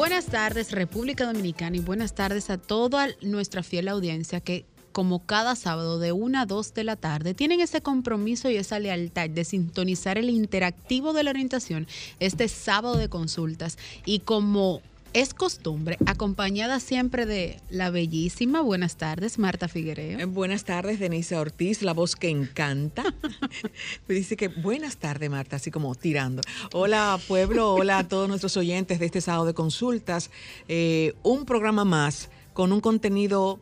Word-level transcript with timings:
Buenas 0.00 0.24
tardes 0.24 0.72
República 0.72 1.26
Dominicana 1.26 1.76
y 1.76 1.80
buenas 1.80 2.14
tardes 2.14 2.48
a 2.48 2.56
toda 2.56 3.08
nuestra 3.20 3.62
fiel 3.62 3.86
audiencia 3.86 4.40
que 4.40 4.64
como 4.92 5.26
cada 5.26 5.54
sábado 5.56 5.98
de 5.98 6.10
1 6.10 6.38
a 6.38 6.46
2 6.46 6.72
de 6.72 6.84
la 6.84 6.96
tarde, 6.96 7.34
tienen 7.34 7.60
ese 7.60 7.82
compromiso 7.82 8.48
y 8.48 8.56
esa 8.56 8.78
lealtad 8.78 9.28
de 9.28 9.44
sintonizar 9.44 10.16
el 10.16 10.30
interactivo 10.30 11.12
de 11.12 11.24
la 11.24 11.30
orientación 11.32 11.86
este 12.18 12.48
sábado 12.48 12.96
de 12.96 13.10
consultas. 13.10 13.76
Y 14.06 14.20
como 14.20 14.80
es 15.12 15.34
costumbre, 15.34 15.98
acompañada 16.06 16.78
siempre 16.78 17.26
de 17.26 17.60
la 17.68 17.90
bellísima, 17.90 18.60
buenas 18.60 18.96
tardes, 18.96 19.38
Marta 19.38 19.66
Figuereo. 19.66 20.20
Eh, 20.20 20.24
buenas 20.24 20.64
tardes, 20.64 21.00
Denise 21.00 21.36
Ortiz, 21.36 21.82
la 21.82 21.92
voz 21.92 22.14
que 22.14 22.28
encanta. 22.28 23.02
Me 24.08 24.14
dice 24.14 24.36
que 24.36 24.48
buenas 24.48 24.98
tardes, 24.98 25.28
Marta, 25.28 25.56
así 25.56 25.70
como 25.70 25.94
tirando. 25.94 26.42
Hola, 26.72 27.18
pueblo, 27.26 27.74
hola 27.74 27.98
a 27.98 28.08
todos 28.08 28.28
nuestros 28.28 28.56
oyentes 28.56 29.00
de 29.00 29.06
este 29.06 29.20
sábado 29.20 29.46
de 29.46 29.54
consultas. 29.54 30.30
Eh, 30.68 31.14
un 31.22 31.44
programa 31.44 31.84
más 31.84 32.30
con 32.52 32.72
un 32.72 32.80
contenido 32.80 33.58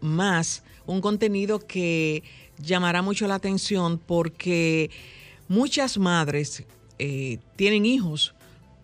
más, 0.00 0.62
un 0.86 1.00
contenido 1.00 1.58
que 1.66 2.22
llamará 2.58 3.02
mucho 3.02 3.26
la 3.26 3.34
atención 3.34 3.98
porque 3.98 4.90
muchas 5.48 5.98
madres 5.98 6.64
eh, 6.98 7.38
tienen 7.56 7.86
hijos 7.86 8.34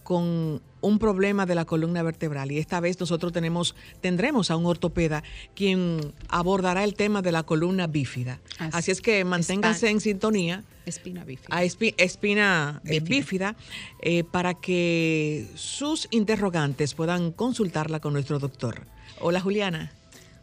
con 0.08 0.62
un 0.80 0.98
problema 0.98 1.44
de 1.44 1.54
la 1.54 1.66
columna 1.66 2.02
vertebral 2.02 2.50
y 2.50 2.56
esta 2.56 2.80
vez 2.80 2.98
nosotros 2.98 3.30
tenemos 3.30 3.74
tendremos 4.00 4.50
a 4.50 4.56
un 4.56 4.64
ortopeda 4.64 5.22
quien 5.54 6.14
abordará 6.30 6.82
el 6.84 6.94
tema 6.94 7.20
de 7.20 7.30
la 7.30 7.42
columna 7.42 7.86
bífida. 7.86 8.40
Así, 8.72 8.90
es 8.90 9.02
que 9.02 9.22
manténganse 9.26 9.90
en 9.90 10.00
sintonía. 10.00 10.64
Espina 10.86 11.24
bífida. 11.24 11.54
A 11.54 11.62
espina 11.62 12.80
eh, 12.86 13.00
bífida, 13.00 13.54
eh, 14.00 14.24
para 14.24 14.54
que 14.54 15.46
sus 15.56 16.08
interrogantes 16.10 16.94
puedan 16.94 17.30
consultarla 17.30 18.00
con 18.00 18.14
nuestro 18.14 18.38
doctor. 18.38 18.86
Hola 19.20 19.42
Juliana. 19.42 19.92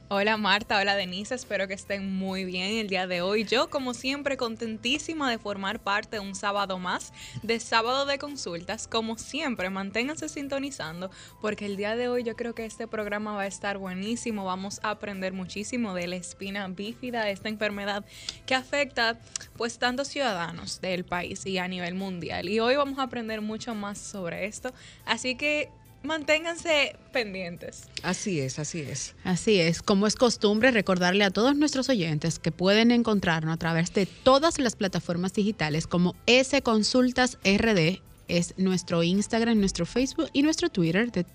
Hola 0.08 0.38
Marta, 0.38 0.78
hola 0.80 0.96
Denise, 0.96 1.34
espero 1.34 1.68
que 1.68 1.74
estén 1.74 2.16
muy 2.16 2.46
bien 2.46 2.78
el 2.78 2.90
día 2.90 3.08
de 3.08 3.24
hoy. 3.24 3.44
Yo, 3.44 3.72
como 3.72 3.96
siempre, 3.96 4.38
contentísima 4.38 5.32
de 5.32 5.40
formar 5.40 5.80
parte 5.80 6.18
de 6.18 6.20
un 6.20 6.36
sábado 6.36 6.78
más, 6.78 7.12
de 7.42 7.60
sábado 7.60 8.06
de 8.06 8.20
consultas. 8.20 8.88
Como 8.88 9.18
siempre, 9.18 9.72
manténganse 9.72 10.30
sintonizando, 10.30 11.10
porque 11.42 11.66
el 11.66 11.76
día 11.76 11.96
de 11.96 12.08
hoy 12.08 12.22
yo 12.22 12.36
creo 12.36 12.54
que 12.54 12.66
este 12.66 12.86
programa 12.86 13.34
va 13.34 13.42
a 13.42 13.48
estar 13.48 13.80
buenísimo. 13.80 14.46
Vamos 14.46 14.80
a 14.84 14.92
aprender 14.92 15.34
muchísimo 15.34 15.96
de 15.96 16.06
la 16.06 16.18
espina 16.18 16.68
bífida, 16.68 17.32
esta 17.32 17.50
enfermedad 17.50 18.06
que 18.46 18.54
afecta 18.54 19.20
pues 19.58 19.80
tantos 19.80 20.10
ciudadanos 20.10 20.82
del 20.82 21.04
país 21.04 21.48
y 21.48 21.58
a 21.58 21.68
nivel 21.68 21.96
mundial. 21.96 22.48
Y 22.48 22.60
hoy 22.60 22.76
vamos 22.76 23.00
a 23.00 23.04
aprender 23.04 23.42
mucho 23.42 23.74
más 23.74 23.98
sobre 23.98 24.46
esto. 24.46 24.72
Así 25.04 25.34
que 25.34 25.72
manténganse 26.06 26.96
pendientes. 27.12 27.90
Así 28.04 28.40
es, 28.40 28.60
así 28.60 28.82
es. 28.82 29.16
Así 29.24 29.60
es. 29.60 29.82
Como 29.82 30.08
es 30.08 30.16
costumbre, 30.16 30.72
recordarle 30.72 31.24
a 31.24 31.32
todos 31.32 31.56
nuestros 31.56 31.90
oyentes 31.90 32.40
que 32.40 32.52
pueden 32.52 32.92
encontrarnos 32.92 33.54
a 33.54 33.58
través 33.58 33.94
de 33.94 34.06
todas 34.06 34.60
las 34.60 34.76
plataformas 34.76 35.34
digitales 35.34 35.88
como 35.88 36.16
S 36.26 36.62
Consultas 36.62 37.38
RD, 37.44 38.02
es 38.28 38.54
nuestro 38.58 39.04
Instagram, 39.04 39.60
nuestro 39.60 39.86
Facebook 39.86 40.30
y 40.34 40.42
nuestro 40.42 40.70
Twitter 40.70 41.12
de, 41.12 41.26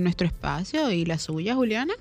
nuestro 0.00 0.26
espacio 0.26 0.90
y 0.90 1.04
la 1.04 1.18
suya, 1.18 1.54
Juliana. 1.54 1.94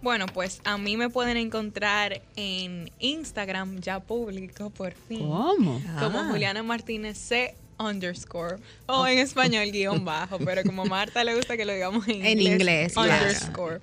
Bueno, 0.00 0.26
pues 0.26 0.60
a 0.64 0.78
mí 0.78 0.96
me 0.96 1.10
pueden 1.10 1.36
encontrar 1.36 2.22
en 2.36 2.90
Instagram, 3.00 3.80
ya 3.80 4.00
público 4.00 4.70
por 4.70 4.92
fin. 4.92 5.18
¿Cómo? 5.18 5.82
Como 5.98 6.18
ah. 6.20 6.28
Juliana 6.30 6.62
Martínez 6.62 7.18
C 7.18 7.56
underscore 7.78 8.58
o 8.86 9.06
en 9.06 9.18
español 9.18 9.70
guion 9.70 10.04
bajo, 10.04 10.38
pero 10.38 10.62
como 10.62 10.82
a 10.82 10.86
Marta 10.86 11.24
le 11.24 11.34
gusta 11.34 11.56
que 11.56 11.64
lo 11.64 11.72
digamos 11.72 12.06
en, 12.08 12.24
en 12.24 12.40
inglés, 12.40 12.96
underscore. 12.96 13.80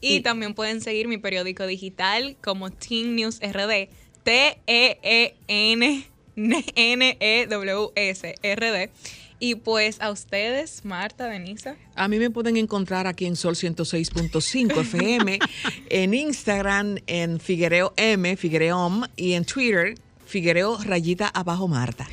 Y, 0.00 0.20
también 0.20 0.54
pueden 0.54 0.80
seguir 0.80 1.08
mi 1.08 1.18
periódico 1.18 1.66
digital 1.66 2.36
como 2.42 2.70
Teen 2.70 3.14
News 3.16 3.40
RD, 3.40 3.88
T 4.24 4.58
E 4.66 4.98
E 5.02 5.36
N 5.48 6.06
N 6.36 7.16
E 7.20 7.46
W 7.48 7.92
S 7.94 8.34
R 8.42 8.70
D. 8.70 8.90
Y 9.38 9.56
pues 9.56 10.00
a 10.00 10.10
ustedes, 10.10 10.82
Marta, 10.86 11.28
Denisa. 11.28 11.76
A 11.94 12.08
mí 12.08 12.18
me 12.18 12.30
pueden 12.30 12.56
encontrar 12.56 13.06
aquí 13.06 13.26
en 13.26 13.36
Sol 13.36 13.54
106.5 13.54 14.80
FM, 14.80 15.38
en 15.90 16.14
Instagram, 16.14 16.96
en 17.06 17.38
Figuereo 17.38 17.92
M, 17.96 18.34
Figuereom, 18.36 19.04
y 19.14 19.34
en 19.34 19.44
Twitter, 19.44 19.94
Figuereo 20.24 20.78
rayita 20.78 21.28
abajo 21.28 21.68
Marta 21.68 22.08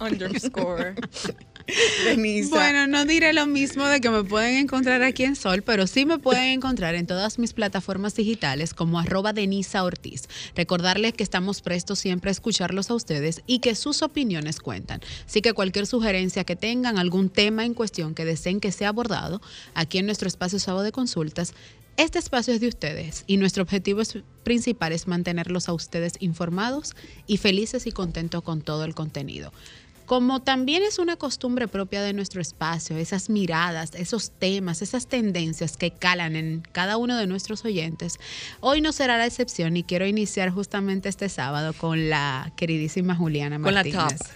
underscore. 0.00 0.94
Bueno, 2.50 2.86
no 2.86 3.04
diré 3.06 3.32
lo 3.32 3.46
mismo 3.46 3.86
de 3.86 4.00
que 4.00 4.10
me 4.10 4.22
pueden 4.22 4.56
encontrar 4.56 5.02
aquí 5.02 5.24
en 5.24 5.34
Sol, 5.34 5.62
pero 5.62 5.86
sí 5.86 6.04
me 6.04 6.18
pueden 6.18 6.44
encontrar 6.44 6.94
en 6.94 7.06
todas 7.06 7.38
mis 7.38 7.54
plataformas 7.54 8.14
digitales 8.14 8.74
como 8.74 8.98
arroba 8.98 9.32
Denisa 9.32 9.82
Ortiz. 9.82 10.28
Recordarles 10.54 11.14
que 11.14 11.22
estamos 11.22 11.62
prestos 11.62 11.98
siempre 11.98 12.30
a 12.30 12.32
escucharlos 12.32 12.90
a 12.90 12.94
ustedes 12.94 13.42
y 13.46 13.60
que 13.60 13.74
sus 13.74 14.02
opiniones 14.02 14.60
cuentan. 14.60 15.00
Así 15.26 15.40
que 15.40 15.54
cualquier 15.54 15.86
sugerencia 15.86 16.44
que 16.44 16.56
tengan, 16.56 16.98
algún 16.98 17.30
tema 17.30 17.64
en 17.64 17.74
cuestión 17.74 18.14
que 18.14 18.26
deseen 18.26 18.60
que 18.60 18.72
sea 18.72 18.90
abordado 18.90 19.40
aquí 19.74 19.98
en 19.98 20.06
nuestro 20.06 20.28
espacio 20.28 20.58
sábado 20.58 20.84
de 20.84 20.92
consultas, 20.92 21.54
este 21.96 22.18
espacio 22.18 22.54
es 22.54 22.60
de 22.60 22.68
ustedes 22.68 23.24
y 23.26 23.36
nuestro 23.36 23.62
objetivo 23.62 24.02
principal 24.42 24.92
es 24.92 25.06
mantenerlos 25.06 25.68
a 25.68 25.72
ustedes 25.72 26.14
informados 26.20 26.94
y 27.26 27.36
felices 27.36 27.86
y 27.86 27.92
contentos 27.92 28.42
con 28.42 28.62
todo 28.62 28.84
el 28.84 28.94
contenido. 28.94 29.52
Como 30.06 30.42
también 30.42 30.82
es 30.82 30.98
una 30.98 31.16
costumbre 31.16 31.66
propia 31.66 32.02
de 32.02 32.12
nuestro 32.12 32.42
espacio, 32.42 32.96
esas 32.98 33.30
miradas, 33.30 33.94
esos 33.94 34.32
temas, 34.32 34.82
esas 34.82 35.06
tendencias 35.06 35.78
que 35.78 35.92
calan 35.92 36.36
en 36.36 36.62
cada 36.72 36.98
uno 36.98 37.16
de 37.16 37.26
nuestros 37.26 37.64
oyentes, 37.64 38.18
hoy 38.60 38.82
no 38.82 38.92
será 38.92 39.16
la 39.16 39.24
excepción 39.24 39.76
y 39.78 39.82
quiero 39.82 40.06
iniciar 40.06 40.50
justamente 40.50 41.08
este 41.08 41.30
sábado 41.30 41.72
con 41.72 42.10
la 42.10 42.52
queridísima 42.56 43.14
Juliana 43.14 43.58
Martínez. 43.58 43.94
Con 43.94 44.08
la 44.08 44.16
top. 44.18 44.26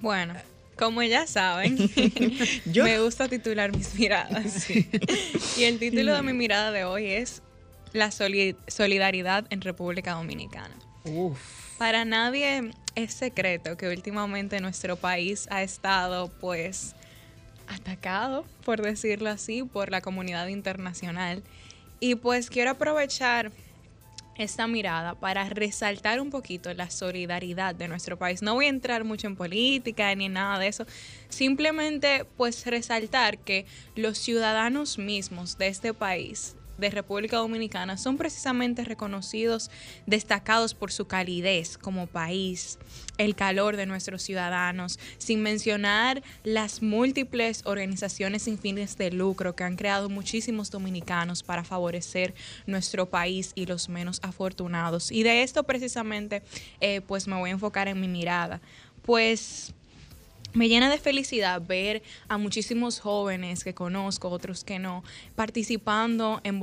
Bueno, 0.00 0.34
como 0.80 1.02
ya 1.02 1.26
saben, 1.26 1.76
me 2.74 2.98
gusta 3.00 3.28
titular 3.28 3.70
mis 3.76 3.94
miradas. 3.94 4.68
y 5.58 5.64
el 5.64 5.78
título 5.78 6.14
de 6.14 6.22
mi 6.22 6.32
mirada 6.32 6.72
de 6.72 6.84
hoy 6.84 7.06
es 7.06 7.42
La 7.92 8.10
solidaridad 8.10 9.46
en 9.50 9.60
República 9.60 10.14
Dominicana. 10.14 10.74
Para 11.76 12.06
nadie 12.06 12.70
es 12.94 13.12
secreto 13.12 13.76
que 13.76 13.88
últimamente 13.88 14.58
nuestro 14.60 14.96
país 14.96 15.46
ha 15.50 15.62
estado 15.62 16.28
pues 16.40 16.94
atacado, 17.68 18.46
por 18.64 18.80
decirlo 18.80 19.28
así, 19.28 19.62
por 19.62 19.90
la 19.90 20.00
comunidad 20.00 20.46
internacional. 20.46 21.42
Y 22.00 22.14
pues 22.14 22.48
quiero 22.48 22.70
aprovechar 22.70 23.52
esta 24.36 24.66
mirada 24.66 25.14
para 25.14 25.48
resaltar 25.48 26.20
un 26.20 26.30
poquito 26.30 26.72
la 26.74 26.90
solidaridad 26.90 27.74
de 27.74 27.88
nuestro 27.88 28.18
país. 28.18 28.42
No 28.42 28.54
voy 28.54 28.66
a 28.66 28.70
entrar 28.70 29.04
mucho 29.04 29.26
en 29.26 29.36
política 29.36 30.14
ni 30.14 30.28
nada 30.28 30.58
de 30.58 30.68
eso, 30.68 30.86
simplemente 31.28 32.24
pues 32.36 32.66
resaltar 32.66 33.38
que 33.38 33.66
los 33.96 34.18
ciudadanos 34.18 34.98
mismos 34.98 35.58
de 35.58 35.68
este 35.68 35.94
país 35.94 36.56
de 36.80 36.90
República 36.90 37.36
Dominicana 37.36 37.96
son 37.96 38.16
precisamente 38.16 38.84
reconocidos, 38.84 39.70
destacados 40.06 40.74
por 40.74 40.90
su 40.90 41.06
calidez 41.06 41.78
como 41.78 42.06
país, 42.06 42.78
el 43.18 43.34
calor 43.34 43.76
de 43.76 43.86
nuestros 43.86 44.22
ciudadanos, 44.22 44.98
sin 45.18 45.42
mencionar 45.42 46.22
las 46.42 46.82
múltiples 46.82 47.62
organizaciones 47.66 48.42
sin 48.42 48.58
fines 48.58 48.96
de 48.96 49.10
lucro 49.10 49.54
que 49.54 49.64
han 49.64 49.76
creado 49.76 50.08
muchísimos 50.08 50.70
dominicanos 50.70 51.42
para 51.42 51.64
favorecer 51.64 52.34
nuestro 52.66 53.08
país 53.08 53.52
y 53.54 53.66
los 53.66 53.88
menos 53.88 54.20
afortunados. 54.22 55.12
Y 55.12 55.22
de 55.22 55.42
esto 55.42 55.64
precisamente 55.64 56.42
eh, 56.80 57.00
pues 57.02 57.28
me 57.28 57.36
voy 57.36 57.50
a 57.50 57.52
enfocar 57.52 57.88
en 57.88 58.00
mi 58.00 58.08
mirada. 58.08 58.60
Pues 59.02 59.74
me 60.52 60.68
llena 60.68 60.90
de 60.90 60.98
felicidad 60.98 61.62
ver 61.64 62.02
a 62.28 62.36
muchísimos 62.36 62.98
jóvenes 63.00 63.62
que 63.62 63.74
conozco, 63.74 64.28
otros 64.30 64.64
que 64.64 64.78
no, 64.78 65.04
participando 65.36 66.40
en, 66.44 66.60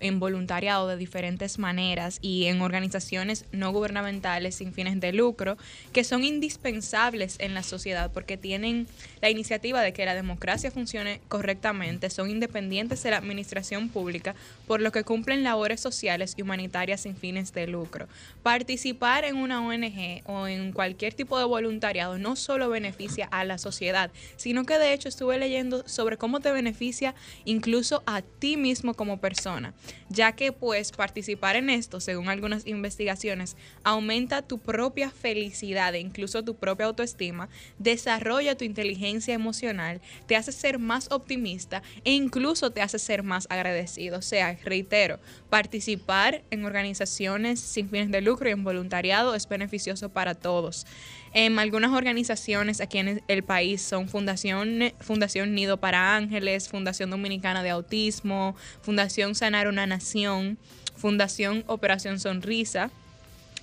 en 0.00 0.20
voluntariado 0.20 0.88
de 0.88 0.96
diferentes 0.96 1.58
maneras 1.58 2.18
y 2.20 2.46
en 2.46 2.60
organizaciones 2.60 3.44
no 3.52 3.72
gubernamentales 3.72 4.56
sin 4.56 4.72
fines 4.72 4.98
de 5.00 5.12
lucro, 5.12 5.56
que 5.92 6.04
son 6.04 6.24
indispensables 6.24 7.36
en 7.38 7.54
la 7.54 7.62
sociedad 7.62 8.10
porque 8.12 8.36
tienen 8.36 8.86
la 9.20 9.30
iniciativa 9.30 9.82
de 9.82 9.92
que 9.92 10.04
la 10.04 10.14
democracia 10.14 10.70
funcione 10.70 11.20
correctamente, 11.28 12.10
son 12.10 12.30
independientes 12.30 13.02
de 13.02 13.10
la 13.10 13.18
administración 13.18 13.88
pública, 13.88 14.34
por 14.66 14.80
lo 14.80 14.90
que 14.92 15.04
cumplen 15.04 15.44
labores 15.44 15.80
sociales 15.80 16.34
y 16.36 16.42
humanitarias 16.42 17.02
sin 17.02 17.16
fines 17.16 17.52
de 17.52 17.66
lucro. 17.66 18.08
Participar 18.42 19.24
en 19.24 19.36
una 19.36 19.64
ONG 19.64 20.22
o 20.24 20.46
en 20.46 20.72
cualquier 20.72 21.14
tipo 21.14 21.38
de 21.38 21.44
voluntariado 21.44 22.18
no 22.18 22.36
solo 22.36 22.68
beneficia 22.68 23.27
a 23.30 23.44
la 23.44 23.58
sociedad, 23.58 24.10
sino 24.36 24.64
que 24.64 24.78
de 24.78 24.92
hecho 24.92 25.08
estuve 25.08 25.38
leyendo 25.38 25.86
sobre 25.86 26.16
cómo 26.16 26.40
te 26.40 26.52
beneficia 26.52 27.14
incluso 27.44 28.02
a 28.06 28.22
ti 28.22 28.56
mismo 28.56 28.94
como 28.94 29.20
persona, 29.20 29.74
ya 30.08 30.32
que 30.32 30.52
pues 30.52 30.92
participar 30.92 31.56
en 31.56 31.70
esto, 31.70 32.00
según 32.00 32.28
algunas 32.28 32.66
investigaciones, 32.66 33.56
aumenta 33.84 34.42
tu 34.42 34.58
propia 34.58 35.10
felicidad 35.10 35.94
e 35.94 36.00
incluso 36.00 36.44
tu 36.44 36.56
propia 36.56 36.86
autoestima, 36.86 37.48
desarrolla 37.78 38.56
tu 38.56 38.64
inteligencia 38.64 39.34
emocional, 39.34 40.00
te 40.26 40.36
hace 40.36 40.52
ser 40.52 40.78
más 40.78 41.10
optimista 41.10 41.82
e 42.04 42.12
incluso 42.12 42.70
te 42.70 42.82
hace 42.82 42.98
ser 42.98 43.22
más 43.22 43.46
agradecido. 43.50 44.18
O 44.18 44.22
sea, 44.22 44.56
reitero, 44.64 45.18
participar 45.50 46.42
en 46.50 46.64
organizaciones 46.64 47.60
sin 47.60 47.88
fines 47.88 48.10
de 48.10 48.20
lucro 48.20 48.48
y 48.48 48.52
en 48.52 48.64
voluntariado 48.64 49.34
es 49.34 49.48
beneficioso 49.48 50.08
para 50.10 50.34
todos. 50.34 50.86
En 51.32 51.58
algunas 51.58 51.92
organizaciones 51.92 52.80
aquí 52.80 52.98
en 52.98 53.22
el 53.28 53.42
país 53.42 53.82
son 53.82 54.08
Fundación, 54.08 54.92
Fundación 55.00 55.54
Nido 55.54 55.76
para 55.76 56.16
Ángeles, 56.16 56.68
Fundación 56.68 57.10
Dominicana 57.10 57.62
de 57.62 57.70
Autismo, 57.70 58.56
Fundación 58.82 59.34
Sanar 59.34 59.68
una 59.68 59.86
Nación, 59.86 60.58
Fundación 60.96 61.64
Operación 61.66 62.18
Sonrisa, 62.18 62.90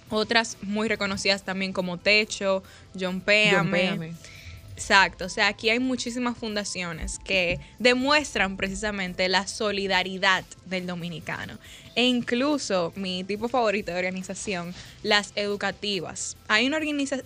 otras 0.10 0.58
muy 0.62 0.88
reconocidas 0.88 1.44
también 1.44 1.74
como 1.74 1.98
Techo, 1.98 2.64
John 3.00 3.22
Péame. 3.22 4.14
Exacto, 4.76 5.26
o 5.26 5.30
sea, 5.30 5.48
aquí 5.48 5.70
hay 5.70 5.80
muchísimas 5.80 6.38
fundaciones 6.38 7.18
que 7.20 7.62
demuestran 7.80 8.58
precisamente 8.58 9.30
la 9.30 9.48
solidaridad 9.48 10.44
del 10.66 10.86
dominicano. 10.86 11.58
E 11.96 12.04
incluso 12.04 12.92
mi 12.98 13.24
tipo 13.24 13.48
favorito 13.48 13.94
de 13.94 14.00
organización, 14.00 14.76
las 15.02 15.32
educativas. 15.36 16.36
Hay 16.50 16.68
una, 16.68 16.80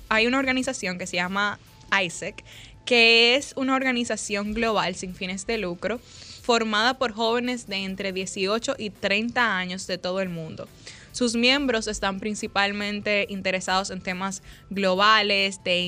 hay 0.10 0.28
una 0.28 0.38
organización 0.38 1.00
que 1.00 1.08
se 1.08 1.16
llama 1.16 1.60
ISEC, 1.92 2.44
que 2.86 3.36
es 3.36 3.54
una 3.56 3.76
organización 3.76 4.54
global 4.54 4.94
sin 4.96 5.16
fines 5.16 5.48
de 5.48 5.58
lucro, 5.58 6.00
formada 6.44 7.00
por 7.00 7.14
jóvenes 7.14 7.66
de 7.68 7.78
entre 7.78 8.14
18 8.14 8.76
y 8.78 8.92
30 8.92 9.58
años 9.58 9.88
de 9.88 9.98
todo 9.98 10.22
el 10.22 10.30
mundo. 10.30 10.68
Sus 11.12 11.36
miembros 11.36 11.88
están 11.88 12.20
principalmente 12.20 13.26
interesados 13.30 13.90
en 13.90 14.02
temas 14.02 14.44
globales 14.70 15.64
de 15.64 15.80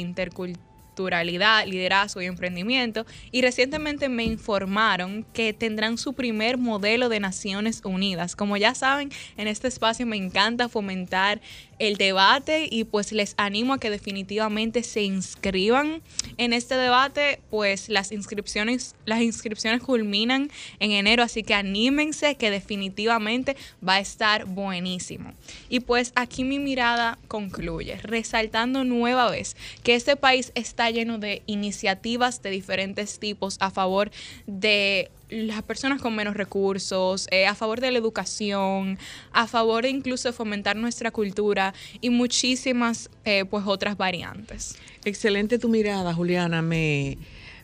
liderazgo 1.09 2.21
y 2.21 2.25
emprendimiento. 2.25 3.05
Y 3.31 3.41
recientemente 3.41 4.09
me 4.09 4.23
informaron 4.23 5.25
que 5.33 5.53
tendrán 5.53 5.97
su 5.97 6.13
primer 6.13 6.57
modelo 6.57 7.09
de 7.09 7.19
Naciones 7.19 7.81
Unidas. 7.83 8.35
Como 8.35 8.57
ya 8.57 8.75
saben, 8.75 9.11
en 9.37 9.47
este 9.47 9.67
espacio 9.67 10.05
me 10.05 10.17
encanta 10.17 10.69
fomentar 10.69 11.41
el 11.81 11.97
debate 11.97 12.67
y 12.69 12.83
pues 12.83 13.11
les 13.11 13.33
animo 13.37 13.73
a 13.73 13.79
que 13.79 13.89
definitivamente 13.89 14.83
se 14.83 15.01
inscriban 15.01 16.03
en 16.37 16.53
este 16.53 16.75
debate, 16.75 17.39
pues 17.49 17.89
las 17.89 18.11
inscripciones 18.11 18.93
las 19.05 19.21
inscripciones 19.21 19.81
culminan 19.81 20.51
en 20.79 20.91
enero, 20.91 21.23
así 21.23 21.41
que 21.41 21.55
anímense 21.55 22.35
que 22.35 22.51
definitivamente 22.51 23.57
va 23.85 23.95
a 23.95 23.99
estar 23.99 24.45
buenísimo. 24.45 25.33
Y 25.69 25.79
pues 25.79 26.13
aquí 26.15 26.43
mi 26.43 26.59
mirada 26.59 27.17
concluye, 27.27 27.97
resaltando 28.03 28.83
nueva 28.83 29.31
vez 29.31 29.57
que 29.81 29.95
este 29.95 30.15
país 30.15 30.51
está 30.53 30.91
lleno 30.91 31.17
de 31.17 31.41
iniciativas 31.47 32.43
de 32.43 32.51
diferentes 32.51 33.17
tipos 33.17 33.57
a 33.59 33.71
favor 33.71 34.11
de 34.45 35.09
las 35.31 35.63
personas 35.63 36.01
con 36.01 36.15
menos 36.15 36.35
recursos, 36.35 37.27
eh, 37.31 37.47
a 37.47 37.55
favor 37.55 37.79
de 37.79 37.91
la 37.91 37.97
educación, 37.97 38.99
a 39.31 39.47
favor 39.47 39.83
de 39.83 39.89
incluso 39.89 40.31
fomentar 40.33 40.75
nuestra 40.75 41.09
cultura 41.11 41.73
y 42.01 42.09
muchísimas 42.09 43.09
eh, 43.23 43.45
pues 43.45 43.63
otras 43.65 43.97
variantes. 43.97 44.75
Excelente 45.05 45.57
tu 45.57 45.69
mirada, 45.69 46.13
Juliana. 46.13 46.61
Me, 46.61 47.17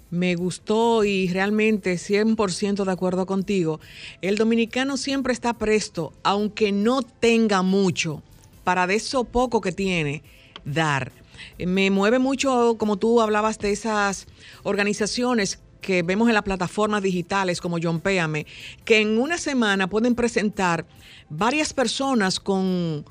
me 0.09 0.35
gustó 0.35 1.03
y 1.03 1.27
realmente 1.27 1.95
100% 1.95 2.85
de 2.85 2.91
acuerdo 2.91 3.25
contigo. 3.25 3.81
El 4.21 4.37
dominicano 4.37 4.95
siempre 4.95 5.33
está 5.33 5.53
presto, 5.53 6.13
aunque 6.23 6.71
no 6.71 7.01
tenga 7.01 7.61
mucho, 7.61 8.23
para 8.63 8.87
de 8.87 8.95
eso 8.95 9.25
poco 9.25 9.59
que 9.59 9.73
tiene, 9.73 10.23
dar. 10.63 11.11
Me 11.59 11.91
mueve 11.91 12.17
mucho, 12.17 12.75
como 12.79 12.97
tú 12.97 13.21
hablabas 13.21 13.59
de 13.59 13.71
esas 13.71 14.25
organizaciones 14.63 15.59
que 15.87 16.03
vemos 16.03 16.27
en 16.27 16.33
las 16.33 16.43
plataformas 16.43 17.01
digitales 17.01 17.61
como 17.61 17.77
John 17.81 18.01
Péame, 18.01 18.45
que 18.83 18.99
en 18.99 19.17
una 19.17 19.37
semana 19.37 19.87
pueden 19.87 20.15
presentar 20.15 20.85
varias 21.29 21.71
personas 21.71 22.41
con, 22.41 23.05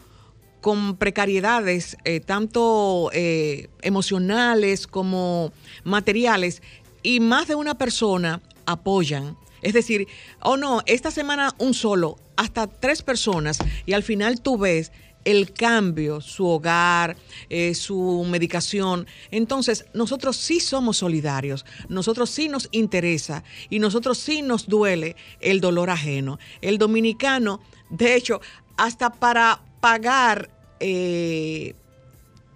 con 0.60 0.98
precariedades, 0.98 1.96
eh, 2.04 2.20
tanto 2.20 3.08
eh, 3.14 3.70
emocionales 3.80 4.86
como 4.86 5.52
materiales, 5.84 6.60
y 7.02 7.20
más 7.20 7.48
de 7.48 7.54
una 7.54 7.78
persona 7.78 8.42
apoyan. 8.66 9.38
Es 9.62 9.72
decir, 9.72 10.06
oh 10.42 10.58
no, 10.58 10.82
esta 10.84 11.10
semana 11.10 11.54
un 11.56 11.72
solo, 11.72 12.18
hasta 12.36 12.66
tres 12.66 13.00
personas, 13.00 13.56
y 13.86 13.94
al 13.94 14.02
final 14.02 14.42
tú 14.42 14.58
ves 14.58 14.92
el 15.26 15.52
cambio, 15.52 16.20
su 16.20 16.46
hogar, 16.46 17.16
eh, 17.50 17.74
su 17.74 18.24
medicación. 18.30 19.08
Entonces, 19.32 19.84
nosotros 19.92 20.36
sí 20.36 20.60
somos 20.60 20.98
solidarios, 20.98 21.66
nosotros 21.88 22.30
sí 22.30 22.48
nos 22.48 22.68
interesa 22.70 23.42
y 23.68 23.80
nosotros 23.80 24.18
sí 24.18 24.40
nos 24.40 24.68
duele 24.68 25.16
el 25.40 25.60
dolor 25.60 25.90
ajeno. 25.90 26.38
El 26.60 26.78
dominicano, 26.78 27.60
de 27.90 28.14
hecho, 28.14 28.40
hasta 28.76 29.10
para 29.10 29.60
pagar, 29.80 30.48
eh, 30.78 31.74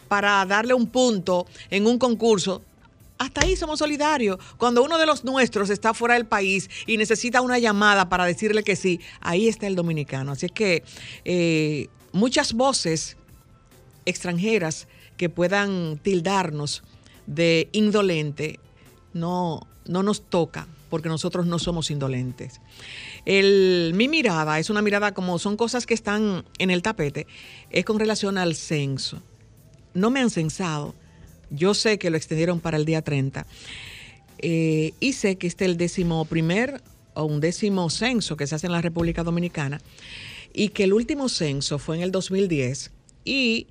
para 0.06 0.46
darle 0.46 0.72
un 0.72 0.86
punto 0.86 1.46
en 1.70 1.88
un 1.88 1.98
concurso, 1.98 2.62
hasta 3.18 3.42
ahí 3.42 3.56
somos 3.56 3.80
solidarios. 3.80 4.38
Cuando 4.58 4.84
uno 4.84 4.96
de 4.96 5.06
los 5.06 5.24
nuestros 5.24 5.70
está 5.70 5.92
fuera 5.92 6.14
del 6.14 6.26
país 6.26 6.70
y 6.86 6.96
necesita 6.98 7.40
una 7.40 7.58
llamada 7.58 8.08
para 8.08 8.24
decirle 8.24 8.62
que 8.62 8.76
sí, 8.76 9.00
ahí 9.20 9.48
está 9.48 9.66
el 9.66 9.74
dominicano. 9.74 10.32
Así 10.32 10.46
es 10.46 10.52
que 10.52 10.84
eh, 11.24 11.88
muchas 12.12 12.52
voces 12.52 13.16
extranjeras 14.06 14.88
que 15.16 15.28
puedan 15.28 15.98
tildarnos 15.98 16.82
de 17.26 17.68
indolente, 17.72 18.58
no, 19.12 19.66
no 19.86 20.02
nos 20.02 20.22
toca 20.22 20.66
porque 20.90 21.08
nosotros 21.08 21.46
no 21.46 21.58
somos 21.58 21.90
indolentes. 21.90 22.60
mi 23.24 24.08
mirada 24.08 24.58
es 24.58 24.70
una 24.70 24.82
mirada 24.82 25.14
como 25.14 25.38
son 25.38 25.56
cosas 25.56 25.86
que 25.86 25.94
están 25.94 26.44
en 26.58 26.70
el 26.70 26.82
tapete, 26.82 27.26
es 27.70 27.84
con 27.84 27.98
relación 27.98 28.36
al 28.36 28.56
censo. 28.56 29.22
No 29.94 30.10
me 30.10 30.20
han 30.20 30.30
censado, 30.30 30.94
yo 31.50 31.74
sé 31.74 31.98
que 31.98 32.10
lo 32.10 32.16
extendieron 32.16 32.60
para 32.60 32.76
el 32.76 32.84
día 32.84 33.02
30 33.02 33.46
eh, 34.38 34.92
y 35.00 35.12
sé 35.12 35.36
que 35.36 35.46
este 35.46 35.64
es 35.64 35.70
el 35.70 35.76
décimo 35.76 36.24
primer 36.24 36.82
o 37.14 37.24
un 37.24 37.40
décimo 37.40 37.90
censo 37.90 38.36
que 38.36 38.46
se 38.46 38.54
hace 38.54 38.66
en 38.66 38.72
la 38.72 38.80
República 38.80 39.22
Dominicana 39.22 39.80
y 40.52 40.70
que 40.70 40.84
el 40.84 40.92
último 40.92 41.28
censo 41.28 41.78
fue 41.78 41.96
en 41.96 42.02
el 42.02 42.12
2010 42.12 42.90
y 43.24 43.66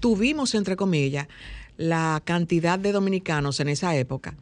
tuvimos, 0.00 0.54
entre 0.54 0.76
comillas, 0.76 1.28
la 1.76 2.22
cantidad 2.24 2.78
de 2.78 2.92
dominicanos 2.92 3.60
en 3.60 3.68
esa 3.68 3.96
época. 3.96 4.36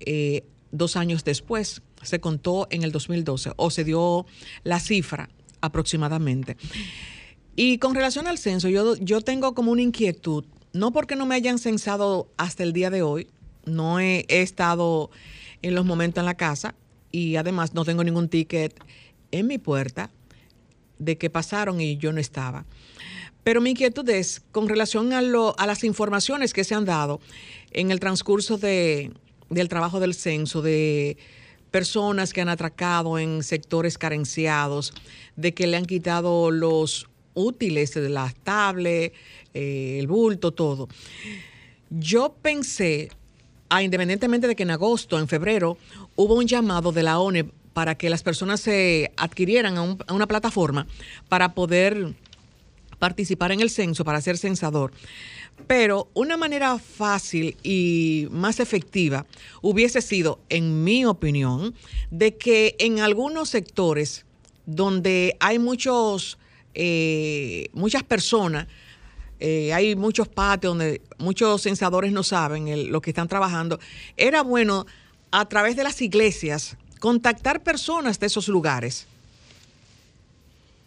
Eh, 0.00 0.44
dos 0.70 0.96
años 0.96 1.24
después 1.24 1.82
se 2.02 2.20
contó 2.20 2.68
en 2.70 2.82
el 2.82 2.92
2012 2.92 3.52
o 3.56 3.70
se 3.70 3.84
dio 3.84 4.26
la 4.62 4.80
cifra 4.80 5.28
aproximadamente. 5.60 6.56
Y 7.56 7.78
con 7.78 7.94
relación 7.94 8.26
al 8.26 8.38
censo, 8.38 8.68
yo, 8.68 8.96
yo 8.96 9.20
tengo 9.20 9.54
como 9.54 9.72
una 9.72 9.82
inquietud, 9.82 10.44
no 10.72 10.92
porque 10.92 11.16
no 11.16 11.26
me 11.26 11.34
hayan 11.34 11.58
censado 11.58 12.28
hasta 12.36 12.62
el 12.62 12.72
día 12.72 12.90
de 12.90 13.02
hoy, 13.02 13.28
no 13.64 13.98
he, 13.98 14.26
he 14.28 14.42
estado 14.42 15.10
en 15.62 15.74
los 15.74 15.84
momentos 15.84 16.20
en 16.20 16.26
la 16.26 16.36
casa 16.36 16.74
y 17.10 17.36
además 17.36 17.74
no 17.74 17.84
tengo 17.84 18.04
ningún 18.04 18.28
ticket 18.28 18.78
en 19.32 19.46
mi 19.46 19.58
puerta 19.58 20.10
de 20.98 21.18
que 21.18 21.30
pasaron 21.30 21.80
y 21.80 21.96
yo 21.96 22.12
no 22.12 22.20
estaba. 22.20 22.64
Pero 23.42 23.60
mi 23.60 23.70
inquietud 23.70 24.08
es 24.08 24.42
con 24.50 24.68
relación 24.68 25.12
a, 25.12 25.22
lo, 25.22 25.58
a 25.58 25.66
las 25.66 25.84
informaciones 25.84 26.52
que 26.52 26.64
se 26.64 26.74
han 26.74 26.84
dado 26.84 27.20
en 27.70 27.90
el 27.90 28.00
transcurso 28.00 28.58
de, 28.58 29.12
del 29.50 29.68
trabajo 29.68 30.00
del 30.00 30.14
censo, 30.14 30.62
de 30.62 31.16
personas 31.70 32.32
que 32.32 32.40
han 32.40 32.48
atracado 32.48 33.18
en 33.18 33.42
sectores 33.42 33.98
carenciados, 33.98 34.94
de 35.36 35.54
que 35.54 35.66
le 35.66 35.76
han 35.76 35.84
quitado 35.84 36.50
los 36.50 37.06
útiles 37.34 37.94
las 37.94 38.34
tablets, 38.34 39.14
eh, 39.54 39.98
el 40.00 40.06
bulto, 40.06 40.52
todo. 40.52 40.88
Yo 41.90 42.34
pensé, 42.42 43.10
ah, 43.68 43.82
independientemente 43.82 44.48
de 44.48 44.56
que 44.56 44.64
en 44.64 44.70
agosto, 44.70 45.18
en 45.18 45.28
febrero, 45.28 45.78
hubo 46.16 46.34
un 46.34 46.46
llamado 46.46 46.90
de 46.90 47.02
la 47.02 47.18
ONE 47.18 47.46
para 47.76 47.94
que 47.94 48.08
las 48.08 48.22
personas 48.22 48.60
se 48.60 49.12
adquirieran 49.18 49.76
a, 49.76 49.82
una 50.14 50.26
plataforma 50.26 50.86
para 51.28 51.52
poder 51.52 52.14
participar 52.98 53.52
en 53.52 53.60
el 53.60 53.68
censo, 53.68 54.02
para 54.02 54.22
ser 54.22 54.38
censador. 54.38 54.92
Pero 55.66 56.08
una 56.14 56.38
manera 56.38 56.78
fácil 56.78 57.54
y 57.62 58.28
más 58.30 58.60
efectiva 58.60 59.26
hubiese 59.60 60.00
sido, 60.00 60.40
en 60.48 60.84
mi 60.84 61.04
opinión, 61.04 61.74
de 62.10 62.38
que 62.38 62.76
en 62.78 63.00
algunos 63.00 63.50
sectores 63.50 64.24
donde 64.64 65.36
hay 65.38 65.58
muchos, 65.58 66.38
eh, 66.72 67.68
muchas 67.74 68.04
personas 68.04 68.68
eh, 69.38 69.74
hay 69.74 69.96
muchos 69.96 70.28
patios 70.28 70.70
donde 70.70 71.02
muchos 71.18 71.60
censadores 71.60 72.10
no 72.10 72.22
saben 72.22 72.90
lo 72.90 73.02
que 73.02 73.10
están 73.10 73.28
trabajando. 73.28 73.78
Era 74.16 74.40
bueno 74.40 74.86
a 75.30 75.46
través 75.46 75.76
de 75.76 75.84
las 75.84 76.00
iglesias 76.00 76.78
contactar 76.98 77.62
personas 77.62 78.18
de 78.18 78.26
esos 78.26 78.48
lugares 78.48 79.06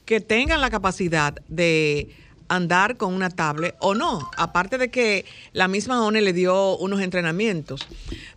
que 0.06 0.20
tengan 0.20 0.62
la 0.62 0.70
capacidad 0.70 1.36
de 1.48 2.16
andar 2.48 2.98
con 2.98 3.14
una 3.14 3.30
tablet 3.30 3.76
o 3.80 3.94
no, 3.94 4.30
aparte 4.36 4.78
de 4.78 4.90
que 4.90 5.26
la 5.54 5.68
misma 5.68 6.04
ONU 6.04 6.20
le 6.20 6.34
dio 6.34 6.78
unos 6.78 7.00
entrenamientos. 7.02 7.88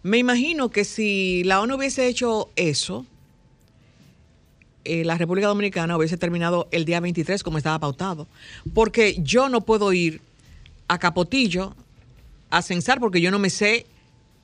Me 0.02 0.18
imagino 0.18 0.70
que 0.70 0.84
si 0.84 1.42
la 1.44 1.60
ONU 1.62 1.76
hubiese 1.76 2.06
hecho 2.08 2.50
eso, 2.56 3.06
eh, 4.84 5.04
la 5.04 5.16
República 5.16 5.46
Dominicana 5.46 5.96
hubiese 5.96 6.16
terminado 6.16 6.68
el 6.72 6.84
día 6.84 7.00
23 7.00 7.42
como 7.42 7.58
estaba 7.58 7.78
pautado. 7.78 8.26
Porque 8.74 9.16
yo 9.22 9.48
no 9.48 9.62
puedo 9.62 9.92
ir 9.92 10.20
a 10.88 10.98
Capotillo 10.98 11.74
a 12.50 12.62
censar 12.62 13.00
porque 13.00 13.20
yo 13.20 13.30
no 13.30 13.38
me 13.38 13.48
sé 13.48 13.86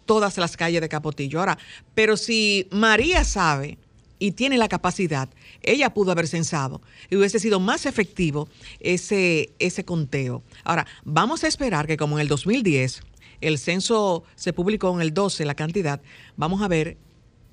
todas 0.08 0.38
las 0.38 0.56
calles 0.56 0.80
de 0.80 0.88
Capotillo. 0.88 1.38
Ahora, 1.38 1.58
pero 1.94 2.16
si 2.16 2.66
María 2.72 3.24
sabe 3.24 3.76
y 4.18 4.32
tiene 4.32 4.56
la 4.56 4.66
capacidad, 4.66 5.28
ella 5.62 5.92
pudo 5.92 6.12
haber 6.12 6.26
censado 6.26 6.80
y 7.10 7.16
hubiese 7.16 7.38
sido 7.38 7.60
más 7.60 7.84
efectivo 7.84 8.48
ese, 8.80 9.50
ese 9.58 9.84
conteo. 9.84 10.42
Ahora, 10.64 10.86
vamos 11.04 11.44
a 11.44 11.46
esperar 11.46 11.86
que 11.86 11.98
como 11.98 12.16
en 12.16 12.22
el 12.22 12.28
2010 12.28 13.02
el 13.42 13.58
censo 13.58 14.24
se 14.34 14.54
publicó 14.54 14.92
en 14.94 15.02
el 15.02 15.12
12, 15.12 15.44
la 15.44 15.54
cantidad, 15.54 16.00
vamos 16.36 16.62
a 16.62 16.68
ver 16.68 16.96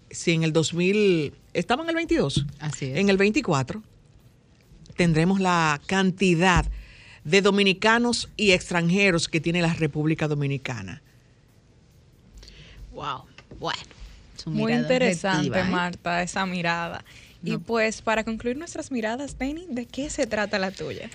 si 0.09 0.31
en 0.31 0.43
el 0.43 0.53
2000, 0.53 1.33
estamos 1.53 1.83
en 1.83 1.89
el 1.89 1.95
22, 1.95 2.45
Así 2.59 2.85
es. 2.85 2.97
en 2.97 3.09
el 3.09 3.17
24 3.17 3.83
tendremos 4.95 5.41
la 5.41 5.81
cantidad 5.87 6.65
de 7.25 7.41
dominicanos 7.41 8.29
y 8.37 8.51
extranjeros 8.51 9.27
que 9.27 9.41
tiene 9.41 9.61
la 9.61 9.73
República 9.73 10.29
Dominicana. 10.29 11.01
Wow, 12.95 13.25
bueno. 13.59 13.81
Muy 14.45 14.73
interesante, 14.73 15.59
¿eh? 15.59 15.63
Marta, 15.63 16.21
esa 16.21 16.45
mirada. 16.45 17.03
Y 17.43 17.57
pues 17.57 18.01
para 18.01 18.23
concluir 18.23 18.57
nuestras 18.57 18.91
miradas, 18.91 19.35
Penny, 19.35 19.67
¿de 19.69 19.85
qué 19.85 20.09
se 20.09 20.25
trata 20.25 20.57
la 20.57 20.71
tuya? 20.71 21.09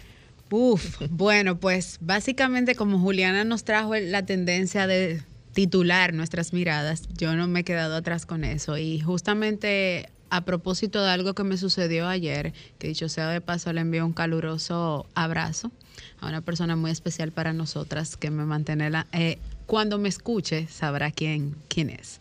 Uf, 0.50 1.00
bueno, 1.10 1.58
pues 1.58 1.98
básicamente 2.00 2.74
como 2.74 2.98
Juliana 3.00 3.44
nos 3.44 3.64
trajo 3.64 3.96
la 3.96 4.24
tendencia 4.24 4.86
de 4.86 5.22
titular 5.52 6.12
nuestras 6.14 6.52
miradas, 6.52 7.08
yo 7.16 7.34
no 7.34 7.48
me 7.48 7.60
he 7.60 7.64
quedado 7.64 7.96
atrás 7.96 8.26
con 8.26 8.44
eso. 8.44 8.78
Y 8.78 9.00
justamente 9.00 10.08
a 10.30 10.42
propósito 10.42 11.02
de 11.02 11.10
algo 11.10 11.34
que 11.34 11.44
me 11.44 11.56
sucedió 11.56 12.06
ayer, 12.08 12.52
que 12.78 12.88
dicho 12.88 13.08
sea 13.08 13.28
de 13.28 13.40
paso, 13.40 13.72
le 13.72 13.80
envío 13.80 14.06
un 14.06 14.12
caluroso 14.12 15.06
abrazo 15.14 15.72
a 16.20 16.28
una 16.28 16.40
persona 16.40 16.76
muy 16.76 16.90
especial 16.90 17.32
para 17.32 17.52
nosotras 17.52 18.16
que 18.16 18.30
me 18.30 18.44
mantiene 18.44 18.90
la... 18.90 19.06
Eh, 19.12 19.38
cuando 19.70 19.98
me 19.98 20.08
escuche 20.08 20.66
sabrá 20.66 21.12
quién, 21.12 21.54
quién 21.68 21.90
es. 21.90 22.18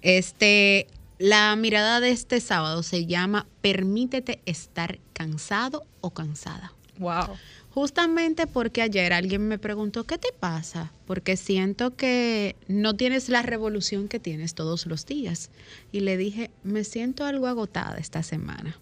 Este, 0.00 0.86
la 1.18 1.56
mirada 1.56 1.98
de 1.98 2.10
este 2.10 2.38
sábado 2.38 2.84
se 2.84 3.06
llama 3.06 3.48
Permítete 3.62 4.40
estar 4.46 5.00
cansado 5.12 5.84
o 6.00 6.10
cansada. 6.10 6.72
Wow. 6.98 7.36
Justamente 7.70 8.46
porque 8.46 8.80
ayer 8.80 9.12
alguien 9.12 9.48
me 9.48 9.58
preguntó, 9.58 10.04
¿qué 10.04 10.18
te 10.18 10.28
pasa? 10.38 10.92
Porque 11.04 11.36
siento 11.36 11.96
que 11.96 12.54
no 12.68 12.94
tienes 12.94 13.28
la 13.28 13.42
revolución 13.42 14.06
que 14.06 14.20
tienes 14.20 14.54
todos 14.54 14.86
los 14.86 15.04
días. 15.04 15.50
Y 15.90 15.98
le 15.98 16.16
dije, 16.16 16.52
me 16.62 16.84
siento 16.84 17.24
algo 17.24 17.48
agotada 17.48 17.96
esta 17.98 18.22
semana. 18.22 18.78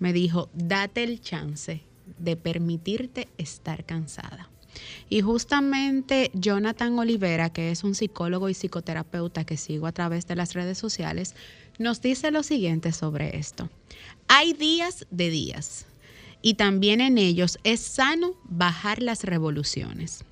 Me 0.00 0.12
dijo, 0.12 0.48
date 0.54 1.04
el 1.04 1.20
chance 1.20 1.82
de 2.18 2.34
permitirte 2.34 3.28
estar 3.38 3.84
cansada. 3.84 4.50
Y 5.08 5.20
justamente 5.20 6.30
Jonathan 6.34 6.98
Olivera, 6.98 7.50
que 7.50 7.70
es 7.70 7.84
un 7.84 7.94
psicólogo 7.94 8.48
y 8.48 8.54
psicoterapeuta 8.54 9.44
que 9.44 9.56
sigo 9.56 9.86
a 9.86 9.92
través 9.92 10.26
de 10.26 10.36
las 10.36 10.54
redes 10.54 10.78
sociales, 10.78 11.34
nos 11.78 12.00
dice 12.00 12.30
lo 12.30 12.42
siguiente 12.42 12.92
sobre 12.92 13.36
esto. 13.36 13.68
Hay 14.28 14.52
días 14.52 15.06
de 15.10 15.30
días 15.30 15.86
y 16.42 16.54
también 16.54 17.00
en 17.00 17.18
ellos 17.18 17.58
es 17.64 17.80
sano 17.80 18.34
bajar 18.44 19.02
las 19.02 19.24
revoluciones, 19.24 20.24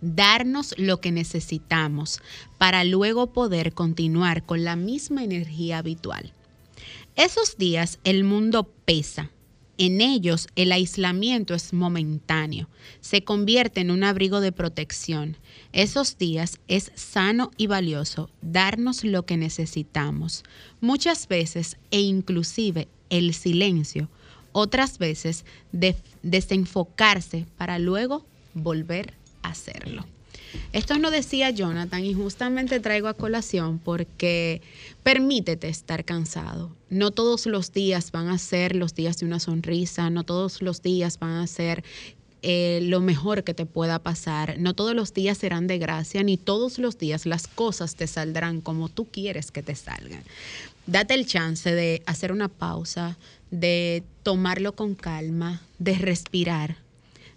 darnos 0.00 0.74
lo 0.78 1.00
que 1.00 1.12
necesitamos 1.12 2.20
para 2.58 2.84
luego 2.84 3.32
poder 3.32 3.72
continuar 3.72 4.44
con 4.44 4.64
la 4.64 4.76
misma 4.76 5.24
energía 5.24 5.78
habitual. 5.78 6.32
Esos 7.16 7.56
días 7.56 7.98
el 8.04 8.24
mundo 8.24 8.70
pesa. 8.84 9.30
En 9.78 10.00
ellos 10.00 10.48
el 10.56 10.72
aislamiento 10.72 11.54
es 11.54 11.72
momentáneo, 11.72 12.68
se 13.00 13.24
convierte 13.24 13.80
en 13.80 13.90
un 13.90 14.04
abrigo 14.04 14.40
de 14.40 14.52
protección. 14.52 15.36
Esos 15.72 16.16
días 16.16 16.58
es 16.66 16.92
sano 16.94 17.50
y 17.58 17.66
valioso 17.66 18.30
darnos 18.40 19.04
lo 19.04 19.26
que 19.26 19.36
necesitamos. 19.36 20.44
Muchas 20.80 21.28
veces 21.28 21.76
e 21.90 22.00
inclusive 22.00 22.88
el 23.10 23.34
silencio 23.34 24.08
otras 24.52 24.96
veces 24.96 25.44
desenfocarse 26.22 27.46
para 27.58 27.78
luego 27.78 28.24
volver 28.54 29.12
a 29.42 29.50
hacerlo. 29.50 30.06
Esto 30.72 30.98
no 30.98 31.10
decía 31.10 31.50
Jonathan 31.50 32.04
y 32.04 32.14
justamente 32.14 32.80
traigo 32.80 33.08
a 33.08 33.14
colación 33.14 33.78
porque 33.78 34.62
permítete 35.02 35.68
estar 35.68 36.04
cansado. 36.04 36.70
No 36.90 37.10
todos 37.10 37.46
los 37.46 37.72
días 37.72 38.12
van 38.12 38.28
a 38.28 38.38
ser 38.38 38.76
los 38.76 38.94
días 38.94 39.18
de 39.18 39.26
una 39.26 39.40
sonrisa, 39.40 40.10
no 40.10 40.24
todos 40.24 40.62
los 40.62 40.82
días 40.82 41.18
van 41.18 41.32
a 41.32 41.46
ser 41.46 41.84
eh, 42.42 42.80
lo 42.82 43.00
mejor 43.00 43.42
que 43.42 43.54
te 43.54 43.66
pueda 43.66 43.98
pasar. 43.98 44.58
No 44.58 44.74
todos 44.74 44.94
los 44.94 45.12
días 45.12 45.38
serán 45.38 45.66
de 45.66 45.78
gracia, 45.78 46.22
ni 46.22 46.36
todos 46.36 46.78
los 46.78 46.98
días 46.98 47.26
las 47.26 47.48
cosas 47.48 47.96
te 47.96 48.06
saldrán 48.06 48.60
como 48.60 48.88
tú 48.88 49.06
quieres 49.06 49.50
que 49.50 49.62
te 49.62 49.74
salgan. 49.74 50.22
Date 50.86 51.14
el 51.14 51.26
chance 51.26 51.74
de 51.74 52.02
hacer 52.06 52.30
una 52.30 52.48
pausa, 52.48 53.16
de 53.50 54.04
tomarlo 54.22 54.76
con 54.76 54.94
calma, 54.94 55.62
de 55.78 55.94
respirar, 55.94 56.76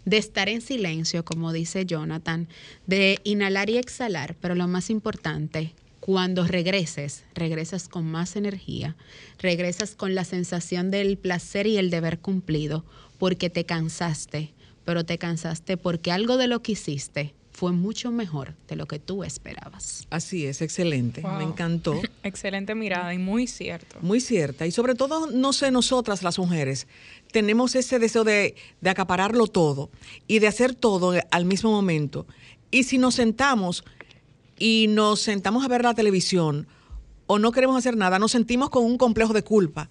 de 0.09 0.17
estar 0.17 0.49
en 0.49 0.61
silencio, 0.61 1.23
como 1.23 1.53
dice 1.53 1.85
Jonathan, 1.85 2.47
de 2.87 3.19
inhalar 3.23 3.69
y 3.69 3.77
exhalar, 3.77 4.35
pero 4.41 4.55
lo 4.55 4.67
más 4.67 4.89
importante, 4.89 5.75
cuando 5.99 6.47
regreses, 6.47 7.25
regresas 7.35 7.87
con 7.87 8.09
más 8.09 8.35
energía, 8.35 8.95
regresas 9.37 9.95
con 9.95 10.15
la 10.15 10.25
sensación 10.25 10.89
del 10.89 11.19
placer 11.19 11.67
y 11.67 11.77
el 11.77 11.91
deber 11.91 12.17
cumplido, 12.17 12.85
porque 13.19 13.51
te 13.51 13.65
cansaste, 13.65 14.51
pero 14.83 15.05
te 15.05 15.19
cansaste 15.19 15.77
porque 15.77 16.11
algo 16.11 16.37
de 16.37 16.47
lo 16.47 16.63
que 16.63 16.71
hiciste 16.71 17.35
fue 17.59 17.73
mucho 17.73 18.09
mejor 18.09 18.55
de 18.69 18.77
lo 18.77 18.85
que 18.85 18.99
tú 18.99 19.25
esperabas. 19.25 20.07
Así 20.09 20.45
es, 20.45 20.61
excelente. 20.61 21.21
Me 21.37 21.43
encantó. 21.43 22.01
Excelente 22.23 22.73
mirada 22.73 23.13
y 23.13 23.17
muy 23.17 23.47
cierto. 23.47 23.97
Muy 24.01 24.21
cierta. 24.21 24.65
Y 24.65 24.71
sobre 24.71 24.95
todo, 24.95 25.29
no 25.29 25.51
sé, 25.51 25.69
nosotras 25.69 26.23
las 26.23 26.39
mujeres 26.39 26.87
tenemos 27.33 27.75
ese 27.75 27.99
deseo 27.99 28.23
de, 28.23 28.55
de 28.79 28.89
acapararlo 28.89 29.47
todo 29.47 29.89
y 30.25 30.39
de 30.39 30.47
hacer 30.47 30.73
todo 30.73 31.13
al 31.31 31.43
mismo 31.43 31.69
momento. 31.69 32.25
Y 32.71 32.83
si 32.83 32.97
nos 32.97 33.15
sentamos 33.15 33.83
y 34.57 34.85
nos 34.87 35.19
sentamos 35.19 35.65
a 35.65 35.67
ver 35.67 35.83
la 35.83 35.93
televisión 35.93 36.65
o 37.27 37.39
no 37.39 37.51
queremos 37.51 37.75
hacer 37.75 37.97
nada, 37.97 38.19
nos 38.19 38.31
sentimos 38.31 38.69
con 38.69 38.85
un 38.85 38.97
complejo 38.97 39.33
de 39.33 39.43
culpa. 39.43 39.89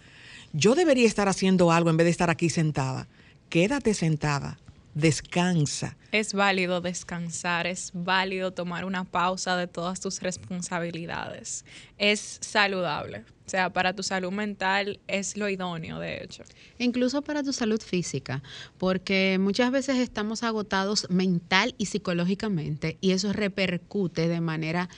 Yo 0.54 0.75
debería 0.75 1.06
estar 1.06 1.28
haciendo 1.28 1.70
algo 1.70 1.90
en 1.90 1.98
vez 1.98 2.06
de 2.06 2.12
estar 2.12 2.30
aquí 2.30 2.48
sentada. 2.48 3.08
Quédate 3.50 3.92
sentada 3.92 4.58
descansa. 4.98 5.96
Es 6.11 6.33
válido 6.33 6.81
descansar, 6.81 7.67
es 7.67 7.91
válido 7.93 8.50
tomar 8.53 8.85
una 8.85 9.05
pausa 9.05 9.57
de 9.57 9.67
todas 9.67 10.00
tus 10.00 10.21
responsabilidades. 10.21 11.65
Es 11.99 12.38
saludable. 12.41 13.25
O 13.47 13.50
sea, 13.50 13.73
para 13.73 13.95
tu 13.95 14.03
salud 14.03 14.31
mental 14.31 15.00
es 15.07 15.37
lo 15.37 15.49
idóneo, 15.49 15.99
de 15.99 16.23
hecho. 16.23 16.45
Incluso 16.79 17.23
para 17.23 17.43
tu 17.43 17.53
salud 17.53 17.81
física, 17.81 18.43
porque 18.77 19.38
muchas 19.41 19.71
veces 19.71 19.97
estamos 19.97 20.43
agotados 20.43 21.09
mental 21.11 21.75
y 21.79 21.87
psicológicamente 21.87 22.99
y 23.00 23.12
eso 23.12 23.33
repercute 23.33 24.29
de 24.29 24.41
manera 24.43 24.91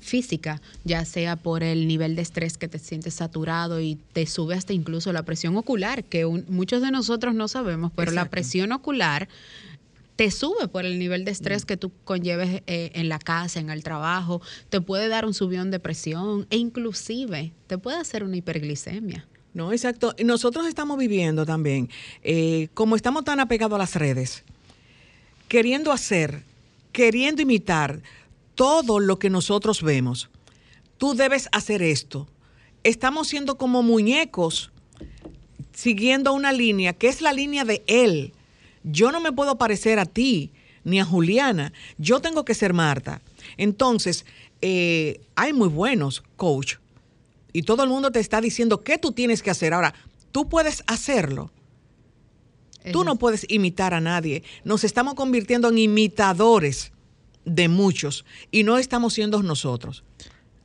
física, 0.00 0.60
ya 0.84 1.04
sea 1.04 1.36
por 1.36 1.62
el 1.62 1.88
nivel 1.88 2.14
de 2.14 2.22
estrés 2.22 2.58
que 2.58 2.68
te 2.68 2.78
sientes 2.78 3.14
saturado 3.14 3.80
y 3.80 3.96
te 4.12 4.26
sube 4.26 4.54
hasta 4.54 4.72
incluso 4.72 5.12
la 5.12 5.22
presión 5.22 5.56
ocular, 5.56 6.04
que 6.04 6.26
muchos 6.26 6.82
de 6.82 6.90
nosotros 6.90 7.34
no 7.34 7.48
sabemos, 7.48 7.90
pero 7.96 8.12
la 8.12 8.26
presión 8.26 8.72
ocular 8.72 9.28
te 10.16 10.30
sube 10.30 10.68
por 10.68 10.84
el 10.84 10.98
nivel 10.98 11.24
de 11.24 11.32
estrés 11.32 11.64
mm. 11.64 11.66
que 11.66 11.76
tú 11.76 11.92
conlleves 12.04 12.62
eh, 12.66 12.92
en 12.94 13.08
la 13.08 13.18
casa, 13.18 13.60
en 13.60 13.70
el 13.70 13.82
trabajo, 13.82 14.40
te 14.68 14.80
puede 14.80 15.08
dar 15.08 15.24
un 15.24 15.34
subión 15.34 15.70
de 15.70 15.80
presión 15.80 16.46
e 16.50 16.56
inclusive 16.56 17.52
te 17.66 17.78
puede 17.78 17.98
hacer 17.98 18.24
una 18.24 18.36
hiperglicemia. 18.36 19.26
No, 19.54 19.72
exacto. 19.72 20.14
Nosotros 20.24 20.66
estamos 20.66 20.98
viviendo 20.98 21.46
también, 21.46 21.88
eh, 22.22 22.68
como 22.74 22.96
estamos 22.96 23.24
tan 23.24 23.38
apegados 23.38 23.76
a 23.76 23.78
las 23.78 23.94
redes, 23.94 24.44
queriendo 25.48 25.92
hacer, 25.92 26.42
queriendo 26.92 27.42
imitar 27.42 28.02
todo 28.56 28.98
lo 28.98 29.18
que 29.18 29.30
nosotros 29.30 29.82
vemos. 29.82 30.28
Tú 30.98 31.14
debes 31.14 31.48
hacer 31.52 31.82
esto. 31.82 32.28
Estamos 32.82 33.28
siendo 33.28 33.56
como 33.56 33.82
muñecos 33.82 34.70
siguiendo 35.72 36.32
una 36.32 36.52
línea 36.52 36.92
que 36.92 37.08
es 37.08 37.20
la 37.20 37.32
línea 37.32 37.64
de 37.64 37.82
él. 37.86 38.32
Yo 38.84 39.10
no 39.10 39.20
me 39.20 39.32
puedo 39.32 39.58
parecer 39.58 39.98
a 39.98 40.06
ti. 40.06 40.52
ni 40.84 41.00
a 41.00 41.04
Juliana. 41.06 41.72
Yo 41.96 42.20
tengo 42.20 42.44
que 42.44 42.52
ser 42.52 42.74
Marta. 42.74 43.22
Entonces, 43.56 44.26
eh, 44.60 45.22
hay 45.34 45.54
muy 45.54 45.68
buenos 45.68 46.22
coach 46.36 46.76
y 47.54 47.62
todo 47.62 47.84
el 47.84 47.88
mundo 47.88 48.10
te 48.12 48.20
está 48.20 48.40
diciendo 48.40 48.82
qué 48.82 48.98
tú 48.98 49.12
tienes 49.12 49.42
que 49.42 49.50
hacer. 49.50 49.72
Ahora, 49.72 49.94
tú 50.30 50.48
puedes 50.48 50.84
hacerlo. 50.86 51.50
Tú 52.92 53.02
no 53.02 53.16
puedes 53.16 53.46
imitar 53.48 53.94
a 53.94 54.00
nadie. 54.00 54.42
Nos 54.62 54.84
estamos 54.84 55.14
convirtiendo 55.14 55.70
en 55.70 55.78
imitadores 55.78 56.92
de 57.46 57.68
muchos 57.68 58.26
y 58.50 58.64
no 58.64 58.76
estamos 58.76 59.14
siendo 59.14 59.42
nosotros. 59.42 60.04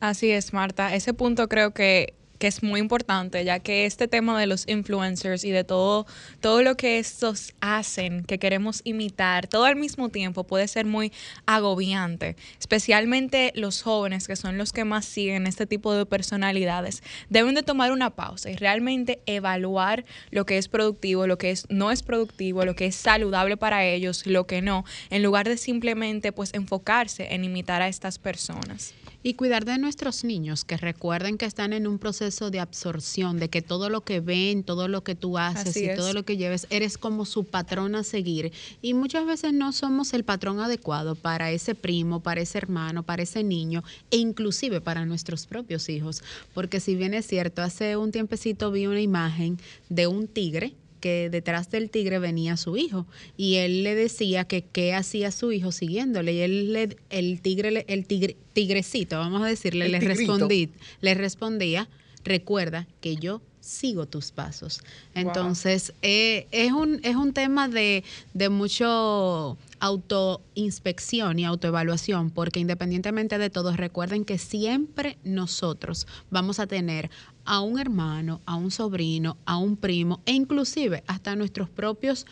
Así 0.02 0.32
es, 0.32 0.52
Marta. 0.52 0.94
Ese 0.94 1.14
punto 1.14 1.48
creo 1.48 1.74
que 1.74 2.14
que 2.40 2.48
es 2.48 2.64
muy 2.64 2.80
importante, 2.80 3.44
ya 3.44 3.60
que 3.60 3.86
este 3.86 4.08
tema 4.08 4.40
de 4.40 4.48
los 4.48 4.68
influencers 4.68 5.44
y 5.44 5.52
de 5.52 5.64
todo, 5.64 6.08
todo 6.40 6.64
lo 6.64 6.76
que 6.76 6.98
estos 6.98 7.54
hacen, 7.60 8.24
que 8.24 8.40
queremos 8.40 8.82
imitar, 8.86 9.48
todo 9.48 9.66
al 9.66 9.76
mismo 9.76 10.10
tiempo 10.10 10.46
puede 10.46 10.68
ser 10.68 10.86
muy 10.86 11.12
agobiante, 11.46 12.38
especialmente 12.58 13.52
los 13.56 13.82
jóvenes, 13.82 14.28
que 14.28 14.38
son 14.38 14.58
los 14.58 14.72
que 14.72 14.86
más 14.86 15.06
siguen 15.06 15.48
este 15.48 15.68
tipo 15.68 15.94
de 15.94 16.06
personalidades, 16.06 17.04
deben 17.30 17.56
de 17.56 17.64
tomar 17.64 17.92
una 17.92 18.10
pausa 18.10 18.50
y 18.50 18.56
realmente 18.56 19.20
evaluar 19.26 20.06
lo 20.32 20.46
que 20.46 20.58
es 20.58 20.70
productivo, 20.70 21.28
lo 21.28 21.38
que 21.38 21.52
es, 21.52 21.66
no 21.70 21.92
es 21.92 22.04
productivo, 22.04 22.64
lo 22.64 22.76
que 22.76 22.86
es 22.86 22.96
saludable 22.96 23.58
para 23.58 23.86
ellos, 23.86 24.26
lo 24.26 24.48
que 24.48 24.62
no, 24.62 24.86
en 25.10 25.24
lugar 25.24 25.48
de 25.50 25.58
simplemente 25.58 26.32
pues 26.32 26.54
enfocarse 26.54 27.34
en 27.34 27.44
imitar 27.44 27.82
a 27.82 27.90
estas 27.90 28.18
personas. 28.18 28.94
Y 29.22 29.34
cuidar 29.34 29.66
de 29.66 29.78
nuestros 29.78 30.24
niños, 30.24 30.64
que 30.64 30.78
recuerden 30.78 31.38
que 31.38 31.46
están 31.46 31.74
en 31.74 31.88
un 31.88 32.00
proceso 32.00 32.52
de 32.52 32.62
absorción, 32.62 33.38
de 33.38 33.50
que 33.50 33.62
todo 33.62 33.90
lo 33.90 34.02
que 34.02 34.22
ven, 34.22 34.64
todo 34.64 34.88
lo 34.88 35.04
que 35.04 35.14
tú 35.14 35.38
haces 35.38 35.76
y 35.76 35.94
todo 35.94 36.14
lo 36.14 36.24
que 36.24 36.38
lleves, 36.38 36.68
eres 36.70 36.98
como 36.98 37.26
su 37.26 37.44
patrón 37.44 37.96
a 37.96 38.06
seguir. 38.06 38.54
Y 38.82 38.94
muchas 38.94 39.26
veces 39.26 39.52
no 39.52 39.74
somos 39.74 40.14
el 40.14 40.24
patrón 40.24 40.62
adecuado 40.62 41.16
para 41.16 41.52
ese 41.52 41.76
primo, 41.76 42.22
para 42.22 42.40
ese 42.40 42.60
hermano, 42.60 43.04
para 43.04 43.24
ese 43.24 43.44
niño 43.44 43.84
e 44.10 44.18
inclusive 44.18 44.80
para 44.80 45.06
nuestros 45.06 45.48
propios 45.48 45.90
hijos. 45.90 46.24
Porque 46.54 46.80
si 46.80 46.96
bien 46.96 47.14
es 47.14 47.28
cierto, 47.28 47.62
hace 47.62 47.98
un 47.98 48.14
tiempecito 48.14 48.72
vi 48.72 48.88
una 48.88 49.02
imagen 49.02 49.60
de 49.90 50.08
un 50.08 50.28
tigre 50.28 50.74
que 51.00 51.30
detrás 51.30 51.70
del 51.72 51.90
tigre 51.90 52.20
venía 52.20 52.58
su 52.58 52.78
hijo. 52.78 53.06
Y 53.38 53.56
él 53.56 53.84
le 53.84 53.96
decía 53.96 54.46
que 54.46 54.64
qué 54.64 54.94
hacía 54.94 55.32
su 55.32 55.52
hijo 55.52 55.72
siguiéndole. 55.72 56.34
Y 56.34 56.40
él 56.42 56.74
le, 56.74 56.98
el 57.10 57.42
tigre 57.42 57.86
el 57.88 58.06
tigre, 58.06 58.36
tigrecito 58.54 59.18
vamos 59.18 59.42
a 59.42 59.46
decirle 59.46 59.90
le 59.90 60.00
respondí 60.00 60.70
le 61.02 61.14
respondía 61.14 61.88
recuerda 62.24 62.88
que 63.02 63.16
yo 63.16 63.42
sigo 63.62 64.06
tus 64.06 64.32
pasos 64.32 64.82
entonces 65.14 65.94
eh, 66.02 66.48
es 66.52 66.72
un 66.72 67.00
es 67.04 67.16
un 67.16 67.34
tema 67.34 67.68
de, 67.68 68.04
de 68.34 68.50
mucho 68.50 69.58
autoinspección 69.80 71.40
y 71.40 71.46
autoevaluación, 71.46 72.32
porque 72.32 72.60
independientemente 72.60 73.38
de 73.38 73.50
todo, 73.50 73.76
recuerden 73.76 74.26
que 74.26 74.38
siempre 74.38 75.18
nosotros 75.24 76.08
vamos 76.30 76.60
a 76.60 76.68
tener 76.68 77.10
a 77.46 77.62
un 77.62 77.80
hermano, 77.80 78.42
a 78.46 78.56
un 78.56 78.72
sobrino, 78.72 79.38
a 79.46 79.58
un 79.58 79.78
primo 79.78 80.22
e 80.26 80.34
inclusive 80.34 81.04
hasta 81.08 81.36
nuestros 81.36 81.70
propios 81.70 82.26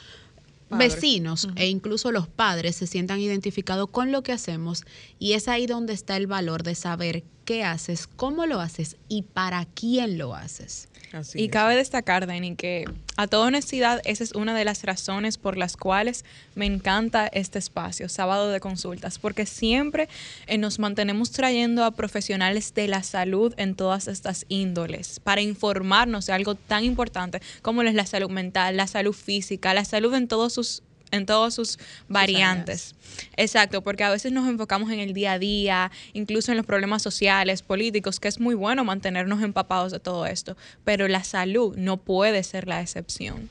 vecinos 0.70 1.48
e 1.56 1.68
incluso 1.68 2.12
los 2.12 2.27
padres 2.27 2.75
se 2.75 2.88
sientan 2.88 3.20
identificados 3.20 3.89
con 3.89 4.12
lo 4.12 4.22
que 4.22 4.34
hacemos 4.34 4.84
y 5.18 5.34
es 5.34 5.48
ahí 5.48 5.66
donde 5.66 5.94
está 5.94 6.18
el 6.18 6.27
valor 6.27 6.63
de 6.63 6.75
saber 6.75 7.24
qué 7.46 7.63
haces, 7.63 8.08
cómo 8.08 8.46
lo 8.46 8.60
haces 8.60 8.98
y 9.08 9.22
para 9.22 9.66
quién 9.66 10.18
lo 10.18 10.36
haces. 10.36 10.87
Y 11.34 11.50
cabe 11.50 11.76
destacar, 11.76 12.28
Dani, 12.28 12.56
que 12.56 12.86
a 13.16 13.28
toda 13.28 13.48
honestidad, 13.48 14.02
esa 14.06 14.24
es 14.24 14.34
una 14.34 14.56
de 14.56 14.66
las 14.66 14.84
razones 14.84 15.38
por 15.38 15.58
las 15.58 15.78
cuales 15.78 16.26
me 16.56 16.66
encanta 16.66 17.28
este 17.28 17.60
espacio, 17.60 18.10
sábado 18.10 18.50
de 18.50 18.60
consultas, 18.60 19.18
porque 19.18 19.46
siempre 19.46 20.10
eh, 20.48 20.58
nos 20.58 20.80
mantenemos 20.80 21.32
trayendo 21.32 21.84
a 21.84 21.92
profesionales 21.92 22.74
de 22.74 22.88
la 22.88 23.04
salud 23.04 23.54
en 23.58 23.76
todas 23.76 24.08
estas 24.08 24.46
índoles 24.50 25.20
para 25.20 25.42
informarnos 25.42 26.26
de 26.26 26.34
algo 26.34 26.56
tan 26.56 26.84
importante 26.84 27.42
como 27.62 27.82
es 27.82 27.94
la 27.94 28.06
salud 28.06 28.30
mental, 28.30 28.78
la 28.78 28.88
salud 28.88 29.14
física, 29.14 29.74
la 29.74 29.86
salud 29.86 30.14
en 30.14 30.28
todos 30.28 30.54
sus 30.54 30.84
en 31.12 31.26
todas 31.26 31.54
sus 31.54 31.80
variantes. 32.08 32.96
Exacto, 33.36 33.82
porque 33.82 34.04
a 34.04 34.10
veces 34.10 34.32
nos 34.32 34.48
enfocamos 34.48 34.92
en 34.92 35.00
el 35.00 35.14
día 35.14 35.34
a 35.34 35.40
día, 35.40 35.92
incluso 36.14 36.52
en 36.52 36.58
los 36.58 36.66
problemas 36.66 37.02
sociales, 37.02 37.62
políticos, 37.62 38.20
que 38.20 38.28
es 38.28 38.40
muy 38.40 38.56
bueno 38.56 38.84
mantenernos 38.84 39.42
empapados 39.42 39.92
de 39.92 40.00
todo 40.00 40.26
esto, 40.26 40.58
pero 40.84 41.08
la 41.08 41.24
salud 41.24 41.76
no 41.78 41.98
puede 41.98 42.44
ser 42.44 42.68
la 42.68 42.82
excepción. 42.82 43.50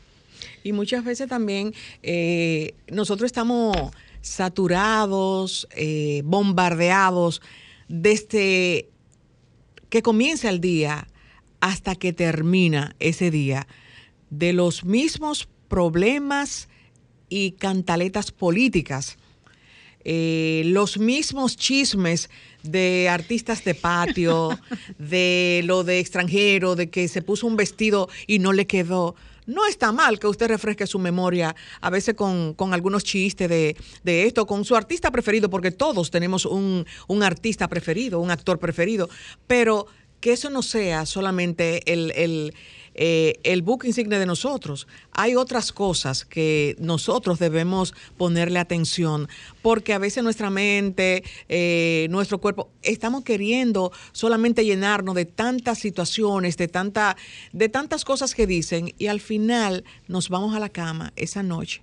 Y 0.63 0.73
muchas 0.73 1.05
veces 1.05 1.29
también 1.29 1.75
eh, 2.03 2.75
nosotros 2.88 3.27
estamos 3.27 3.77
saturados, 4.21 5.69
eh, 5.77 6.23
bombardeados 6.25 7.40
desde 7.88 8.88
que 9.88 10.03
comienza 10.03 10.51
el 10.51 10.61
día 10.61 11.07
hasta 11.61 11.95
que 11.95 12.12
termina 12.12 12.97
ese 12.99 13.31
día 13.31 13.66
de 14.31 14.53
los 14.53 14.85
mismos 14.85 15.49
problemas 15.69 16.69
y 17.29 17.53
cantaletas 17.53 18.33
políticas. 18.33 19.19
Eh, 20.05 20.62
los 20.67 20.99
mismos 20.99 21.57
chismes 21.57 22.31
de 22.62 23.09
artistas 23.09 23.65
de 23.65 23.75
patio, 23.75 24.57
de 24.99 25.62
lo 25.65 25.83
de 25.83 25.99
extranjero, 25.99 26.77
de 26.77 26.91
que 26.91 27.09
se 27.09 27.23
puso 27.23 27.47
un 27.47 27.57
vestido 27.57 28.09
y 28.27 28.39
no 28.39 28.53
le 28.53 28.67
quedó. 28.67 29.17
No 29.47 29.67
está 29.67 29.93
mal 29.93 30.19
que 30.19 30.27
usted 30.27 30.49
refresque 30.49 30.87
su 30.87 30.99
memoria 30.99 31.55
a 31.81 31.91
veces 31.91 32.15
con, 32.15 32.55
algunos 32.73 33.05
chistes 33.05 33.49
de, 33.49 33.77
esto, 34.05 34.47
con 34.47 34.65
su 34.65 34.75
artista 34.75 35.11
preferido, 35.11 35.49
porque 35.51 35.71
todos 35.71 36.11
tenemos 36.11 36.47
un, 36.47 36.85
un 37.07 37.23
artista 37.23 37.69
preferido, 37.69 38.21
un 38.21 38.31
actor 38.31 38.59
preferido, 38.59 39.09
pero 39.47 39.87
que 40.21 40.33
eso 40.33 40.51
no 40.51 40.62
sea 40.62 41.07
solamente 41.07 41.93
el, 41.93 42.12
el 42.17 42.55
eh, 42.98 43.38
el 43.42 43.61
buque 43.61 43.87
insigne 43.87 44.18
de 44.18 44.24
nosotros. 44.24 44.88
Hay 45.12 45.37
otras 45.37 45.70
cosas 45.70 46.24
que 46.24 46.76
nosotros 46.78 47.38
debemos 47.38 47.94
ponerle 48.16 48.59
atención, 48.59 49.28
porque 49.61 49.92
a 49.92 49.98
veces 49.98 50.24
nuestra 50.24 50.48
mente, 50.48 51.22
eh, 51.50 52.06
nuestro 52.11 52.40
cuerpo, 52.40 52.70
estamos 52.82 53.22
queriendo 53.22 53.92
solamente 54.12 54.64
llenarnos 54.64 55.14
de 55.14 55.26
tantas 55.26 55.78
situaciones, 55.78 56.56
de, 56.56 56.68
tanta, 56.68 57.18
de 57.52 57.68
tantas 57.68 58.06
cosas 58.06 58.35
que 58.35 58.46
dicen, 58.46 58.94
y 58.96 59.09
al 59.09 59.20
final 59.20 59.85
nos 60.09 60.30
vamos 60.30 60.56
a 60.56 60.59
la 60.59 60.70
cama 60.70 61.12
esa 61.16 61.42
noche 61.42 61.82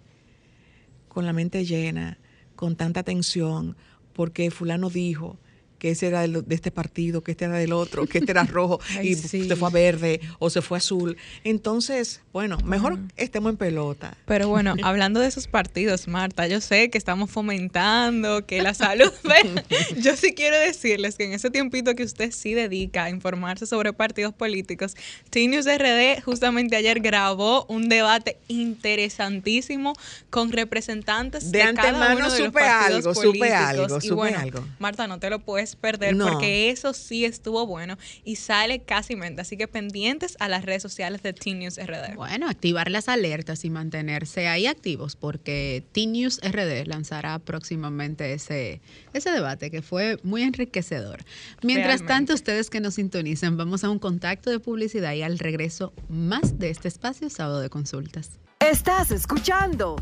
con 1.09 1.27
la 1.27 1.33
mente 1.33 1.63
llena, 1.63 2.17
con 2.55 2.75
tanta 2.75 3.03
tensión, 3.03 3.77
porque 4.13 4.49
fulano 4.49 4.89
dijo, 4.89 5.37
que 5.83 5.91
ese 5.91 6.07
era 6.07 6.25
de, 6.25 6.55
este 6.55 6.71
partido, 6.71 7.21
que 7.25 7.31
este 7.31 7.43
era 7.43 7.57
del 7.57 7.73
otro, 7.73 8.07
que 8.07 8.19
este 8.19 8.31
era 8.31 8.43
rojo 8.45 8.79
y 9.01 9.15
se 9.15 9.57
fue 9.57 9.67
a 9.67 9.71
verde 9.71 10.21
o 10.39 10.49
se 10.49 10.61
fue 10.61 10.77
azul. 10.77 11.17
Entonces, 11.43 12.21
bueno, 12.31 12.57
mejor 12.63 12.99
estemos 13.17 13.49
en 13.49 13.57
pelota. 13.57 14.15
Pero 14.25 14.47
bueno, 14.47 14.75
hablando 14.83 15.19
de 15.19 15.27
esos 15.27 15.47
partidos, 15.47 16.07
Marta, 16.07 16.47
yo 16.47 16.61
sé 16.61 16.89
que 16.89 16.97
estamos 16.97 17.29
fomentando 17.29 18.45
que 18.45 18.61
la 18.61 18.73
salud, 18.73 19.11
yo 19.97 20.15
sí 20.15 20.33
quiero 20.33 20.57
decirles 20.57 21.17
que 21.17 21.25
en 21.25 21.33
ese 21.33 21.49
tiempito 21.49 21.95
que 21.95 22.03
usted 22.03 22.31
sí 22.31 22.53
dedica 22.53 23.03
a 23.03 23.09
informarse 23.09 23.65
sobre 23.65 23.91
partidos 23.91 24.33
políticos, 24.33 24.95
T-News 25.31 25.65
RD 25.65 26.23
justamente 26.23 26.77
ayer 26.77 27.01
grabó 27.01 27.65
un 27.65 27.89
debate 27.89 28.37
interesantísimo 28.47 29.91
con 30.29 30.53
representantes 30.53 31.51
de, 31.51 31.65
de 31.65 31.73
cada 31.73 32.15
uno 32.15 32.31
de 32.31 32.39
los 32.39 32.51
partidos 32.53 33.05
algo, 33.05 33.13
políticos. 33.13 33.43
Supe 33.43 33.53
algo, 33.53 33.99
y 34.01 34.09
bueno, 34.11 34.39
algo. 34.39 34.65
Marta, 34.79 35.07
no 35.07 35.19
te 35.19 35.29
lo 35.29 35.39
puedes 35.39 35.72
perder 35.75 36.17
porque 36.17 36.69
eso 36.69 36.93
sí 36.93 37.25
estuvo 37.25 37.65
bueno 37.65 37.97
y 38.23 38.35
sale 38.37 38.79
casi 38.79 39.15
mente. 39.15 39.41
Así 39.41 39.57
que 39.57 39.67
pendientes 39.67 40.35
a 40.39 40.47
las 40.47 40.65
redes 40.65 40.81
sociales 40.81 41.21
de 41.23 41.33
Teen 41.33 41.59
News 41.59 41.77
RD. 41.77 42.15
Bueno, 42.15 42.49
activar 42.49 42.89
las 42.91 43.09
alertas 43.09 43.65
y 43.65 43.69
mantenerse 43.69 44.47
ahí 44.47 44.67
activos 44.67 45.15
porque 45.15 45.83
Teen 45.91 46.13
News 46.13 46.39
RD 46.41 46.87
lanzará 46.87 47.39
próximamente 47.39 48.33
ese, 48.33 48.81
ese 49.13 49.31
debate 49.31 49.71
que 49.71 49.81
fue 49.81 50.17
muy 50.23 50.43
enriquecedor. 50.43 51.23
Mientras 51.61 52.05
tanto, 52.05 52.33
ustedes 52.33 52.69
que 52.69 52.79
nos 52.79 52.95
sintonizan, 52.95 53.57
vamos 53.57 53.83
a 53.83 53.89
un 53.89 53.99
contacto 53.99 54.49
de 54.49 54.59
publicidad 54.59 55.13
y 55.13 55.21
al 55.21 55.39
regreso 55.39 55.93
más 56.09 56.59
de 56.59 56.69
este 56.69 56.87
espacio 56.87 57.29
sábado 57.29 57.59
de 57.59 57.69
consultas. 57.69 58.39
Estás 58.71 59.11
escuchando 59.11 59.97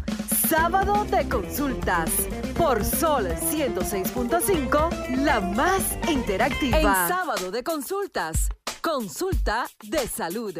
Sábado 0.48 1.04
de 1.06 1.28
Consultas 1.28 2.12
por 2.56 2.86
Sol 2.86 3.26
106.5, 3.26 5.16
la 5.24 5.42
más 5.42 5.82
interactiva. 6.08 6.78
En 6.78 6.84
Sábado 6.84 7.50
de 7.50 7.64
Consultas, 7.64 8.50
consulta 8.84 9.66
de 9.82 10.08
salud. 10.08 10.60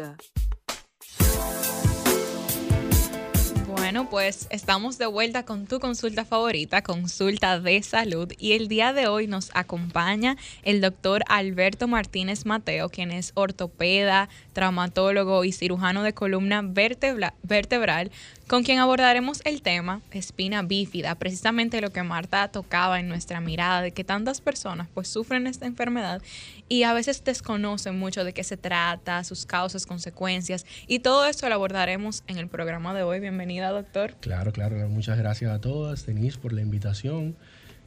Bueno, 3.82 4.08
pues 4.08 4.46
estamos 4.50 4.96
de 4.96 5.06
vuelta 5.06 5.44
con 5.44 5.66
tu 5.66 5.80
consulta 5.80 6.24
favorita, 6.24 6.82
consulta 6.82 7.58
de 7.58 7.82
salud. 7.82 8.32
Y 8.38 8.52
el 8.52 8.68
día 8.68 8.92
de 8.92 9.08
hoy 9.08 9.26
nos 9.26 9.50
acompaña 9.54 10.36
el 10.62 10.80
doctor 10.80 11.24
Alberto 11.26 11.88
Martínez 11.88 12.46
Mateo, 12.46 12.90
quien 12.90 13.10
es 13.10 13.32
ortopeda, 13.34 14.28
traumatólogo 14.52 15.42
y 15.42 15.50
cirujano 15.50 16.04
de 16.04 16.12
columna 16.12 16.62
vertebral, 16.62 18.12
con 18.46 18.62
quien 18.62 18.78
abordaremos 18.78 19.40
el 19.44 19.62
tema 19.62 20.00
espina 20.12 20.62
bífida, 20.62 21.16
precisamente 21.16 21.80
lo 21.80 21.90
que 21.90 22.04
Marta 22.04 22.46
tocaba 22.48 23.00
en 23.00 23.08
nuestra 23.08 23.40
mirada, 23.40 23.82
de 23.82 23.90
que 23.90 24.04
tantas 24.04 24.40
personas 24.40 24.86
pues 24.94 25.08
sufren 25.08 25.48
esta 25.48 25.66
enfermedad 25.66 26.22
y 26.72 26.84
a 26.84 26.94
veces 26.94 27.22
desconocen 27.22 27.98
mucho 27.98 28.24
de 28.24 28.32
qué 28.32 28.44
se 28.44 28.56
trata, 28.56 29.24
sus 29.24 29.44
causas, 29.44 29.84
consecuencias, 29.84 30.64
y 30.86 31.00
todo 31.00 31.26
esto 31.26 31.46
lo 31.50 31.54
abordaremos 31.56 32.24
en 32.28 32.38
el 32.38 32.48
programa 32.48 32.94
de 32.94 33.02
hoy. 33.02 33.20
Bienvenida, 33.20 33.68
doctor. 33.68 34.14
Claro, 34.20 34.52
claro, 34.52 34.88
muchas 34.88 35.18
gracias 35.18 35.50
a 35.50 35.60
todas, 35.60 36.06
Denise, 36.06 36.38
por 36.38 36.54
la 36.54 36.62
invitación, 36.62 37.36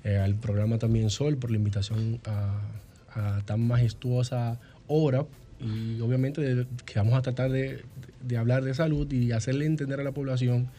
eh, 0.03 0.17
al 0.17 0.35
programa 0.35 0.77
también 0.77 1.09
Sol, 1.09 1.35
por 1.35 1.49
la 1.49 1.57
invitación 1.57 2.21
a, 2.25 3.41
tan 3.45 3.65
majestuosa 3.65 4.59
hora 4.85 5.25
y 5.59 5.99
obviamente 6.01 6.67
que 6.85 6.99
vamos 6.99 7.15
a 7.15 7.23
tratar 7.23 7.49
de, 7.49 7.83
hablar 8.37 8.63
de 8.63 8.75
salud 8.75 9.11
y 9.11 9.31
hacerle 9.31 9.65
entender 9.65 9.99
a 9.99 10.03
la 10.03 10.11
población 10.11 10.69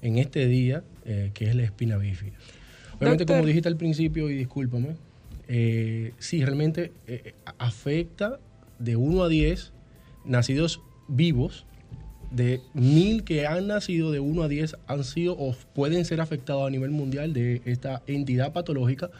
en 0.00 0.18
este 0.18 0.48
día 0.48 0.82
eh, 1.04 1.30
que 1.32 1.48
es 1.48 1.54
la 1.54 1.62
espina 1.62 1.96
bífida. 1.96 2.32
Obviamente, 2.98 3.24
como 3.24 3.46
dijiste 3.46 3.68
al 3.68 3.76
principio, 3.76 4.30
y 4.30 4.34
discúlpame, 4.34 4.96
eh, 5.54 6.14
sí, 6.18 6.42
realmente 6.42 6.92
eh, 7.06 7.34
afecta 7.58 8.40
de 8.78 8.96
1 8.96 9.22
a 9.22 9.28
10 9.28 9.74
nacidos 10.24 10.80
vivos, 11.08 11.66
de 12.30 12.62
mil 12.72 13.22
que 13.22 13.46
han 13.46 13.66
nacido 13.66 14.10
de 14.10 14.18
1 14.18 14.44
a 14.44 14.48
10 14.48 14.76
han 14.86 15.04
sido 15.04 15.34
o 15.38 15.54
pueden 15.74 16.06
ser 16.06 16.22
afectados 16.22 16.66
a 16.66 16.70
nivel 16.70 16.90
mundial 16.90 17.34
de 17.34 17.60
esta 17.66 18.02
entidad 18.06 18.54
patológica 18.54 19.10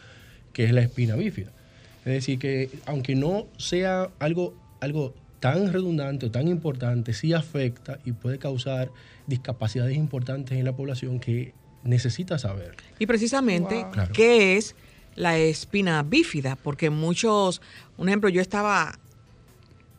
que 0.53 0.63
es 0.63 0.71
la 0.71 0.81
espina 0.81 1.15
bífida. 1.15 1.51
Es 1.99 2.13
decir, 2.13 2.39
que 2.39 2.71
aunque 2.87 3.13
no 3.13 3.45
sea 3.57 4.09
algo 4.17 4.55
algo 4.81 5.13
tan 5.39 5.71
redundante 5.71 6.25
o 6.25 6.31
tan 6.31 6.47
importante 6.47 7.13
sí 7.13 7.33
afecta 7.33 7.99
y 8.05 8.13
puede 8.13 8.39
causar 8.39 8.89
discapacidades 9.27 9.95
importantes 9.95 10.57
en 10.57 10.65
la 10.65 10.75
población 10.75 11.19
que 11.19 11.53
necesita 11.83 12.39
saber. 12.39 12.75
Y 12.97 13.05
precisamente, 13.05 13.85
¿qué 14.13 14.57
es 14.57 14.75
la 15.15 15.37
espina 15.37 16.03
bífida? 16.03 16.55
Porque 16.55 16.89
muchos, 16.89 17.61
un 17.97 18.09
ejemplo, 18.09 18.29
yo 18.29 18.41
estaba 18.41 18.97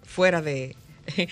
fuera 0.04 0.42
de... 0.42 0.76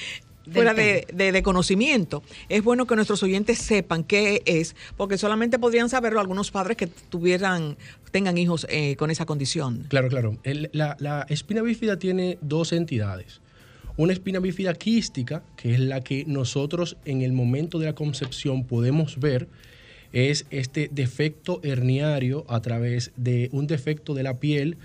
fuera 0.53 0.75
de, 0.75 1.42
conocimiento. 1.45 2.23
Es 2.49 2.64
bueno 2.64 2.87
que 2.87 2.97
nuestros 2.97 3.23
oyentes 3.23 3.59
sepan 3.59 4.03
qué 4.03 4.42
es, 4.45 4.75
porque 4.97 5.16
solamente 5.16 5.59
podrían 5.59 5.88
saberlo 5.88 6.21
algunos 6.21 6.51
padres 6.51 6.77
que 6.77 6.88
tuvieran, 6.88 7.77
tengan 8.11 8.37
hijos 8.38 8.66
eh, 8.68 8.97
con 8.97 9.11
esa 9.11 9.25
condición. 9.25 9.87
Claro, 9.88 10.09
claro. 10.09 10.37
la, 10.73 10.97
la 10.99 11.27
espina 11.29 11.62
bífida 11.62 11.99
tiene 11.99 12.38
dos 12.40 12.73
entidades. 12.73 13.40
Una 13.97 14.14
espina 14.14 14.40
bífida 14.40 14.75
quística, 14.75 15.42
que 15.57 15.75
es 15.75 15.81
la 15.81 16.01
que 16.01 16.25
nosotros 16.27 16.97
en 17.05 17.21
el 17.21 17.33
momento 17.33 17.79
de 17.79 17.87
la 17.87 17.95
concepción 17.95 18.64
podemos 18.64 19.21
ver, 19.21 19.49
es 20.12 20.46
este 20.51 20.88
defecto 20.92 21.61
herniario 21.62 22.44
a 22.48 22.61
través 22.61 23.12
de 23.16 23.48
un 23.53 23.66
defecto 23.66 24.14
de 24.14 24.22
la 24.22 24.38
piel 24.38 24.77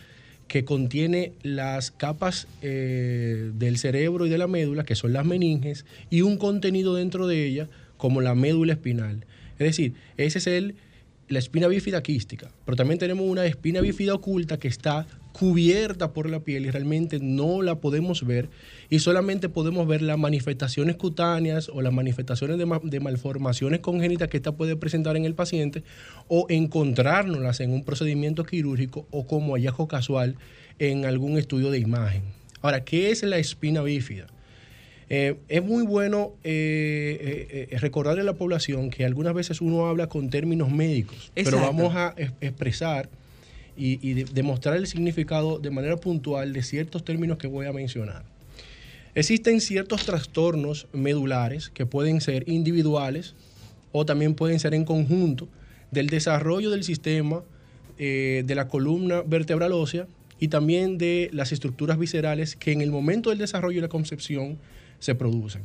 que 0.48 0.64
contiene 0.64 1.34
las 1.44 1.92
capas 1.92 2.48
eh, 2.62 3.52
del 3.56 3.78
cerebro 3.78 4.26
y 4.26 4.30
de 4.30 4.38
la 4.38 4.48
médula, 4.48 4.86
que 4.86 4.96
son 4.96 5.14
las 5.14 5.26
meninges, 5.26 5.86
y 6.10 6.22
un 6.22 6.38
contenido 6.38 6.96
dentro 6.96 7.28
de 7.28 7.46
ella 7.46 7.70
como 7.98 8.22
la 8.22 8.36
médula 8.36 8.74
espinal. 8.74 9.26
Es 9.60 9.68
decir, 9.68 9.94
ese 10.16 10.38
es 10.38 10.48
el, 10.48 10.76
la 11.28 11.40
espina 11.40 11.68
bífida 11.68 12.02
quística, 12.02 12.50
pero 12.66 12.78
también 12.78 13.00
tenemos 13.00 13.26
una 13.26 13.46
espina 13.46 13.82
bífida 13.82 14.14
oculta 14.14 14.58
que 14.58 14.68
está 14.68 15.06
cubierta 15.38 16.14
por 16.14 16.30
la 16.30 16.40
piel 16.40 16.66
y 16.66 16.72
realmente 16.72 17.20
no 17.22 17.62
la 17.62 17.76
podemos 17.76 18.26
ver 18.26 18.50
y 18.90 19.00
solamente 19.00 19.50
podemos 19.50 19.88
ver 19.88 20.02
las 20.02 20.18
manifestaciones 20.18 20.96
cutáneas 20.96 21.70
o 21.70 21.82
las 21.82 21.94
manifestaciones 21.94 22.58
de, 22.58 23.00
malformaciones 23.00 23.82
congénitas 23.82 24.30
que 24.30 24.38
esta 24.38 24.54
puede 24.54 24.76
presentar 24.76 25.16
en 25.16 25.26
el 25.26 25.36
paciente 25.36 25.84
o 26.28 26.48
encontrárnoslas 26.50 27.60
en 27.60 27.72
un 27.72 27.84
procedimiento 27.84 28.46
quirúrgico 28.46 29.06
o 29.12 29.28
como 29.28 29.54
hallazgo 29.54 29.88
casual 29.88 30.36
en 30.80 31.06
algún 31.06 31.38
estudio 31.38 31.70
de 31.70 31.80
imagen. 31.80 32.24
Ahora, 32.62 32.84
¿qué 32.84 33.12
es 33.12 33.22
la 33.22 33.38
espina 33.38 33.84
bífida? 33.84 34.28
Eh, 35.10 35.36
es 35.48 35.64
muy 35.64 35.84
bueno 35.84 36.34
eh, 36.44 37.68
eh, 37.72 37.78
recordarle 37.78 38.22
a 38.22 38.26
la 38.26 38.34
población 38.34 38.90
que 38.90 39.06
algunas 39.06 39.34
veces 39.34 39.62
uno 39.62 39.88
habla 39.88 40.08
con 40.08 40.30
términos 40.30 40.72
médicos, 40.72 41.32
pero 41.36 41.60
vamos 41.60 41.96
a 41.96 42.14
expresar 42.42 43.10
y, 43.78 44.24
demostrar 44.24 44.76
el 44.76 44.88
significado 44.88 45.60
de 45.60 45.70
manera 45.70 45.98
puntual 45.98 46.52
de 46.52 46.64
ciertos 46.64 47.06
términos 47.06 47.38
que 47.38 47.48
voy 47.48 47.68
a 47.68 47.74
mencionar. 47.74 48.24
Existen 49.14 49.62
ciertos 49.62 50.06
trastornos 50.06 50.88
medulares 50.94 51.70
que 51.70 51.86
pueden 51.86 52.22
ser 52.22 52.48
individuales 52.50 53.36
o 53.92 54.06
también 54.06 54.34
pueden 54.36 54.60
ser 54.60 54.74
en 54.74 54.86
conjunto 54.86 55.48
del 55.92 56.08
desarrollo 56.08 56.70
del 56.70 56.84
sistema 56.84 57.44
eh, 57.98 58.44
de 58.46 58.56
la 58.56 58.68
columna 58.68 59.22
vertebral 59.22 59.72
ósea 59.72 60.08
y 60.40 60.50
también 60.50 60.98
de 60.98 61.30
las 61.34 61.52
estructuras 61.52 61.98
viscerales 61.98 62.56
que 62.56 62.72
en 62.72 62.82
el 62.82 62.92
momento 62.92 63.30
del 63.30 63.40
desarrollo 63.40 63.80
y 63.80 63.82
la 63.82 63.88
concepción 63.88 64.60
se 65.00 65.16
producen. 65.16 65.64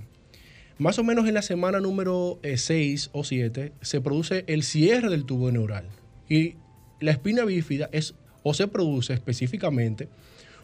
Más 0.79 0.99
o 0.99 1.05
menos 1.05 1.29
en 1.29 1.35
la 1.35 1.43
semana 1.43 1.81
número 1.81 2.41
6 2.43 3.05
eh, 3.05 3.09
o 3.13 3.25
7 3.25 3.73
se 3.81 4.01
produce 4.01 4.45
el 4.47 4.63
cierre 4.63 5.11
del 5.11 5.25
tubo 5.25 5.51
neural 5.53 5.85
y 6.29 6.55
la 7.03 7.11
espina 7.11 7.45
bífida 7.45 7.89
es 7.93 8.15
o 8.43 8.55
se 8.55 8.69
produce 8.69 9.13
específicamente 9.13 10.09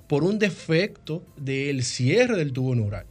por 0.07 0.24
un 0.24 0.38
defecto 0.38 1.22
del 1.37 1.83
cierre 1.85 2.37
del 2.37 2.53
tubo 2.53 2.74
neural. 2.74 3.07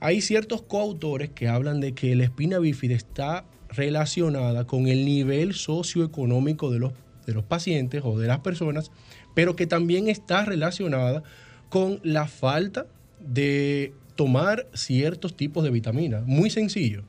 Hay 0.00 0.20
ciertos 0.20 0.62
coautores 0.62 1.30
que 1.30 1.48
hablan 1.48 1.80
de 1.80 1.94
que 1.94 2.14
la 2.14 2.24
espina 2.24 2.58
bífida 2.58 2.94
está 2.94 3.44
relacionada 3.68 4.66
con 4.66 4.88
el 4.88 5.04
nivel 5.04 5.54
socioeconómico 5.54 6.70
de 6.70 6.80
los, 6.80 6.92
de 7.26 7.34
los 7.34 7.44
pacientes 7.44 8.02
o 8.04 8.18
de 8.18 8.26
las 8.26 8.40
personas, 8.40 8.90
pero 9.34 9.56
que 9.56 9.66
también 9.66 10.08
está 10.08 10.44
relacionada 10.44 11.22
con 11.70 12.00
la 12.02 12.26
falta 12.26 12.86
de 13.20 13.94
tomar 14.16 14.66
ciertos 14.74 15.36
tipos 15.36 15.64
de 15.64 15.70
vitaminas. 15.70 16.26
Muy 16.26 16.50
sencillo. 16.50 17.04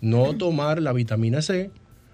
No 0.00 0.36
tomar 0.36 0.80
la 0.80 0.92
vitamina 0.92 1.42
C, 1.42 1.70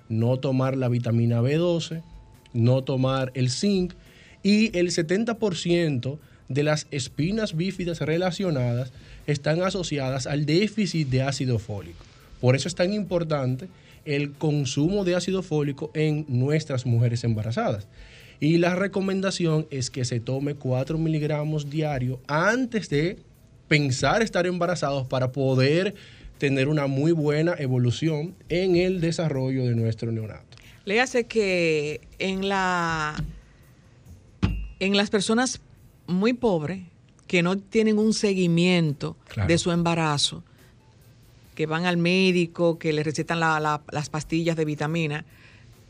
no 0.08 0.38
tomar 0.38 0.76
la 0.76 0.88
vitamina 0.88 1.40
B12, 1.40 2.02
no 2.52 2.82
tomar 2.82 3.30
el 3.34 3.50
zinc 3.50 3.94
y 4.42 4.76
el 4.76 4.90
70% 4.90 6.18
de 6.48 6.62
las 6.62 6.86
espinas 6.90 7.56
bífidas 7.56 8.00
relacionadas 8.00 8.92
están 9.26 9.62
asociadas 9.62 10.26
al 10.26 10.46
déficit 10.46 11.08
de 11.08 11.22
ácido 11.22 11.58
fólico. 11.58 12.04
Por 12.40 12.56
eso 12.56 12.68
es 12.68 12.74
tan 12.74 12.92
importante 12.92 13.68
el 14.04 14.32
consumo 14.32 15.04
de 15.04 15.14
ácido 15.14 15.42
fólico 15.42 15.90
en 15.94 16.24
nuestras 16.28 16.86
mujeres 16.86 17.22
embarazadas. 17.24 17.86
Y 18.40 18.56
la 18.56 18.74
recomendación 18.74 19.66
es 19.70 19.90
que 19.90 20.04
se 20.04 20.18
tome 20.18 20.54
4 20.54 20.96
miligramos 20.96 21.68
diario 21.68 22.20
antes 22.26 22.88
de 22.88 23.18
pensar 23.68 24.22
estar 24.22 24.46
embarazados 24.46 25.06
para 25.06 25.30
poder 25.30 25.94
tener 26.38 26.68
una 26.68 26.86
muy 26.86 27.12
buena 27.12 27.54
evolución 27.58 28.34
en 28.48 28.76
el 28.76 29.00
desarrollo 29.00 29.66
de 29.66 29.76
nuestro 29.76 30.10
neonato. 30.10 30.56
Le 30.90 31.00
hace 31.00 31.22
que 31.28 32.00
en 32.18 32.48
la 32.48 33.14
en 34.80 34.96
las 34.96 35.08
personas 35.08 35.60
muy 36.08 36.32
pobres 36.32 36.82
que 37.28 37.44
no 37.44 37.56
tienen 37.58 37.96
un 37.96 38.12
seguimiento 38.12 39.16
de 39.46 39.56
su 39.58 39.70
embarazo, 39.70 40.42
que 41.54 41.66
van 41.66 41.86
al 41.86 41.96
médico, 41.96 42.80
que 42.80 42.92
le 42.92 43.04
recetan 43.04 43.38
las 43.38 44.08
pastillas 44.10 44.56
de 44.56 44.64
vitamina, 44.64 45.24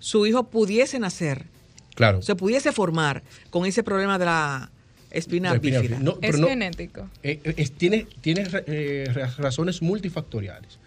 su 0.00 0.26
hijo 0.26 0.50
pudiese 0.50 0.98
nacer, 0.98 1.46
claro. 1.94 2.20
se 2.20 2.36
pudiese 2.36 2.70
formar 2.70 3.22
con 3.48 3.64
ese 3.64 3.82
problema 3.82 4.18
de 4.18 4.26
la 4.26 4.70
espina, 5.10 5.54
bífida. 5.54 5.98
es 6.20 6.36
genético. 6.36 7.08
Eh, 7.22 7.38
tiene 7.78 8.06
tiene 8.20 8.46
eh, 8.66 9.06
razones 9.38 9.80
multifactoriales. 9.80 10.78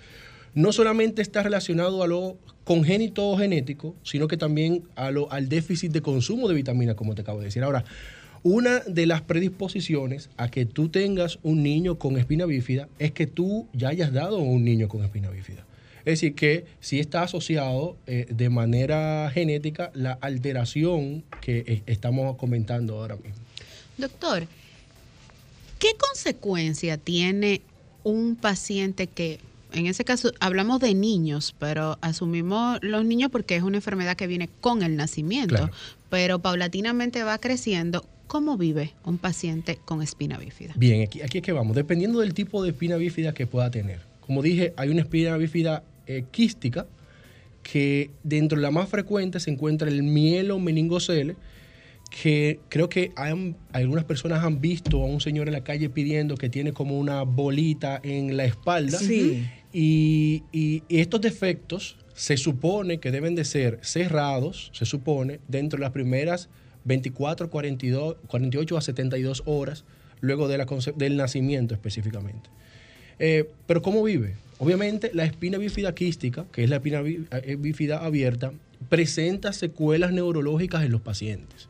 No 0.54 0.72
solamente 0.72 1.24
está 1.24 1.42
relacionado 1.42 2.04
a 2.04 2.06
lo 2.06 2.38
congénito 2.64 3.30
o 3.30 3.38
genético, 3.38 3.96
sino 4.04 4.28
que 4.28 4.38
también 4.38 4.84
al 4.96 5.50
déficit 5.50 5.92
de 5.92 6.02
consumo 6.02 6.48
de 6.48 6.56
vitaminas, 6.56 6.96
como 6.96 7.16
te 7.16 7.22
acabo 7.22 7.40
de 7.40 7.46
decir. 7.46 7.64
Ahora, 7.64 7.84
una 8.44 8.80
de 8.82 9.06
las 9.06 9.22
predisposiciones 9.22 10.30
a 10.36 10.50
que 10.50 10.66
tú 10.66 10.90
tengas 10.90 11.40
un 11.44 11.64
niño 11.64 11.98
con 11.98 12.18
espina 12.18 12.46
bífida 12.46 12.90
es 13.00 13.12
que 13.12 13.26
tú 13.26 13.68
ya 13.74 13.90
hayas 13.90 14.12
dado 14.12 14.40
un 14.40 14.66
niño 14.66 14.90
con 14.90 15.04
espina 15.04 15.30
bífida. 15.30 15.66
Es 16.00 16.20
decir, 16.20 16.36
que 16.36 16.66
sí 16.82 17.00
está 17.00 17.24
asociado 17.24 17.96
eh, 18.08 18.26
de 18.30 18.50
manera 18.50 19.32
genética 19.34 19.92
la 19.94 20.14
alteración 20.20 21.24
que 21.40 21.64
eh, 21.66 21.84
estamos 21.86 22.36
comentando 22.36 23.00
ahora 23.00 23.16
mismo. 23.16 23.42
Doctor, 23.98 24.46
¿qué 25.80 25.96
consecuencia 25.98 26.98
tiene 26.98 27.62
un 28.04 28.36
paciente 28.36 29.08
que 29.08 29.40
en 29.74 29.88
ese 29.88 30.06
caso 30.06 30.32
hablamos 30.40 30.80
de 30.80 30.94
niños, 30.94 31.56
pero 31.60 31.98
asumimos 32.02 32.80
los 32.82 33.06
niños 33.06 33.32
porque 33.32 33.56
es 33.56 33.64
una 33.64 33.78
enfermedad 33.78 34.16
que 34.16 34.28
viene 34.28 34.50
con 34.62 34.84
el 34.84 34.96
nacimiento, 34.96 35.70
pero 36.10 36.40
paulatinamente 36.40 37.24
va 37.24 37.38
creciendo. 37.38 38.06
¿Cómo 38.28 38.58
vive 38.58 38.94
un 39.04 39.18
paciente 39.18 39.78
con 39.84 40.02
espina 40.02 40.38
bífida? 40.38 40.74
Bien, 40.76 41.04
aquí, 41.04 41.22
aquí 41.22 41.40
es 41.40 41.44
que 41.44 41.52
vamos. 41.52 41.76
Dependiendo 41.76 42.20
del 42.20 42.34
tipo 42.34 42.64
de 42.64 42.70
espina 42.70 42.96
bífida 42.96 43.34
que 43.34 43.46
pueda 43.46 43.70
tener. 43.70 44.00
Como 44.22 44.42
dije, 44.42 44.74
hay 44.78 44.90
una 44.90 45.02
espina 45.02 45.36
bífida 45.38 45.84
eh, 46.08 46.24
quística, 46.32 46.88
que 47.62 48.12
dentro 48.24 48.58
de 48.58 48.62
la 48.62 48.72
más 48.72 48.90
frecuente 48.90 49.40
se 49.40 49.52
encuentra 49.52 49.88
el 49.88 50.04
mielo 50.04 50.60
meningocele, 50.60 51.36
que 52.10 52.60
creo 52.70 52.90
que 52.90 53.12
algunas 53.72 54.06
personas 54.06 54.44
han 54.44 54.62
visto 54.62 55.02
a 55.02 55.06
un 55.06 55.20
señor 55.20 55.48
en 55.48 55.54
la 55.54 55.64
calle 55.64 55.90
pidiendo 55.90 56.38
que 56.38 56.50
tiene 56.50 56.74
como 56.74 57.00
una 57.00 57.24
bolita 57.24 58.00
en 58.04 58.38
la 58.38 58.46
espalda. 58.46 59.00
Sí. 59.00 59.48
Y, 59.74 60.44
estos 60.88 61.20
defectos 61.20 61.98
se 62.14 62.38
supone 62.38 63.00
que 63.00 63.12
deben 63.12 63.34
de 63.34 63.44
ser 63.44 63.80
cerrados, 63.82 64.70
se 64.74 64.86
supone, 64.86 65.40
dentro 65.48 65.78
de 65.78 65.82
las 65.82 65.92
primeras 65.92 66.48
24, 66.86 67.50
42, 67.50 68.18
48 68.28 68.78
a 68.78 68.82
72 68.82 69.44
horas 69.46 69.84
luego 70.22 70.48
del 70.48 71.18
nacimiento 71.18 71.74
específicamente. 71.74 72.50
Eh, 73.20 73.50
pero 73.68 73.82
¿cómo 73.82 74.04
vive? 74.04 74.36
Obviamente 74.60 75.12
la 75.14 75.26
espina 75.26 75.58
bífida 75.58 75.94
quística, 75.96 76.46
que 76.52 76.64
es 76.64 76.70
la 76.70 76.78
espina 76.78 77.02
eh, 77.02 77.58
bífida 77.60 78.06
abierta, 78.06 78.54
presenta 78.90 79.54
secuelas 79.54 80.12
neurológicas 80.12 80.84
en 80.84 80.92
los 80.92 81.02
pacientes. 81.02 81.68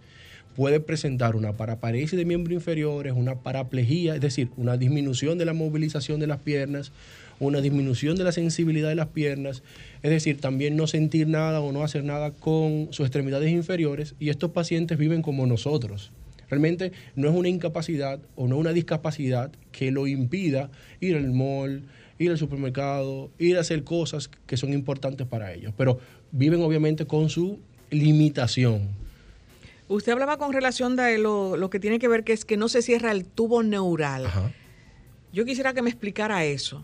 Puede 0.55 0.79
presentar 0.79 1.35
una 1.35 1.53
paraparesis 1.53 2.17
de 2.17 2.25
miembros 2.25 2.53
inferiores, 2.53 3.13
una 3.13 3.35
paraplegia, 3.35 4.13
es 4.15 4.21
decir, 4.21 4.49
una 4.57 4.77
disminución 4.77 5.37
de 5.37 5.45
la 5.45 5.53
movilización 5.53 6.19
de 6.19 6.27
las 6.27 6.39
piernas, 6.39 6.91
una 7.45 7.61
disminución 7.61 8.15
de 8.15 8.23
la 8.23 8.31
sensibilidad 8.31 8.89
de 8.89 8.95
las 8.95 9.07
piernas, 9.07 9.63
es 10.01 10.11
decir, 10.11 10.39
también 10.39 10.75
no 10.75 10.87
sentir 10.87 11.27
nada 11.27 11.61
o 11.61 11.71
no 11.71 11.83
hacer 11.83 12.03
nada 12.03 12.31
con 12.31 12.87
sus 12.91 13.05
extremidades 13.05 13.51
inferiores 13.51 14.15
y 14.19 14.29
estos 14.29 14.51
pacientes 14.51 14.97
viven 14.97 15.21
como 15.21 15.45
nosotros. 15.45 16.11
Realmente 16.49 16.91
no 17.15 17.29
es 17.29 17.35
una 17.35 17.49
incapacidad 17.49 18.19
o 18.35 18.47
no 18.47 18.57
una 18.57 18.73
discapacidad 18.73 19.51
que 19.71 19.91
lo 19.91 20.05
impida 20.07 20.69
ir 20.99 21.15
al 21.15 21.31
mall, 21.31 21.83
ir 22.19 22.31
al 22.31 22.37
supermercado, 22.37 23.31
ir 23.39 23.57
a 23.57 23.61
hacer 23.61 23.83
cosas 23.83 24.29
que 24.45 24.57
son 24.57 24.73
importantes 24.73 25.25
para 25.25 25.53
ellos, 25.53 25.73
pero 25.75 25.99
viven 26.31 26.61
obviamente 26.61 27.05
con 27.05 27.29
su 27.29 27.59
limitación. 27.89 28.89
Usted 29.87 30.11
hablaba 30.11 30.37
con 30.37 30.53
relación 30.53 30.95
de 30.95 31.17
lo, 31.17 31.69
que 31.69 31.79
tiene 31.79 31.99
que 31.99 32.07
ver 32.07 32.23
que 32.23 32.33
es 32.33 32.45
que 32.45 32.57
no 32.57 32.69
se 32.69 32.81
cierra 32.81 33.11
el 33.11 33.25
tubo 33.25 33.63
neural. 33.63 34.27
Yo 35.31 35.45
quisiera 35.45 35.73
que 35.73 35.81
me 35.81 35.89
explicara 35.89 36.45
eso. 36.45 36.83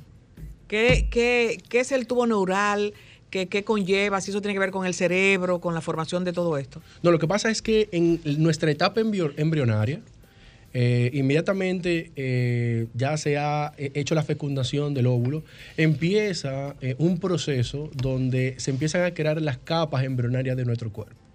¿Qué, 0.70 1.08
qué, 1.10 1.58
qué 1.68 1.80
es 1.82 1.92
el 1.92 2.08
tubo 2.08 2.28
neural? 2.28 2.94
¿Qué, 3.32 3.48
¿Qué, 3.48 3.64
conlleva? 3.64 4.22
Si 4.22 4.32
eso 4.32 4.40
tiene 4.40 4.54
que 4.54 4.60
ver 4.60 4.72
con 4.72 4.86
el 4.86 4.94
cerebro, 4.94 5.60
con 5.60 5.74
la 5.74 5.82
formación 5.82 6.24
de 6.24 6.32
todo 6.32 6.58
esto. 6.58 6.82
No, 7.04 7.12
lo 7.12 7.20
que 7.20 7.28
pasa 7.28 7.50
es 7.50 7.62
que 7.62 7.90
en 7.92 8.22
nuestra 8.38 8.70
etapa 8.70 9.02
embrionaria, 9.02 10.00
eh, 10.74 11.10
inmediatamente 11.14 12.12
eh, 12.16 12.86
ya 12.94 13.18
se 13.18 13.40
ha 13.40 13.74
eh, 13.78 13.92
hecho 13.96 14.14
la 14.14 14.22
fecundación 14.22 14.94
del 14.94 15.08
óvulo, 15.08 15.44
empieza 15.76 16.76
un 17.00 17.20
proceso 17.20 17.90
donde 17.96 18.54
se 18.60 18.70
empiezan 18.70 19.04
a 19.04 19.14
crear 19.16 19.42
las 19.42 19.58
capas 19.58 20.04
embrionarias 20.04 20.56
de 20.56 20.66
nuestro 20.66 20.92
cuerpo. 20.92 21.29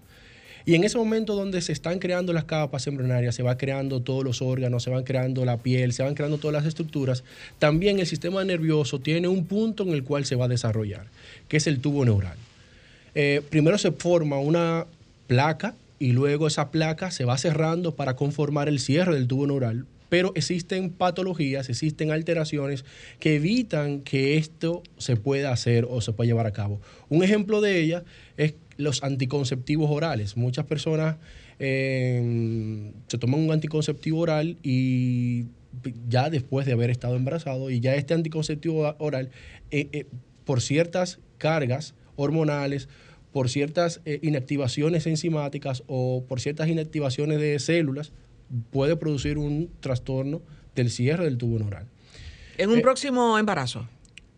Y 0.66 0.74
en 0.74 0.85
ese 0.85 0.96
momento 0.96 1.35
donde 1.35 1.61
se 1.61 1.72
están 1.72 1.98
creando 1.98 2.33
las 2.33 2.44
capas 2.44 2.87
embrionarias, 2.87 3.35
se 3.35 3.42
va 3.42 3.59
creando 3.59 4.00
todos 4.00 4.24
los 4.24 4.40
órganos, 4.40 4.83
se 4.83 4.90
van 4.90 5.05
creando 5.05 5.44
la 5.44 5.59
piel, 5.59 5.92
se 5.92 6.03
van 6.03 6.14
creando 6.14 6.38
todas 6.38 6.55
las 6.55 6.66
estructuras, 6.66 7.22
también 7.59 7.98
el 7.98 8.07
sistema 8.07 8.42
nervioso 8.44 8.98
tiene 8.98 9.29
un 9.29 9.44
punto 9.44 9.83
en 9.83 9.90
el 9.90 10.05
cual 10.05 10.24
se 10.24 10.37
va 10.37 10.46
a 10.46 10.48
desarrollar, 10.48 11.07
que 11.48 11.59
es 11.59 11.66
el 11.66 11.81
tubo 11.81 12.05
neural. 12.05 12.38
primero 13.50 13.77
se 13.77 13.92
forma 13.92 14.38
una 14.38 14.87
placa 15.27 15.74
y 15.98 16.12
luego 16.12 16.46
esa 16.46 16.70
placa 16.70 17.11
se 17.11 17.24
va 17.24 17.38
cerrando 17.38 17.94
para 17.94 18.16
conformar 18.16 18.68
el 18.68 18.81
cierre 18.81 19.14
del 19.14 19.29
tubo 19.29 19.46
neural. 19.46 19.87
Pero 20.14 20.31
existen 20.37 20.90
patologías, 20.90 21.68
existen 21.68 22.12
alteraciones 22.12 22.85
que 23.18 23.35
evitan 23.35 24.00
que 24.00 24.37
esto 24.37 24.85
se 24.96 25.16
pueda 25.16 25.50
hacer 25.50 25.88
o 25.90 26.00
se 26.00 26.12
pueda 26.12 26.29
llevar 26.29 26.46
a 26.46 26.53
cabo. 26.53 26.81
Un 27.09 27.24
ejemplo 27.24 27.61
de 27.61 27.81
ellas 27.81 28.05
es 28.37 28.55
los 28.77 29.03
anticonceptivos 29.03 29.90
orales. 29.90 30.37
Muchas 30.37 30.66
personas 30.66 31.16
eh, 31.59 32.92
se 33.09 33.18
toman 33.18 33.40
un 33.40 33.50
anticonceptivo 33.50 34.20
oral 34.20 34.57
y 34.62 35.46
ya 36.09 36.31
después 36.31 36.64
de 36.64 36.74
haber 36.74 36.90
estado 36.90 37.16
embarazado 37.16 37.68
y 37.68 37.81
ya 37.81 37.96
este 37.96 38.14
anticonceptivo 38.14 38.94
oral, 38.98 39.31
eh, 39.72 39.88
eh, 39.90 40.07
por 40.44 40.61
ciertas 40.61 41.18
cargas 41.38 41.96
hormonales, 42.14 42.88
por 43.35 43.50
ciertas 43.50 44.00
eh, 44.05 44.20
inactivaciones 44.22 45.09
enzimáticas 45.09 45.83
o 45.88 46.24
por 46.29 46.40
ciertas 46.40 46.68
inactivaciones 46.68 47.40
de 47.40 47.59
células, 47.59 48.12
puede 48.70 48.96
producir 48.96 49.38
un 49.38 49.70
trastorno 49.80 50.42
del 50.74 50.90
cierre 50.90 51.24
del 51.24 51.38
tubo 51.38 51.58
neural. 51.58 51.86
¿En 52.58 52.70
un 52.70 52.78
eh, 52.78 52.82
próximo 52.82 53.38
embarazo? 53.38 53.88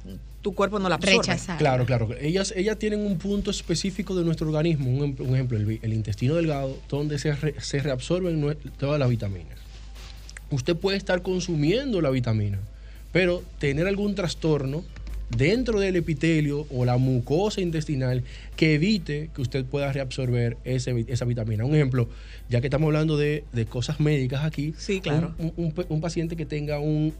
tu 0.46 0.54
cuerpo 0.54 0.78
no 0.78 0.90
la 0.90 0.96
absorbe. 0.96 1.36
Claro, 1.58 1.88
claro. 1.88 2.08
Ellas, 2.22 2.54
ellas 2.56 2.78
tienen 2.78 3.00
un 3.00 3.18
punto 3.18 3.50
específico 3.50 4.14
de 4.14 4.24
nuestro 4.24 4.46
organismo, 4.46 4.92
un, 4.92 5.34
ejemplo, 5.34 5.58
el, 5.58 5.92
intestino 5.92 6.36
delgado, 6.36 6.78
donde 6.88 7.18
se, 7.18 7.34
se 7.60 7.80
reabsorben 7.80 8.56
todas 8.78 9.00
las 9.00 9.10
vitaminas. 9.10 9.58
Usted 10.52 10.76
puede 10.76 10.98
estar 10.98 11.24
consumiendo 11.24 12.00
la 12.00 12.12
vitamina, 12.12 12.60
pero 13.12 13.42
tener 13.58 13.88
algún 13.88 14.14
trastorno 14.14 14.84
dentro 15.36 15.80
del 15.80 15.96
epitelio 15.96 16.68
o 16.70 16.86
la 16.86 16.98
mucosa 16.98 17.60
intestinal 17.60 18.24
que 18.56 18.76
evite 18.76 19.32
que 19.34 19.42
usted 19.42 19.66
pueda 19.66 19.92
reabsorber 19.92 20.58
esa 20.64 21.26
vitamina. 21.26 21.66
Un 21.66 21.74
ejemplo, 21.74 22.08
ya 22.50 22.62
que 22.62 22.68
estamos 22.68 22.86
hablando 22.86 23.18
de, 23.18 23.44
cosas 23.68 24.00
médicas 24.00 24.44
aquí, 24.44 24.76
sí, 24.78 25.02
claro. 25.02 25.34
un, 25.40 26.02
paciente 26.02 26.36
que 26.36 26.46
tenga 26.46 26.78
un 26.78 27.16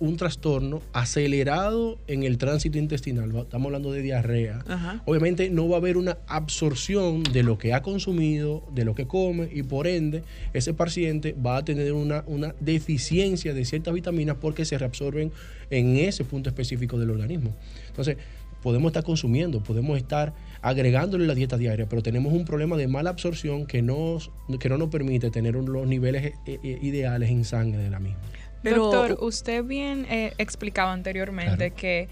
un 0.00 0.16
trastorno 0.16 0.82
acelerado 0.92 1.98
en 2.06 2.22
el 2.22 2.38
tránsito 2.38 2.78
intestinal, 2.78 3.34
estamos 3.36 3.66
hablando 3.66 3.92
de 3.92 4.02
diarrea, 4.02 4.64
obviamente 5.04 5.50
no 5.50 5.68
va 5.68 5.76
a 5.76 5.78
haber 5.78 5.96
una 5.96 6.18
absorción 6.26 7.22
de 7.22 7.42
lo 7.42 7.58
que 7.58 7.72
ha 7.72 7.82
consumido, 7.82 8.66
de 8.74 8.84
lo 8.84 8.94
que 8.94 9.06
come 9.06 9.48
y 9.52 9.62
por 9.62 9.86
ende 9.86 10.22
ese 10.52 10.74
paciente 10.74 11.34
va 11.34 11.58
a 11.58 11.64
tener 11.64 11.92
una, 11.92 12.24
una 12.26 12.54
deficiencia 12.60 13.54
de 13.54 13.64
ciertas 13.64 13.94
vitaminas 13.94 14.36
porque 14.40 14.64
se 14.64 14.78
reabsorben 14.78 15.32
en 15.70 15.96
ese 15.96 16.24
punto 16.24 16.48
específico 16.48 16.98
del 16.98 17.10
organismo. 17.10 17.54
Entonces, 17.88 18.16
podemos 18.64 18.88
estar 18.88 19.04
consumiendo, 19.04 19.62
podemos 19.62 19.98
estar 19.98 20.32
agregándole 20.62 21.26
la 21.26 21.34
dieta 21.34 21.58
diaria, 21.58 21.86
pero 21.86 22.02
tenemos 22.02 22.32
un 22.32 22.46
problema 22.46 22.78
de 22.78 22.88
mala 22.88 23.10
absorción 23.10 23.66
que, 23.66 23.82
nos, 23.82 24.30
que 24.58 24.70
no 24.70 24.78
nos 24.78 24.88
permite 24.88 25.30
tener 25.30 25.54
los 25.54 25.86
niveles 25.86 26.32
eh, 26.46 26.58
eh, 26.62 26.78
ideales 26.80 27.28
en 27.28 27.44
sangre 27.44 27.82
de 27.82 27.90
la 27.90 28.00
misma. 28.00 28.20
Doctor, 28.64 29.18
usted 29.20 29.62
bien 29.64 30.06
eh, 30.08 30.32
explicaba 30.38 30.92
anteriormente 30.92 31.70
que 31.70 32.08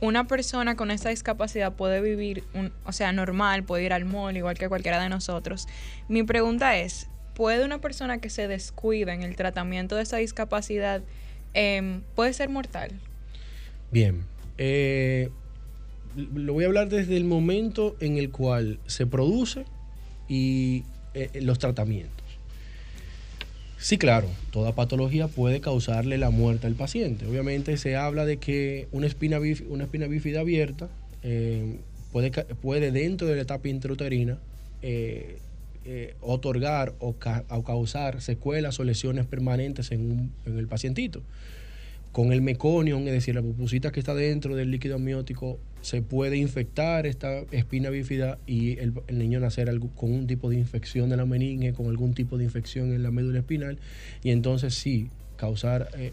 una 0.00 0.26
persona 0.26 0.76
con 0.76 0.90
esta 0.90 1.08
discapacidad 1.08 1.72
puede 1.72 2.00
vivir, 2.00 2.44
un, 2.52 2.72
o 2.84 2.92
sea, 2.92 3.12
normal, 3.12 3.64
puede 3.64 3.84
ir 3.84 3.92
al 3.92 4.04
mall 4.04 4.36
igual 4.36 4.58
que 4.58 4.68
cualquiera 4.68 5.02
de 5.02 5.08
nosotros. 5.08 5.66
Mi 6.08 6.22
pregunta 6.22 6.76
es, 6.76 7.08
¿puede 7.34 7.64
una 7.64 7.80
persona 7.80 8.18
que 8.18 8.28
se 8.28 8.48
descuida 8.48 9.14
en 9.14 9.22
el 9.22 9.36
tratamiento 9.36 9.96
de 9.96 10.02
esa 10.02 10.18
discapacidad, 10.18 11.02
em, 11.54 12.02
puede 12.14 12.32
ser 12.32 12.48
mortal? 12.48 12.90
Bien, 13.90 14.24
eh, 14.58 15.30
lo 16.16 16.52
voy 16.52 16.64
a 16.64 16.66
hablar 16.66 16.88
desde 16.88 17.16
el 17.16 17.24
momento 17.24 17.96
en 18.00 18.18
el 18.18 18.30
cual 18.30 18.80
se 18.86 19.06
produce 19.06 19.64
y 20.28 20.84
eh, 21.14 21.30
los 21.40 21.58
tratamientos. 21.58 22.13
Sí, 23.84 23.98
claro, 23.98 24.30
toda 24.50 24.74
patología 24.74 25.28
puede 25.28 25.60
causarle 25.60 26.16
la 26.16 26.30
muerte 26.30 26.66
al 26.66 26.72
paciente. 26.72 27.26
Obviamente 27.26 27.76
se 27.76 27.96
habla 27.96 28.24
de 28.24 28.38
que 28.38 28.88
una 28.92 29.06
espina, 29.06 29.38
bífida 29.38 30.40
abierta 30.40 30.88
eh, 31.22 31.80
puede, 32.10 32.90
dentro 32.92 33.26
de 33.26 33.36
la 33.36 33.42
etapa 33.42 33.68
intrauterina 33.68 34.38
eh, 34.80 35.36
eh, 35.84 36.14
otorgar 36.22 36.94
o, 36.98 37.16
causar 37.18 38.22
secuelas 38.22 38.80
o 38.80 38.84
lesiones 38.84 39.26
permanentes 39.26 39.92
en, 39.92 40.32
en 40.46 40.58
el 40.58 40.66
pacientito 40.66 41.20
con 42.14 42.32
el 42.32 42.42
meconium, 42.42 43.08
es 43.08 43.12
decir, 43.12 43.34
la 43.34 43.42
pupusita 43.42 43.90
que 43.90 43.98
está 43.98 44.14
dentro 44.14 44.54
del 44.54 44.70
líquido 44.70 44.94
amniótico, 44.94 45.58
se 45.80 46.00
puede 46.00 46.36
infectar 46.36 47.08
esta 47.08 47.40
espina 47.50 47.90
bífida 47.90 48.38
y 48.46 48.78
el, 48.78 48.94
niño 49.10 49.40
nacer 49.40 49.68
con 49.96 50.12
un 50.12 50.28
tipo 50.28 50.48
de 50.48 50.54
infección 50.54 51.08
de 51.10 51.16
la 51.16 51.26
meninge, 51.26 51.72
con 51.72 51.88
algún 51.88 52.14
tipo 52.14 52.38
de 52.38 52.44
infección 52.44 52.92
en 52.92 53.02
la 53.02 53.10
médula 53.10 53.40
espinal, 53.40 53.78
y 54.22 54.30
entonces 54.30 54.76
sí, 54.76 55.08
causar 55.36 55.88
eh, 55.98 56.12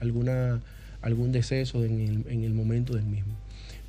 alguna, 0.00 0.62
algún 1.02 1.32
deceso 1.32 1.84
en 1.84 2.00
el, 2.00 2.24
en 2.32 2.44
el, 2.44 2.54
momento 2.54 2.94
del 2.94 3.04
mismo. 3.04 3.34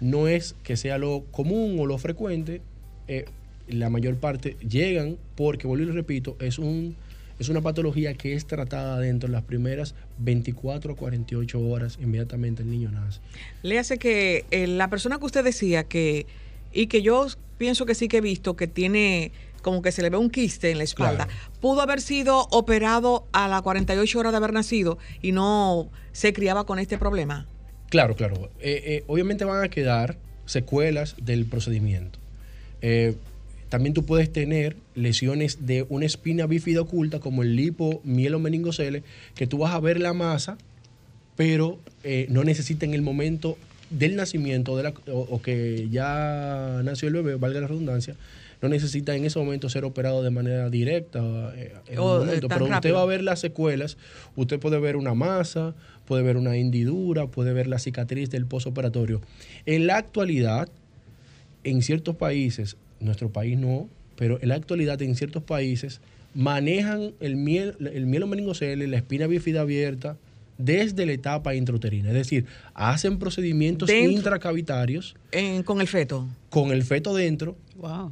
No 0.01 0.27
es 0.27 0.57
que 0.63 0.75
sea 0.75 0.97
lo 0.97 1.23
común 1.31 1.79
o 1.79 1.85
lo 1.85 1.97
frecuente, 1.97 2.59
eh, 3.07 3.23
la 3.69 3.89
mayor 3.89 4.17
parte 4.17 4.57
llegan 4.67 5.15
porque, 5.35 5.65
vuelvo 5.65 5.89
y 5.89 5.95
repito, 5.95 6.35
es 6.41 6.59
un 6.59 6.97
es 7.39 7.49
una 7.49 7.61
patología 7.61 8.13
que 8.13 8.33
es 8.33 8.45
tratada 8.45 8.99
dentro 8.99 9.27
de 9.27 9.33
las 9.33 9.43
primeras 9.43 9.95
24 10.19 10.93
o 10.93 10.95
48 10.95 11.59
horas 11.59 11.97
inmediatamente 12.01 12.63
el 12.63 12.71
niño 12.71 12.91
nace. 12.91 13.19
Le 13.61 13.79
hace 13.79 13.97
que 13.97 14.45
eh, 14.51 14.67
la 14.67 14.89
persona 14.89 15.19
que 15.19 15.25
usted 15.25 15.43
decía 15.43 15.83
que, 15.83 16.25
y 16.71 16.87
que 16.87 17.01
yo 17.01 17.27
pienso 17.57 17.85
que 17.85 17.95
sí 17.95 18.07
que 18.07 18.17
he 18.17 18.21
visto 18.21 18.55
que 18.55 18.67
tiene 18.67 19.31
como 19.61 19.81
que 19.81 19.91
se 19.91 20.01
le 20.01 20.09
ve 20.09 20.17
un 20.17 20.29
quiste 20.29 20.71
en 20.71 20.77
la 20.77 20.83
espalda, 20.83 21.29
pudo 21.61 21.81
haber 21.81 22.01
sido 22.01 22.47
operado 22.51 23.25
a 23.31 23.47
las 23.47 23.61
48 23.61 24.19
horas 24.19 24.33
de 24.33 24.37
haber 24.37 24.51
nacido 24.51 24.97
y 25.21 25.31
no 25.31 25.89
se 26.11 26.33
criaba 26.33 26.65
con 26.65 26.79
este 26.79 26.97
problema. 26.97 27.47
Claro, 27.89 28.15
claro. 28.15 28.49
Eh, 28.59 28.83
eh, 28.85 29.03
obviamente 29.07 29.45
van 29.45 29.63
a 29.63 29.69
quedar 29.69 30.17
secuelas 30.45 31.15
del 31.17 31.45
procedimiento. 31.45 32.19
También 33.73 33.95
tú 33.95 34.05
puedes 34.05 34.31
tener 34.31 34.75
lesiones 34.93 35.65
de 35.65 35.87
una 35.89 36.05
espina 36.05 36.45
bífida 36.45 36.81
oculta, 36.81 37.19
como 37.19 37.41
el 37.41 37.55
lipo 37.55 38.01
meningocele, 38.03 39.01
que 39.33 39.47
tú 39.47 39.57
vas 39.57 39.73
a 39.73 39.79
ver 39.79 39.99
la 39.99 40.13
masa, 40.13 40.59
pero 41.35 41.79
eh, 42.03 42.27
no 42.29 42.43
necesita 42.43 42.85
en 42.85 42.93
el 42.93 43.01
momento 43.01 43.57
del 43.89 44.15
nacimiento 44.15 44.77
de 44.77 44.83
la, 44.83 44.93
o, 45.11 45.41
que 45.41 45.87
ya 45.89 46.81
nació 46.83 47.07
el 47.07 47.15
bebé, 47.15 47.33
valga 47.33 47.61
la 47.61 47.67
redundancia, 47.67 48.15
no 48.61 48.69
necesita 48.69 49.15
en 49.15 49.25
ese 49.25 49.39
momento 49.39 49.67
ser 49.69 49.85
operado 49.85 50.21
de 50.21 50.29
manera 50.29 50.69
directa. 50.69 51.19
Eh, 51.55 51.73
en 51.87 51.97
momento, 51.97 52.49
pero 52.49 52.65
usted 52.65 52.93
va 52.93 53.01
a 53.01 53.05
ver 53.05 53.23
las 53.23 53.39
secuelas, 53.39 53.97
usted 54.35 54.59
puede 54.59 54.79
ver 54.79 54.97
una 54.97 55.15
masa, 55.15 55.73
puede 56.05 56.21
ver 56.21 56.37
una 56.37 56.55
hendidura, 56.57 57.25
puede 57.25 57.53
ver 57.53 57.65
la 57.65 57.79
cicatriz 57.79 58.29
del 58.29 58.45
posoperatorio. 58.45 59.19
En 59.65 59.87
la 59.87 59.97
actualidad, 59.97 60.69
en 61.63 61.81
ciertos 61.81 62.15
países 62.17 62.77
nuestro 63.03 63.31
país 63.31 63.57
no, 63.57 63.89
pero 64.15 64.39
en 64.41 64.49
la 64.49 64.55
actualidad 64.55 65.01
en 65.01 65.15
ciertos 65.15 65.43
países 65.43 66.01
manejan 66.33 67.13
el 67.19 67.35
miel, 67.35 67.75
el 67.79 68.05
meningocele, 68.05 68.87
la 68.87 68.97
espina 68.97 69.27
bífida 69.27 69.61
abierta, 69.61 70.17
desde 70.57 71.05
la 71.05 71.13
etapa 71.13 71.55
intrauterina. 71.55 72.09
Es 72.09 72.15
decir, 72.15 72.45
hacen 72.73 73.19
procedimientos 73.19 73.89
intracavitarios. 73.89 75.15
con 75.65 75.81
el 75.81 75.87
feto. 75.87 76.27
Con 76.49 76.71
el 76.71 76.83
feto 76.83 77.13
dentro. 77.15 77.57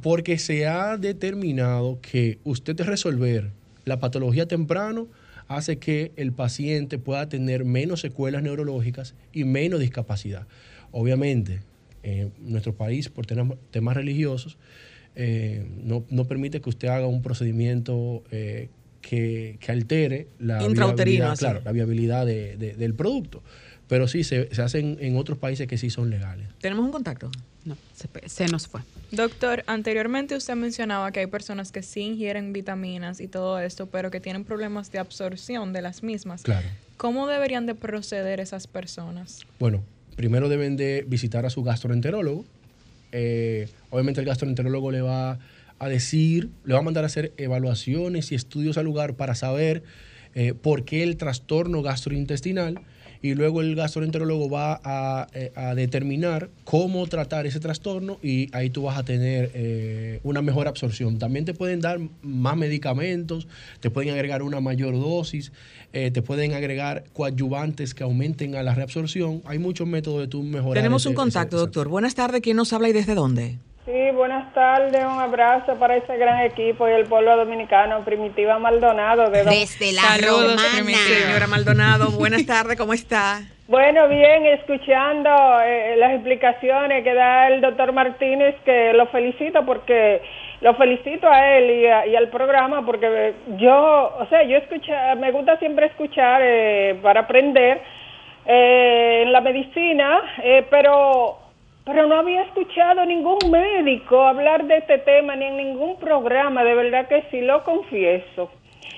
Porque 0.02 0.38
se 0.38 0.66
ha 0.66 0.96
determinado 0.96 1.98
que 2.00 2.38
usted 2.44 2.78
resolver 2.80 3.50
la 3.84 4.00
patología 4.00 4.46
temprano 4.46 5.08
hace 5.48 5.78
que 5.78 6.12
el 6.16 6.32
paciente 6.32 6.98
pueda 6.98 7.28
tener 7.28 7.64
menos 7.64 8.00
secuelas 8.00 8.42
neurológicas 8.42 9.14
y 9.32 9.44
menos 9.44 9.80
discapacidad. 9.80 10.46
Obviamente, 10.90 11.60
en 12.02 12.32
nuestro 12.38 12.74
país, 12.74 13.08
por 13.08 13.26
temas 13.26 13.96
religiosos, 13.96 14.58
eh, 15.14 15.66
no, 15.84 16.24
permite 16.24 16.60
que 16.60 16.70
usted 16.70 16.88
haga 16.88 17.06
un 17.06 17.22
procedimiento 17.22 18.24
eh, 18.30 18.70
que, 19.00 19.58
altere 19.68 20.28
la 20.38 20.66
viabilidad, 20.66 21.36
claro, 21.36 21.60
la 21.64 21.72
viabilidad 21.72 22.26
del 22.26 22.94
producto. 22.94 23.42
Pero 23.88 24.08
sí, 24.08 24.24
se, 24.24 24.48
hacen 24.62 24.96
en 25.00 25.16
otros 25.18 25.36
países 25.36 25.66
que 25.66 25.76
sí 25.76 25.90
son 25.90 26.08
legales. 26.08 26.48
¿Tenemos 26.60 26.84
un 26.84 26.92
contacto? 26.92 27.30
No, 27.64 27.76
se, 28.26 28.46
nos 28.46 28.66
fue. 28.66 28.80
Doctor, 29.10 29.64
anteriormente 29.66 30.34
usted 30.34 30.54
mencionaba 30.54 31.12
que 31.12 31.20
hay 31.20 31.26
personas 31.26 31.70
que 31.70 31.82
sí 31.82 32.00
ingieren 32.00 32.52
vitaminas 32.52 33.20
y 33.20 33.28
todo 33.28 33.60
esto, 33.60 33.86
pero 33.86 34.10
que 34.10 34.18
tienen 34.18 34.44
problemas 34.44 34.90
de 34.90 34.98
absorción 34.98 35.72
de 35.72 35.82
las 35.82 36.02
mismas. 36.02 36.42
Claro. 36.42 36.66
¿Cómo 36.96 37.26
deberían 37.26 37.66
de 37.66 37.74
proceder 37.74 38.40
esas 38.40 38.66
personas? 38.66 39.40
Bueno, 39.60 39.82
primero 40.16 40.48
deben 40.48 40.76
de 40.76 41.04
visitar 41.06 41.46
a 41.46 41.50
su 41.50 41.62
gastroenterólogo. 41.62 42.44
Eh, 43.12 43.68
obviamente 43.90 44.20
el 44.20 44.26
gastroenterólogo 44.26 44.90
le 44.90 45.02
va 45.02 45.38
a 45.78 45.88
decir, 45.88 46.50
le 46.64 46.74
va 46.74 46.80
a 46.80 46.82
mandar 46.82 47.04
a 47.04 47.08
hacer 47.08 47.32
evaluaciones 47.36 48.32
y 48.32 48.34
estudios 48.34 48.78
al 48.78 48.84
lugar 48.84 49.14
para 49.14 49.34
saber 49.34 49.82
eh, 50.34 50.54
por 50.54 50.84
qué 50.84 51.02
el 51.02 51.16
trastorno 51.16 51.82
gastrointestinal 51.82 52.80
y 53.22 53.34
luego 53.34 53.60
el 53.60 53.74
gastroenterólogo 53.74 54.50
va 54.50 54.80
a, 54.84 55.28
eh, 55.32 55.52
determinar 55.76 56.50
cómo 56.64 57.06
tratar 57.06 57.46
ese 57.46 57.60
trastorno 57.60 58.18
y 58.22 58.48
ahí 58.52 58.68
tú 58.68 58.82
vas 58.82 58.98
a 58.98 59.04
tener 59.04 60.20
una 60.24 60.42
mejor 60.42 60.68
absorción. 60.68 61.18
También 61.18 61.44
te 61.44 61.54
pueden 61.54 61.80
dar 61.80 61.98
más 62.22 62.56
medicamentos, 62.56 63.46
te 63.80 63.90
pueden 63.90 64.12
agregar 64.12 64.42
una 64.42 64.60
mayor 64.60 64.94
dosis. 64.94 65.52
Eh, 65.92 66.10
te 66.10 66.22
pueden 66.22 66.54
agregar 66.54 67.04
coadyuvantes 67.12 67.92
que 67.92 68.02
aumenten 68.02 68.54
a 68.54 68.62
la 68.62 68.74
reabsorción. 68.74 69.42
Hay 69.44 69.58
muchos 69.58 69.86
métodos 69.86 70.20
de 70.20 70.26
tu 70.26 70.42
mejorar. 70.42 70.82
Tenemos 70.82 71.04
un 71.04 71.12
contacto, 71.14 71.58
doctor. 71.58 71.88
Buenas 71.88 72.14
tardes, 72.14 72.40
¿quién 72.40 72.56
nos 72.56 72.72
habla 72.72 72.88
y 72.88 72.92
desde 72.92 73.14
dónde? 73.14 73.58
Sí, 73.84 74.10
buenas 74.14 74.54
tardes, 74.54 75.04
un 75.04 75.18
abrazo 75.18 75.74
para 75.74 75.96
ese 75.96 76.16
gran 76.16 76.40
equipo 76.42 76.88
y 76.88 76.92
el 76.92 77.06
pueblo 77.06 77.36
dominicano, 77.36 78.04
Primitiva 78.04 78.56
Maldonado. 78.60 79.28
De 79.28 79.42
Desde 79.42 79.92
la 79.92 80.02
Saludos, 80.02 80.60
señora 80.60 81.48
Maldonado, 81.48 82.12
buenas 82.12 82.46
tardes, 82.46 82.78
¿cómo 82.78 82.92
está? 82.92 83.40
Bueno, 83.66 84.06
bien, 84.06 84.46
escuchando 84.46 85.30
eh, 85.64 85.96
las 85.96 86.12
explicaciones 86.12 87.02
que 87.02 87.12
da 87.12 87.48
el 87.48 87.60
doctor 87.60 87.92
Martínez, 87.92 88.54
que 88.64 88.92
lo 88.92 89.06
felicito 89.06 89.66
porque 89.66 90.22
lo 90.60 90.74
felicito 90.76 91.28
a 91.28 91.56
él 91.56 91.82
y, 92.08 92.14
al 92.14 92.28
programa 92.28 92.86
porque 92.86 93.34
yo, 93.56 94.14
o 94.16 94.26
sea, 94.28 94.44
yo 94.44 94.58
escucha, 94.58 95.16
me 95.16 95.32
gusta 95.32 95.58
siempre 95.58 95.86
escuchar 95.86 96.40
eh, 96.44 97.00
para 97.02 97.22
aprender 97.22 97.82
eh, 98.46 99.22
en 99.24 99.32
la 99.32 99.40
medicina, 99.40 100.20
eh, 100.42 100.64
pero 100.70 101.41
pero 101.84 102.06
no 102.06 102.16
había 102.16 102.42
escuchado 102.42 103.04
ningún 103.04 103.38
médico 103.50 104.22
hablar 104.22 104.66
de 104.66 104.78
este 104.78 104.98
tema 104.98 105.36
ni 105.36 105.46
en 105.46 105.56
ningún 105.56 105.98
programa, 105.98 106.64
de 106.64 106.74
verdad 106.74 107.08
que 107.08 107.24
sí 107.30 107.40
lo 107.40 107.64
confieso. 107.64 108.50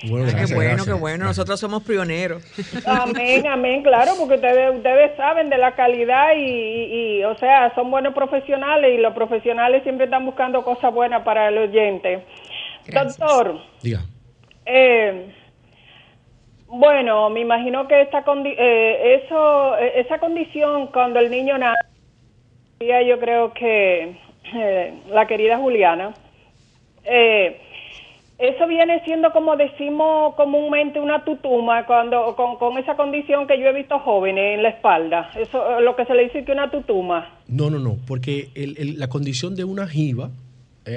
Bueno, 0.09 0.31
qué 0.35 0.53
bueno, 0.53 0.85
qué 0.85 0.93
bueno. 0.93 1.25
Nosotros 1.25 1.59
somos 1.59 1.83
pioneros. 1.83 2.43
Amén, 2.85 3.47
amén, 3.47 3.81
claro, 3.81 4.11
porque 4.19 4.35
ustedes, 4.35 4.75
ustedes 4.75 5.15
saben 5.17 5.49
de 5.49 5.57
la 5.57 5.73
calidad 5.75 6.33
y, 6.35 7.23
o 7.23 7.35
sea, 7.37 7.73
son 7.75 7.89
buenos 7.89 8.13
profesionales 8.13 8.91
y 8.93 9.01
los 9.01 9.13
profesionales 9.13 9.83
siempre 9.83 10.05
están 10.05 10.25
buscando 10.25 10.63
cosas 10.63 10.93
buenas 10.93 11.23
para 11.23 11.47
el 11.47 11.57
oyente. 11.57 12.23
Doctor, 12.87 13.61
Diga. 13.81 14.01
Eh, 14.65 15.33
Bueno, 16.67 17.29
me 17.29 17.41
imagino 17.41 17.87
que 17.87 18.01
esta 18.01 18.23
eh, 18.45 19.21
eso, 19.23 19.77
eh, 19.77 20.01
esa 20.01 20.19
condición 20.19 20.87
cuando 20.87 21.19
el 21.19 21.31
niño 21.31 21.57
nace, 21.57 21.94
yo 22.79 23.19
creo 23.19 23.53
que 23.53 24.17
eh, 24.53 24.93
la 25.09 25.27
querida 25.27 25.57
Juliana, 25.57 26.13
eso 28.37 28.67
viene 28.67 29.03
siendo 29.05 29.31
como 29.31 29.55
decimos 29.55 30.35
comúnmente 30.35 30.99
una 30.99 31.23
tutuma 31.23 31.85
cuando 31.85 32.35
con, 32.35 32.77
esa 32.77 32.95
condición 32.95 33.47
que 33.47 33.59
yo 33.59 33.67
he 33.67 33.73
visto 33.73 33.99
jóvenes 33.99 34.55
en 34.55 34.63
la 34.63 34.69
espalda. 34.69 35.29
Eso 35.35 35.79
lo 35.81 35.95
que 35.95 36.05
se 36.05 36.13
le 36.13 36.23
dice 36.23 36.43
que 36.43 36.51
una 36.51 36.71
tutuma. 36.71 37.29
No, 37.47 37.69
no, 37.69 37.79
no, 37.79 37.97
porque 38.07 38.49
la 38.97 39.07
condición 39.07 39.55
de 39.55 39.63
una 39.63 39.87
jiba 39.87 40.31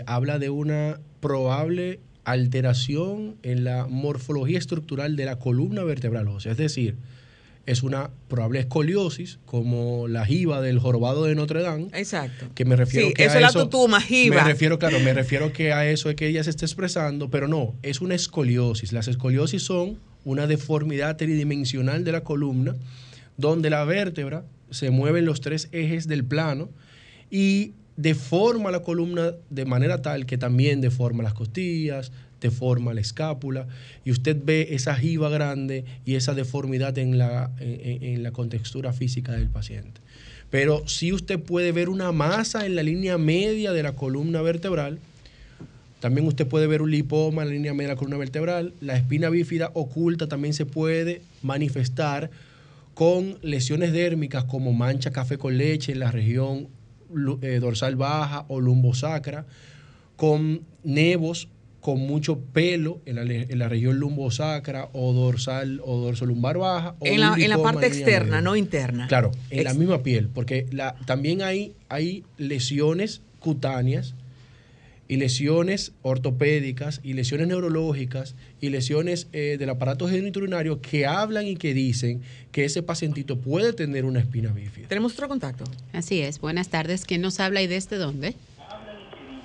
habla 0.07 0.39
de 0.39 0.51
una 0.51 0.99
probable 1.21 2.01
alteración 2.29 3.37
en 3.43 3.65
la 3.65 3.87
morfología 3.89 4.59
estructural 4.59 5.17
de 5.17 5.25
la 5.25 5.39
columna 5.39 5.83
vertebral 5.83 6.29
ósea. 6.29 6.53
Es 6.53 6.59
decir, 6.59 6.97
es 7.69 7.83
una 7.83 8.09
probable 8.29 8.61
escoliosis, 8.61 9.41
como 9.45 10.09
la 10.09 10.25
jiba 10.25 10.63
del 10.63 10.79
jorobado 10.79 11.25
de 11.25 11.35
Notre 11.35 11.61
Dame. 11.61 11.89
Exacto. 11.93 12.47
Que 12.55 12.65
me 12.65 12.77
refiero 12.77 13.11
que 13.15 13.27
eso 13.27 13.35
a 13.35 13.37
es 13.37 13.43
la 13.43 13.53
tutuma, 13.53 14.01
jiba. 14.01 14.37
Me 14.37 14.45
refiero, 14.45 14.79
claro, 14.79 14.99
me 15.01 15.13
refiero 15.13 15.53
que 15.53 15.75
a 15.75 15.87
eso 15.87 16.09
es 16.09 16.17
que 16.17 16.27
ella 16.27 16.43
se 16.43 16.49
está 16.49 16.65
expresando, 16.65 17.31
pero 17.31 17.47
no, 17.47 17.75
es 17.83 18.01
una 18.01 18.15
escoliosis. 18.15 18.95
Las 18.95 19.07
escoliosis 19.07 19.63
son 19.63 19.99
una 20.25 20.47
deformidad 20.47 21.19
tridimensional 21.19 22.05
de 22.05 22.13
la 22.13 22.23
columna, 22.23 22.75
donde 23.37 23.69
la 23.69 23.85
vértebra 23.85 24.45
se 24.71 24.91
mueve 24.91 25.19
en 25.19 25.27
los 25.27 25.43
tres 25.43 25.69
ejes 25.71 26.09
del 26.09 26.25
plano 26.25 26.71
y 27.31 27.75
deforma 27.97 28.71
la 28.71 28.81
columna 28.81 29.33
de 29.51 29.67
manera 29.67 30.01
tal 30.01 30.25
que 30.25 30.39
también 30.39 30.81
deforma 30.81 31.23
las 31.23 31.35
costillas, 31.35 32.13
deforma 32.41 32.95
la 32.95 33.01
escápula, 33.01 33.67
y 34.05 34.11
usted 34.11 34.37
ve 34.43 34.69
esa 34.71 34.95
jiba 34.95 35.29
grande 35.29 35.85
y 36.05 36.15
esa 36.15 36.35
deformidad 36.35 36.97
en 36.99 37.19
la, 37.19 37.51
en, 37.59 38.23
la 38.23 38.33
contextura 38.33 38.93
física 38.93 39.33
del 39.33 39.49
paciente. 39.49 40.01
Pero 40.51 40.87
si 40.89 41.13
usted 41.13 41.39
puede 41.39 41.73
ver 41.73 41.89
una 41.89 42.13
masa 42.13 42.65
en 42.65 42.75
la 42.75 42.83
línea 42.83 43.19
media 43.19 43.73
de 43.73 43.83
la 43.83 43.93
columna 43.93 44.41
vertebral, 44.41 44.99
también 46.01 46.27
usted 46.27 46.47
puede 46.47 46.67
ver 46.67 46.81
un 46.81 46.91
lipoma 46.91 47.43
en 47.43 47.49
la 47.49 47.55
línea 47.55 47.75
media 47.75 47.89
de 47.89 47.95
la 47.95 47.99
columna 47.99 48.19
vertebral. 48.19 48.73
La 48.81 48.97
espina 48.97 49.29
bífida 49.31 49.71
oculta 49.75 50.29
también 50.29 50.55
se 50.55 50.65
puede 50.65 51.23
manifestar 51.43 52.31
con 52.95 53.39
lesiones 53.43 53.93
dérmicas 53.93 54.45
como 54.45 54.73
mancha 54.73 55.11
café 55.11 55.39
con 55.39 55.57
leche 55.59 55.93
en 55.93 56.01
la 56.01 56.11
región 56.11 56.69
eh, 57.43 57.59
dorsal 57.61 57.97
baja 57.97 58.45
o 58.49 58.61
lumbosacra, 58.61 59.47
con 60.17 60.63
nevos 60.83 61.49
con 61.81 62.01
mucho 62.01 62.41
pelo 62.41 63.01
en 63.07 63.17
la, 63.17 63.23
en 63.23 63.59
la 63.59 63.69
región 63.69 63.99
lumbosacra 63.99 64.89
o 64.93 65.13
dorsal 65.13 65.81
o 65.85 65.99
dorsolumbar 65.99 66.59
baja. 66.59 66.95
en, 67.01 67.21
la, 67.21 67.35
en 67.39 67.49
la 67.49 67.59
parte 67.63 67.87
externa, 67.87 68.41
no 68.41 68.57
interna. 68.57 69.07
Claro, 69.07 69.31
en 69.51 69.65
la 69.65 69.75
misma 69.75 70.03
piel, 70.03 70.29
porque 70.29 70.67
la, 70.73 70.97
también 71.07 71.43
hay, 71.43 71.75
hay 71.89 72.25
lesiones 72.37 73.23
cutáneas 73.39 74.15
y 75.09 75.17
lesiones 75.17 75.93
ortopédicas 76.03 77.01
y 77.03 77.15
lesiones 77.15 77.49
neurológicas 77.49 78.35
y 78.61 78.69
lesiones 78.69 79.29
eh, 79.33 79.57
del 79.59 79.71
aparato 79.71 80.07
genitourinario 80.07 80.83
que 80.83 81.07
hablan 81.07 81.47
y 81.47 81.57
que 81.57 81.73
dicen 81.73 82.21
que 82.53 82.67
ese 82.67 82.83
pacientito 82.83 83.41
puede 83.41 83.73
tener 83.73 84.05
una 84.05 84.21
espina 84.21 84.53
bífida. 84.53 84.89
Tenemos 84.89 85.15
otro 85.15 85.29
contacto. 85.29 85.65
Así 85.93 86.21
es. 86.21 86.41
Buenas 86.41 86.69
tardes. 86.69 87.07
¿Quién 87.07 87.23
nos 87.23 87.41
habla 87.41 87.63
y 87.63 87.67
desde 87.67 87.97
dónde? 87.97 88.35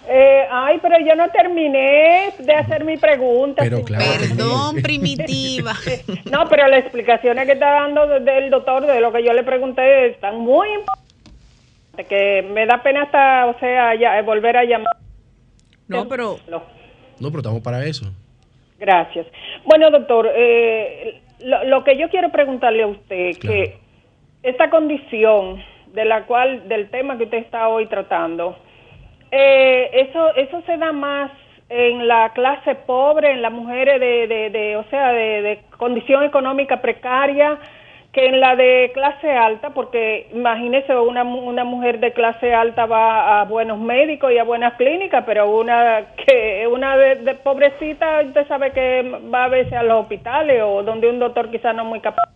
Eh, 0.07 0.47
ay, 0.51 0.79
pero 0.81 0.99
yo 0.99 1.15
no 1.15 1.29
terminé 1.29 2.33
de 2.37 2.53
hacer 2.53 2.83
mi 2.83 2.97
pregunta. 2.97 3.63
Pero 3.63 3.83
claro, 3.83 4.05
Perdón, 4.19 4.75
primitiva. 4.83 5.73
no, 6.31 6.47
pero 6.49 6.67
las 6.67 6.79
explicaciones 6.79 7.45
que 7.45 7.53
está 7.53 7.71
dando 7.71 8.19
del 8.19 8.49
doctor 8.49 8.85
de 8.85 8.99
lo 8.99 9.11
que 9.11 9.23
yo 9.23 9.33
le 9.33 9.43
pregunté 9.43 10.07
están 10.07 10.39
muy 10.39 10.67
importantes, 10.69 12.07
que 12.09 12.45
me 12.51 12.65
da 12.65 12.83
pena 12.83 13.03
hasta, 13.03 13.45
o 13.45 13.59
sea, 13.59 13.95
ya, 13.95 14.21
volver 14.23 14.57
a 14.57 14.63
llamar 14.65 14.97
no, 15.87 16.07
pero... 16.07 16.37
No, 16.47 17.29
pero 17.29 17.37
estamos 17.37 17.61
para 17.61 17.85
eso. 17.85 18.05
Gracias. 18.79 19.27
Bueno, 19.65 19.91
doctor, 19.91 20.29
eh, 20.35 21.21
lo, 21.39 21.83
que 21.83 21.97
yo 21.97 22.09
quiero 22.09 22.31
preguntarle 22.31 22.83
a 22.83 22.87
usted, 22.87 23.37
que 23.37 23.77
esta 24.41 24.69
condición 24.69 25.63
de 25.93 26.05
la 26.05 26.25
cual, 26.25 26.67
del 26.67 26.89
tema 26.89 27.17
que 27.17 27.25
usted 27.25 27.37
está 27.37 27.67
hoy 27.69 27.85
tratando, 27.85 28.57
eh, 29.35 29.89
eso, 29.93 30.35
eso 30.35 30.61
se 30.67 30.77
da 30.77 30.91
más 30.91 31.31
en 31.67 32.07
la 32.07 32.33
clase 32.33 32.75
pobre, 32.75 33.31
en 33.31 33.41
las 33.41 33.51
mujeres 33.51 33.99
de, 33.99 34.27
de, 34.27 34.49
de 34.51 34.77
o 34.77 34.83
sea, 34.91 35.11
de, 35.11 35.41
de 35.41 35.61
condición 35.77 36.23
económica 36.23 36.81
precaria, 36.83 37.57
que 38.11 38.27
en 38.27 38.39
la 38.39 38.55
de 38.55 38.91
clase 38.93 39.31
alta, 39.31 39.71
porque 39.71 40.29
imagínese 40.33 40.95
una, 40.95 41.23
una 41.23 41.63
mujer 41.63 41.99
de 41.99 42.13
clase 42.13 42.53
alta 42.53 42.85
va 42.85 43.41
a 43.41 43.45
buenos 43.45 43.79
médicos 43.79 44.31
y 44.31 44.37
a 44.37 44.43
buenas 44.43 44.75
clínicas, 44.75 45.23
pero 45.25 45.49
una 45.49 46.13
que 46.27 46.67
una 46.67 46.95
de, 46.95 47.33
pobrecita, 47.33 48.21
usted 48.21 48.47
sabe 48.47 48.71
que 48.71 49.19
va 49.33 49.45
a 49.45 49.49
veces 49.49 49.73
a 49.73 49.81
los 49.81 50.03
hospitales 50.03 50.61
o 50.63 50.83
donde 50.83 51.09
un 51.09 51.17
doctor 51.17 51.49
quizás 51.49 51.73
no 51.75 51.81
es 51.81 51.89
muy 51.89 52.01
capaz 52.01 52.29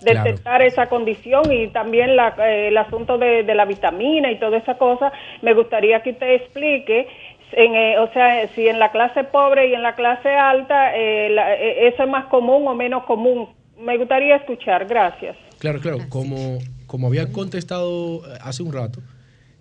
de 0.00 0.14
detectar 0.14 0.62
esa 0.62 0.86
condición 0.88 1.52
y 1.52 1.68
también 1.68 2.16
la, 2.16 2.34
eh, 2.38 2.68
el 2.68 2.76
asunto 2.76 3.18
de, 3.18 3.42
la 3.42 3.64
vitamina 3.64 4.30
y 4.30 4.38
toda 4.38 4.58
esa 4.58 4.78
cosa. 4.78 5.12
Me 5.42 5.54
gustaría 5.54 6.02
que 6.02 6.10
usted 6.10 6.34
explique 6.34 7.08
en, 7.52 7.74
eh, 7.74 7.98
o 7.98 8.12
sea, 8.12 8.48
si 8.54 8.68
en 8.68 8.78
la 8.78 8.92
clase 8.92 9.24
pobre 9.24 9.68
y 9.68 9.74
en 9.74 9.82
la 9.82 9.94
clase 9.94 10.28
alta 10.28 10.96
eh, 10.96 11.88
eso 11.88 12.02
es 12.04 12.08
más 12.08 12.26
común 12.26 12.66
o 12.66 12.74
menos 12.74 13.04
común. 13.04 13.48
Me 13.78 13.96
gustaría 13.96 14.36
escuchar, 14.36 14.86
gracias. 14.86 15.36
Claro, 15.60 15.80
claro, 15.80 15.98
como, 16.08 16.58
como 16.86 17.06
había 17.06 17.30
contestado 17.32 18.22
eh, 18.26 18.38
hace 18.40 18.62
un 18.62 18.72
rato, 18.72 19.00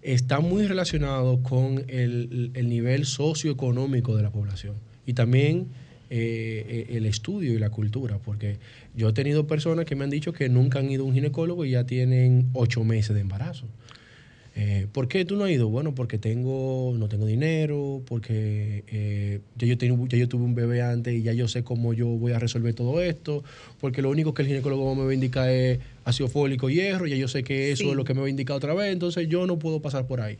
está 0.02 0.40
muy 0.40 0.66
relacionado 0.66 1.44
con 1.44 1.84
el, 1.90 2.54
nivel 2.54 3.06
socioeconómico 3.06 4.16
de 4.16 4.24
la 4.24 4.32
población. 4.32 4.76
Y 5.06 5.14
también 5.14 5.68
eh, 6.10 6.88
el 6.90 7.06
estudio 7.06 7.54
y 7.54 7.60
la 7.60 7.70
cultura, 7.70 8.18
porque 8.18 8.58
yo 8.96 9.10
he 9.10 9.14
tenido 9.14 9.46
personas 9.46 9.86
que 9.86 9.96
me 9.96 10.04
han 10.04 10.10
dicho 10.10 10.34
que 10.34 10.50
nunca 10.50 10.80
han 10.80 10.90
ido 10.90 11.04
a 11.04 11.08
un 11.08 11.14
ginecólogo 11.14 11.66
y 11.66 11.72
ya 11.72 11.86
tienen 11.86 12.50
ocho 12.54 12.84
meses 12.84 13.14
de 13.14 13.22
embarazo. 13.22 13.66
Eh, 14.56 14.88
¿Por 14.92 15.08
qué 15.08 15.24
tú 15.24 15.36
no 15.36 15.46
has 15.46 15.52
ido? 15.52 15.70
Bueno, 15.70 15.96
porque 15.96 16.18
tengo, 16.18 16.94
no 16.98 17.08
tengo 17.08 17.26
dinero, 17.26 18.02
porque 18.08 18.84
eh, 18.88 19.40
ya, 19.58 19.68
yo 19.68 19.78
tengo, 19.78 20.08
ya 20.08 20.18
yo 20.18 20.28
tuve 20.28 20.44
un 20.44 20.56
bebé 20.56 20.82
antes 20.82 21.14
y 21.14 21.22
ya 21.22 21.32
yo 21.32 21.48
sé 21.48 21.64
cómo 21.64 21.94
yo 21.94 22.08
voy 22.08 22.34
a 22.34 22.40
resolver 22.40 22.74
todo 22.74 23.02
esto, 23.02 23.44
porque 23.80 24.02
lo 24.02 24.10
único 24.10 24.34
que 24.34 24.42
el 24.42 24.48
ginecólogo 24.48 24.96
me 24.96 25.06
va 25.06 25.12
a 25.12 25.14
indicar 25.14 25.50
es 25.50 25.80
ácido 26.04 26.28
fólico 26.28 26.70
y 26.70 26.76
hierro, 26.76 27.06
ya 27.06 27.16
yo 27.16 27.28
sé 27.28 27.44
que 27.44 27.72
eso 27.72 27.92
es 27.92 27.96
lo 27.96 28.04
que 28.04 28.14
me 28.14 28.22
va 28.22 28.28
a 28.28 28.30
indicar 28.30 28.58
otra 28.58 28.74
vez, 28.74 28.92
entonces 28.92 29.30
yo 29.30 29.46
no 29.46 29.60
puedo 29.60 29.82
pasar 29.82 30.08
por 30.08 30.22
ahí. 30.22 30.40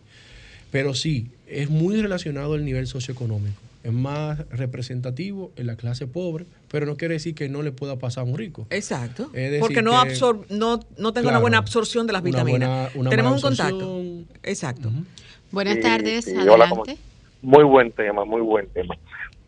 Pero 0.72 0.96
sí, 0.96 1.28
es 1.48 1.70
muy 1.70 2.02
relacionado 2.02 2.56
al 2.56 2.66
nivel 2.66 2.88
socioeconómico 2.88 3.69
es 3.84 3.94
más 3.94 4.48
representativo 4.50 5.52
en 5.56 5.68
la 5.68 5.76
clase 5.76 6.08
pobre, 6.08 6.46
pero 6.70 6.86
no 6.86 6.98
quiere 6.98 7.16
decir 7.16 7.34
que 7.34 7.48
no 7.50 7.62
le 7.62 7.72
pueda 7.72 7.98
pasar 7.98 8.26
a 8.26 8.28
un 8.28 8.38
rico. 8.38 8.68
Exacto. 8.70 9.30
Porque 9.60 9.82
no, 9.82 9.98
absor 9.98 10.46
no, 10.50 10.80
no 10.98 11.14
tengo 11.14 11.30
una 11.30 11.40
buena 11.40 11.58
absorción 11.58 12.08
de 12.08 12.14
las 12.14 12.24
vitaminas. 12.24 12.92
Tenemos 13.10 13.36
un 13.36 13.42
contacto. 13.42 14.02
Exacto. 14.44 14.90
Buenas 15.52 15.80
tardes, 15.80 16.28
adelante. 16.28 16.98
muy 17.42 17.64
buen 17.64 17.92
tema, 17.92 18.26
muy 18.26 18.42
buen 18.42 18.68
tema. 18.70 18.96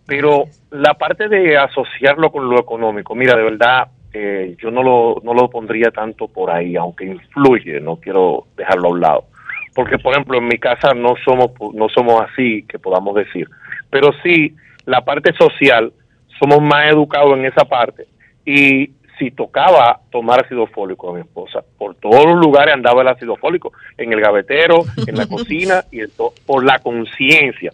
Pero 0.08 0.46
la 0.72 0.96
parte 0.96 1.28
de 1.28 1.58
asociarlo 1.58 2.32
con 2.32 2.50
lo 2.50 2.60
económico, 2.60 3.14
mira, 3.16 3.36
de 3.36 3.44
verdad, 3.44 3.90
eh, 4.14 4.58
yo 4.62 4.72
no 4.72 4.82
lo, 4.82 5.22
no 5.24 5.34
lo 5.34 5.50
pondría 5.50 5.92
tanto 5.92 6.28
por 6.28 6.50
ahí, 6.50 6.76
aunque 6.76 7.06
influye, 7.06 7.80
no 7.80 7.98
quiero 7.98 8.48
dejarlo 8.58 8.88
a 8.88 8.92
un 8.92 9.00
lado. 9.00 9.26
Porque, 9.74 10.00
por 10.00 10.14
ejemplo, 10.14 10.38
en 10.38 10.48
mi 10.48 10.58
casa 10.58 10.94
no 10.94 11.14
somos, 11.24 11.52
no 11.74 11.88
somos 11.90 12.22
así, 12.22 12.64
que 12.64 12.78
podamos 12.80 13.16
decir 13.16 13.48
pero 13.92 14.12
sí 14.24 14.56
la 14.86 15.02
parte 15.02 15.34
social, 15.34 15.94
somos 16.39 16.62
más 16.62 16.89
educados 16.89 17.38
en 17.38 17.46
esa 17.46 17.66
parte. 17.66 18.08
Y 18.46 18.92
si 19.20 19.30
tocaba 19.30 20.00
tomar 20.10 20.44
ácido 20.44 20.66
fólico 20.66 21.12
a 21.12 21.14
mi 21.14 21.22
esposa, 21.22 21.64
por 21.78 21.94
todos 21.96 22.26
los 22.26 22.39
lugares 22.39 22.74
andaba 22.74 23.04
el 23.04 23.08
ácido 23.10 23.36
fólico, 23.36 23.72
en 23.98 24.12
el 24.12 24.20
gavetero, 24.20 24.84
en 25.06 25.16
la 25.16 25.28
cocina, 25.30 25.84
y 25.92 26.02
por 26.48 26.66
la 26.66 26.80
conciencia. 26.80 27.72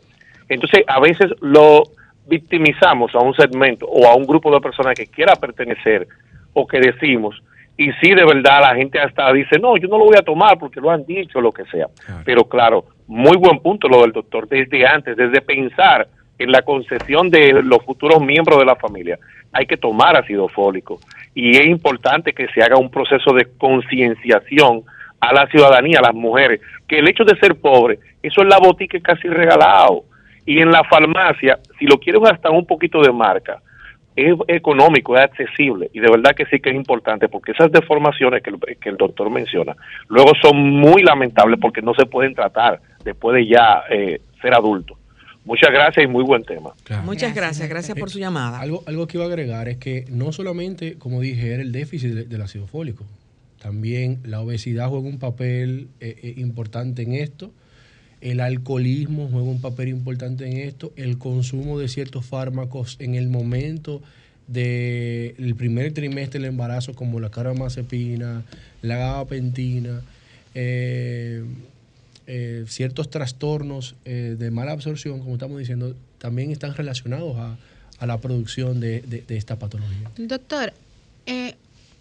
Entonces, 0.49 0.83
a 0.87 0.99
veces 0.99 1.31
lo 1.39 1.83
victimizamos 2.25 3.15
a 3.15 3.19
un 3.19 3.33
segmento 3.33 3.85
o 3.85 4.05
a 4.05 4.15
un 4.15 4.27
grupo 4.27 4.53
de 4.53 4.59
personas 4.59 4.95
que 4.95 5.07
quiera 5.07 5.35
pertenecer 5.35 6.05
o 6.51 6.67
que 6.67 6.79
decimos, 6.79 7.41
y 7.77 7.91
sí, 8.01 8.09
de 8.09 8.25
verdad, 8.25 8.61
la 8.61 8.75
gente 8.75 8.99
hasta 8.99 9.31
dice, 9.31 9.59
no, 9.59 9.77
yo 9.77 9.87
no 9.87 9.99
lo 9.99 10.05
voy 10.05 10.17
a 10.17 10.23
tomar 10.23 10.57
porque 10.57 10.81
lo 10.81 10.89
han 10.89 11.05
dicho, 11.05 11.39
lo 11.39 11.51
que 11.51 11.63
sea. 11.65 11.85
Pero 12.25 12.45
claro, 12.45 12.85
muy 13.07 13.37
buen 13.37 13.59
punto 13.59 13.87
lo 13.87 14.01
del 14.01 14.11
doctor, 14.11 14.47
desde 14.47 14.85
antes, 14.85 15.15
desde 15.15 15.41
pensar 15.41 16.07
en 16.37 16.51
la 16.51 16.61
concesión 16.61 17.29
de 17.29 17.61
los 17.63 17.83
futuros 17.83 18.21
miembros 18.21 18.59
de 18.59 18.65
la 18.65 18.75
familia, 18.75 19.17
hay 19.51 19.65
que 19.65 19.77
tomar 19.77 20.15
ácido 20.15 20.47
fólico. 20.49 20.99
Y 21.33 21.57
es 21.57 21.65
importante 21.65 22.33
que 22.33 22.47
se 22.49 22.61
haga 22.61 22.77
un 22.77 22.91
proceso 22.91 23.33
de 23.33 23.47
concienciación 23.57 24.83
a 25.19 25.33
la 25.33 25.47
ciudadanía, 25.47 25.99
a 25.99 26.07
las 26.07 26.13
mujeres, 26.13 26.61
que 26.87 26.99
el 26.99 27.07
hecho 27.07 27.23
de 27.23 27.37
ser 27.39 27.55
pobre, 27.55 27.99
eso 28.21 28.41
es 28.41 28.47
la 28.47 28.59
botica 28.59 28.99
casi 28.99 29.27
regalado. 29.27 30.03
Y 30.45 30.59
en 30.59 30.71
la 30.71 30.83
farmacia, 30.83 31.59
si 31.77 31.85
lo 31.85 31.97
quieren 31.97 32.25
hasta 32.27 32.49
un 32.49 32.65
poquito 32.65 33.01
de 33.01 33.11
marca, 33.11 33.61
es 34.17 34.35
económico, 34.47 35.15
es 35.15 35.21
accesible 35.21 35.89
y 35.93 35.99
de 35.99 36.09
verdad 36.09 36.35
que 36.35 36.45
sí 36.47 36.59
que 36.59 36.71
es 36.71 36.75
importante 36.75 37.29
porque 37.29 37.51
esas 37.51 37.71
deformaciones 37.71 38.41
que 38.41 38.49
el, 38.49 38.59
que 38.77 38.89
el 38.89 38.97
doctor 38.97 39.29
menciona 39.29 39.77
luego 40.09 40.31
son 40.41 40.57
muy 40.57 41.03
lamentables 41.03 41.59
porque 41.61 41.83
no 41.83 41.93
se 41.93 42.07
pueden 42.07 42.33
tratar 42.33 42.81
después 43.05 43.35
de 43.35 43.47
ya 43.47 43.83
eh, 43.89 44.21
ser 44.41 44.55
adulto. 44.55 44.97
Muchas 45.45 45.71
gracias 45.71 46.03
y 46.03 46.07
muy 46.07 46.23
buen 46.23 46.43
tema. 46.43 46.71
Muchas 47.05 47.33
gracias, 47.33 47.69
gracias 47.69 47.97
por 47.97 48.09
su 48.09 48.19
llamada. 48.19 48.59
Algo, 48.59 48.83
algo 48.85 49.07
que 49.07 49.17
iba 49.17 49.23
a 49.23 49.29
agregar 49.29 49.69
es 49.69 49.77
que 49.77 50.03
no 50.09 50.33
solamente, 50.33 50.97
como 50.97 51.21
dije, 51.21 51.53
era 51.53 51.61
el 51.61 51.71
déficit 51.71 52.11
del 52.27 52.41
ácido 52.41 52.67
fólico, 52.67 53.05
también 53.61 54.19
la 54.25 54.41
obesidad 54.41 54.89
juega 54.89 55.07
un 55.07 55.19
papel 55.19 55.87
eh, 56.01 56.15
eh, 56.21 56.33
importante 56.37 57.03
en 57.03 57.13
esto, 57.13 57.51
el 58.21 58.39
alcoholismo 58.39 59.29
juega 59.31 59.47
un 59.47 59.61
papel 59.61 59.89
importante 59.89 60.47
en 60.47 60.57
esto, 60.57 60.91
el 60.95 61.17
consumo 61.17 61.79
de 61.79 61.87
ciertos 61.87 62.25
fármacos 62.25 62.97
en 62.99 63.15
el 63.15 63.29
momento 63.29 64.01
del 64.47 65.55
primer 65.55 65.93
trimestre 65.93 66.39
del 66.39 66.49
embarazo, 66.49 66.93
como 66.93 67.19
la 67.19 67.29
carbamazepina, 67.29 68.43
la 68.81 68.97
gabapentina, 68.97 70.01
eh, 70.55 71.43
eh, 72.27 72.65
ciertos 72.67 73.09
trastornos 73.09 73.95
eh, 74.05 74.35
de 74.37 74.51
mala 74.51 74.71
absorción, 74.71 75.19
como 75.19 75.33
estamos 75.33 75.59
diciendo, 75.59 75.95
también 76.17 76.51
están 76.51 76.73
relacionados 76.75 77.37
a, 77.37 77.57
la 78.05 78.19
producción 78.19 78.79
de, 78.79 79.23
esta 79.29 79.57
patología. 79.57 80.11
Doctor, 80.17 80.71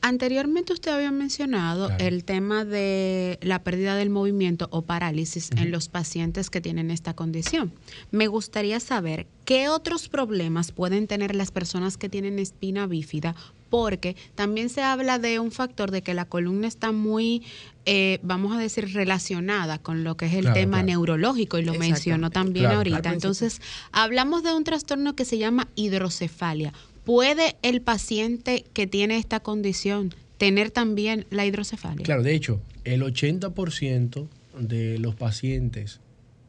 Anteriormente 0.07 0.73
usted 0.73 0.93
había 0.93 1.11
mencionado 1.11 1.91
el 1.99 2.23
tema 2.23 2.65
de 2.65 3.41
la 3.43 3.65
pérdida 3.65 3.97
del 3.97 4.09
movimiento 4.09 4.69
o 4.71 4.83
parálisis 4.83 5.51
en 5.57 5.73
los 5.73 5.89
pacientes 5.89 6.49
que 6.49 6.61
tienen 6.61 6.93
esta 6.93 7.15
condición. 7.15 7.73
Me 8.13 8.29
gustaría 8.29 8.79
saber 8.79 9.27
qué 9.45 9.69
otros 9.69 10.09
problemas 10.09 10.71
pueden 10.71 11.09
tener 11.09 11.35
las 11.35 11.51
personas 11.51 11.97
que 11.97 12.09
tienen 12.09 12.39
espina 12.39 12.87
bífida 12.87 13.35
porque 13.69 14.15
también 14.37 14.69
se 14.69 14.81
habla 14.81 15.19
de 15.19 15.41
un 15.41 15.51
factor 15.51 15.91
de 15.91 16.03
que 16.03 16.15
la 16.15 16.25
columna 16.25 16.69
está 16.69 16.93
muy, 16.93 17.43
eh, 17.85 18.21
vamos 18.23 18.57
a 18.57 18.61
decir, 18.61 18.93
relacionada 18.93 19.81
con 19.81 20.05
lo 20.05 20.17
que 20.17 20.27
es 20.27 20.35
el 20.35 20.53
tema 20.53 20.85
neurológico 20.85 21.59
y 21.59 21.65
lo 21.65 21.75
mencionó 21.75 22.31
también 22.31 22.67
ahorita. 22.67 23.13
Entonces, 23.13 23.61
hablamos 23.91 24.45
de 24.45 24.55
un 24.55 24.63
trastorno 24.63 25.17
que 25.17 25.25
se 25.25 25.39
llama 25.39 25.67
hidrocefalia. 25.75 26.73
¿Puede 27.07 27.55
el 27.63 27.83
paciente 27.83 28.65
que 28.73 28.89
tiene 28.89 29.17
esta 29.17 29.39
condición 29.39 30.13
tener 30.39 30.73
también 30.73 31.25
la 31.31 31.47
hidrocefalia? 31.47 32.05
Claro, 32.05 32.25
de 32.25 32.35
hecho, 32.35 32.61
el 32.83 33.03
80% 33.03 34.27
de 34.59 34.99
los 34.99 35.15
pacientes 35.15 36.01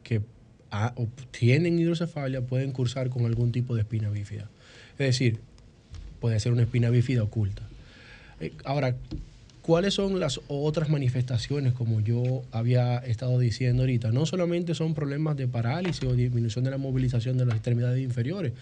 que 0.02 0.20
tienen 1.30 1.78
hidrocefalia 1.78 2.40
pueden 2.40 2.72
cursar 2.72 3.08
con 3.08 3.24
algún 3.24 3.52
tipo 3.52 3.76
de 3.76 3.82
espina 3.82 4.10
bífida. 4.10 4.50
Es 4.94 5.06
decir, 5.06 5.38
puede 6.18 6.40
ser 6.40 6.50
una 6.50 6.62
espina 6.62 6.90
bífida 6.90 7.22
oculta. 7.22 7.62
Eh, 8.40 8.52
ahora, 8.64 8.96
¿cuáles 9.62 9.94
son 9.94 10.18
las 10.18 10.40
otras 10.48 10.90
manifestaciones, 10.90 11.72
como 11.72 12.00
yo 12.00 12.42
había 12.50 12.98
estado 12.98 13.38
diciendo 13.38 13.84
ahorita? 13.84 14.10
No 14.10 14.26
solamente 14.26 14.74
son 14.74 14.94
problemas 14.94 15.36
de 15.36 15.46
parálisis 15.46 16.02
o 16.02 16.14
disminución 16.14 16.64
de 16.64 16.72
la 16.72 16.78
movilización 16.78 17.38
de 17.38 17.46
las 17.46 17.54
extremidades 17.54 18.02
inferiores, 18.02 18.54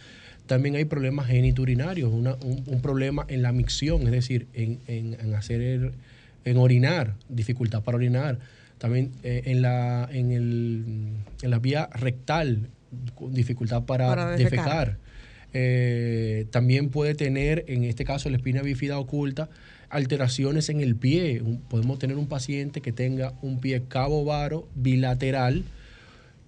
también 0.47 0.77
hay 0.77 0.85
problemas 0.85 1.27
geniturinarios, 1.27 2.13
un, 2.13 2.81
problema 2.83 3.25
en 3.29 3.43
la 3.43 3.53
micción, 3.53 4.03
es 4.03 4.13
decir, 4.13 4.47
en, 4.55 5.35
hacer, 5.35 5.93
en 6.45 6.57
orinar, 6.57 7.15
dificultad 7.29 7.83
para 7.83 7.97
orinar. 7.97 8.39
También 8.79 9.13
eh, 9.23 9.43
en, 9.47 9.63
la, 9.63 10.09
en, 10.13 10.33
el, 10.33 10.85
en 11.43 11.51
la 11.51 11.59
vía 11.59 11.89
rectal, 11.93 12.69
dificultad 13.31 13.85
para, 13.85 14.37
defecar. 14.37 14.99
Eh, 15.53 16.47
también 16.51 16.91
puede 16.91 17.15
tener, 17.15 17.65
en 17.69 17.85
este 17.85 18.05
caso, 18.05 18.29
la 18.31 18.37
espina 18.37 18.63
bífida 18.63 18.99
oculta, 18.99 19.49
alteraciones 19.89 20.69
en 20.69 20.81
el 20.81 20.97
pie. 20.97 21.43
podemos 21.69 21.99
tener 21.99 22.17
un 22.17 22.27
paciente 22.27 22.81
que 22.81 22.93
tenga 22.93 23.33
un 23.43 23.61
pie 23.61 23.83
cabo 23.89 24.25
varo 24.25 24.69
bilateral, 24.75 25.65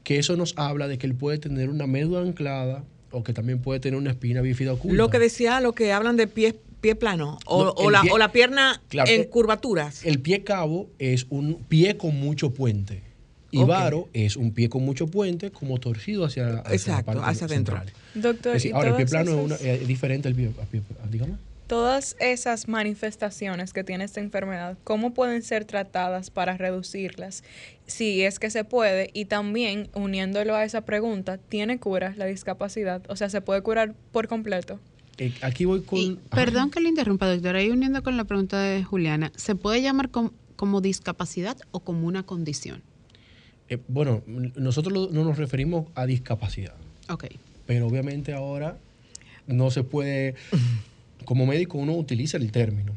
que 0.04 0.18
eso 0.18 0.36
nos 0.36 0.54
habla 0.56 0.88
de 0.88 0.98
que 0.98 1.06
él 1.06 1.14
puede 1.14 1.38
tener 1.38 1.68
una 1.70 1.86
médula 1.86 2.20
anclada 2.20 2.84
o 3.10 3.22
que 3.22 3.32
también 3.32 3.60
puede 3.60 3.80
tener 3.80 3.98
una 3.98 4.10
espina 4.10 4.40
bífida 4.40 4.72
oculta. 4.72 4.96
Lo 4.96 5.10
que 5.10 5.18
decía, 5.18 5.60
lo 5.60 5.72
que 5.72 5.92
hablan 5.92 6.16
de 6.16 6.26
pie, 6.26 6.54
pie 6.80 6.94
plano 6.94 7.38
o, 7.46 7.90
la, 7.90 8.02
o 8.10 8.18
la, 8.18 8.32
pierna 8.32 8.80
en 8.92 9.24
curvaturas. 9.24 10.04
El 10.04 10.20
pie 10.20 10.44
cabo 10.44 10.90
es 10.98 11.26
un 11.30 11.64
pie 11.68 11.96
con 11.96 12.18
mucho 12.18 12.50
puente. 12.50 13.02
Y 13.50 13.64
varo 13.64 14.10
es 14.12 14.36
un 14.36 14.52
pie 14.52 14.68
con 14.68 14.84
mucho 14.84 15.06
puente, 15.06 15.50
como 15.50 15.80
torcido 15.80 16.26
hacia, 16.26 16.58
hacia 16.58 16.96
la 16.96 17.02
parte 17.02 17.22
hacia 17.24 17.46
adentro. 17.46 17.80
Doctor, 18.14 18.58
ahora, 18.74 18.90
el 18.90 18.96
pie 18.96 19.06
plano 19.06 19.46
es, 19.58 19.86
diferente 19.86 20.28
al 20.28 20.34
pie, 20.34 20.50
pie 20.70 20.82
dígame 21.10 21.47
todas 21.68 22.16
esas 22.18 22.66
manifestaciones 22.66 23.72
que 23.72 23.84
tiene 23.84 24.04
esta 24.04 24.20
enfermedad, 24.20 24.76
¿cómo 24.84 25.12
pueden 25.12 25.42
ser 25.42 25.66
tratadas 25.66 26.30
para 26.30 26.56
reducirlas? 26.56 27.44
Si 27.86 28.22
es 28.22 28.38
que 28.38 28.50
se 28.50 28.64
puede, 28.64 29.10
y 29.12 29.26
también 29.26 29.88
uniéndolo 29.94 30.56
a 30.56 30.64
esa 30.64 30.80
pregunta, 30.80 31.36
¿tiene 31.36 31.78
cura 31.78 32.14
la 32.16 32.24
discapacidad? 32.24 33.02
O 33.08 33.16
sea, 33.16 33.28
¿se 33.28 33.42
puede 33.42 33.62
curar 33.62 33.94
por 34.12 34.28
completo? 34.28 34.80
Eh, 35.18 35.34
aquí 35.42 35.66
voy 35.66 35.82
con... 35.82 36.16
perdón 36.30 36.70
que 36.70 36.80
le 36.80 36.88
interrumpa, 36.88 37.28
doctora, 37.28 37.62
y 37.62 37.70
uniendo 37.70 38.02
con 38.02 38.16
la 38.16 38.24
pregunta 38.24 38.60
de 38.60 38.82
Juliana, 38.82 39.30
¿se 39.36 39.54
puede 39.54 39.82
llamar 39.82 40.10
como 40.10 40.80
discapacidad 40.80 41.58
o 41.70 41.80
como 41.80 42.06
una 42.06 42.22
condición? 42.22 42.82
Eh, 43.68 43.78
bueno, 43.88 44.22
nosotros 44.26 45.12
no 45.12 45.24
nos 45.24 45.36
referimos 45.36 45.86
a 45.94 46.06
discapacidad. 46.06 46.74
Ok. 47.10 47.26
Pero 47.66 47.86
obviamente 47.86 48.32
ahora 48.32 48.78
no 49.46 49.70
se 49.70 49.82
puede 49.82 50.34
como 51.28 51.44
médico 51.44 51.76
uno 51.76 51.92
utiliza 51.92 52.38
el 52.38 52.50
término, 52.50 52.94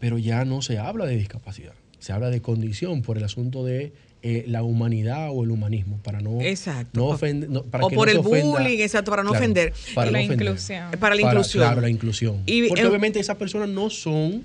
pero 0.00 0.18
ya 0.18 0.44
no 0.44 0.62
se 0.62 0.78
habla 0.78 1.06
de 1.06 1.16
discapacidad, 1.16 1.74
se 2.00 2.12
habla 2.12 2.28
de 2.28 2.42
condición 2.42 3.02
por 3.02 3.16
el 3.16 3.22
asunto 3.22 3.64
de 3.64 3.92
eh, 4.22 4.44
la 4.48 4.64
humanidad 4.64 5.28
o 5.30 5.44
el 5.44 5.52
humanismo, 5.52 6.00
para 6.02 6.20
no, 6.20 6.40
exacto. 6.40 7.06
ofender. 7.06 7.48
o 7.56 7.90
por 7.90 8.08
el 8.08 8.18
bullying, 8.18 8.80
exacto, 8.80 9.12
para 9.12 9.22
no 9.22 9.30
ofender. 9.30 9.72
Para 9.94 10.10
la 10.10 10.22
inclusión. 10.22 10.90
Para 10.98 11.14
la 11.14 11.20
inclusión. 11.20 11.62
claro, 11.62 11.80
la 11.82 11.88
inclusión. 11.88 12.42
porque 12.68 12.84
obviamente 12.84 13.20
esas 13.20 13.36
personas 13.36 13.68
no 13.68 13.90
son 13.90 14.42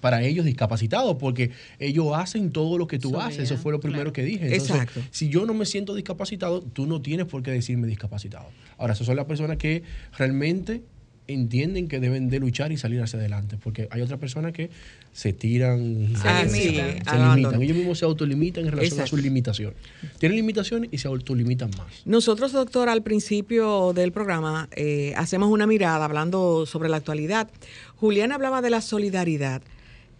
para 0.00 0.22
ellos 0.22 0.46
discapacitados, 0.46 1.18
porque 1.18 1.50
ellos 1.78 2.12
hacen 2.14 2.50
todo 2.50 2.78
lo 2.78 2.86
que 2.86 2.98
tú 2.98 3.20
haces. 3.20 3.40
Eso 3.40 3.58
fue 3.58 3.72
lo 3.72 3.80
primero 3.80 4.10
que 4.10 4.22
dije. 4.22 4.54
Exacto. 4.54 5.02
Si 5.10 5.28
yo 5.28 5.44
no 5.44 5.52
me 5.52 5.66
siento 5.66 5.94
discapacitado, 5.94 6.62
tú 6.62 6.86
no 6.86 7.02
tienes 7.02 7.26
por 7.26 7.42
qué 7.42 7.50
decirme 7.50 7.86
discapacitado. 7.88 8.46
Ahora, 8.78 8.94
esas 8.94 9.06
son 9.06 9.16
las 9.16 9.26
personas 9.26 9.58
que 9.58 9.82
realmente 10.16 10.80
entienden 11.26 11.88
que 11.88 12.00
deben 12.00 12.28
de 12.28 12.38
luchar 12.38 12.72
y 12.72 12.76
salir 12.76 13.00
hacia 13.00 13.18
adelante, 13.18 13.56
porque 13.62 13.88
hay 13.90 14.02
otras 14.02 14.18
personas 14.18 14.52
que 14.52 14.70
se 15.12 15.32
tiran, 15.32 16.12
se, 16.20 16.28
ah, 16.28 16.44
limitan. 16.44 17.62
Ellos 17.62 17.76
mismos 17.76 17.98
se 17.98 18.04
autolimitan 18.04 18.64
en 18.66 18.72
relación 18.72 19.00
a 19.00 19.06
sus 19.06 19.22
limitaciones. 19.22 19.76
Tienen 20.18 20.36
limitaciones 20.36 20.90
y 20.92 20.98
se 20.98 21.08
autolimitan 21.08 21.70
más. 21.78 21.86
Nosotros, 22.04 22.52
doctor, 22.52 22.88
al 22.88 23.02
principio 23.02 23.92
del 23.94 24.12
programa 24.12 24.68
eh, 24.72 25.14
hacemos 25.16 25.50
una 25.50 25.66
mirada 25.66 26.04
hablando 26.04 26.66
sobre 26.66 26.88
la 26.88 26.98
actualidad. 26.98 27.48
Julián 27.96 28.32
hablaba 28.32 28.60
de 28.60 28.70
la 28.70 28.80
solidaridad 28.80 29.62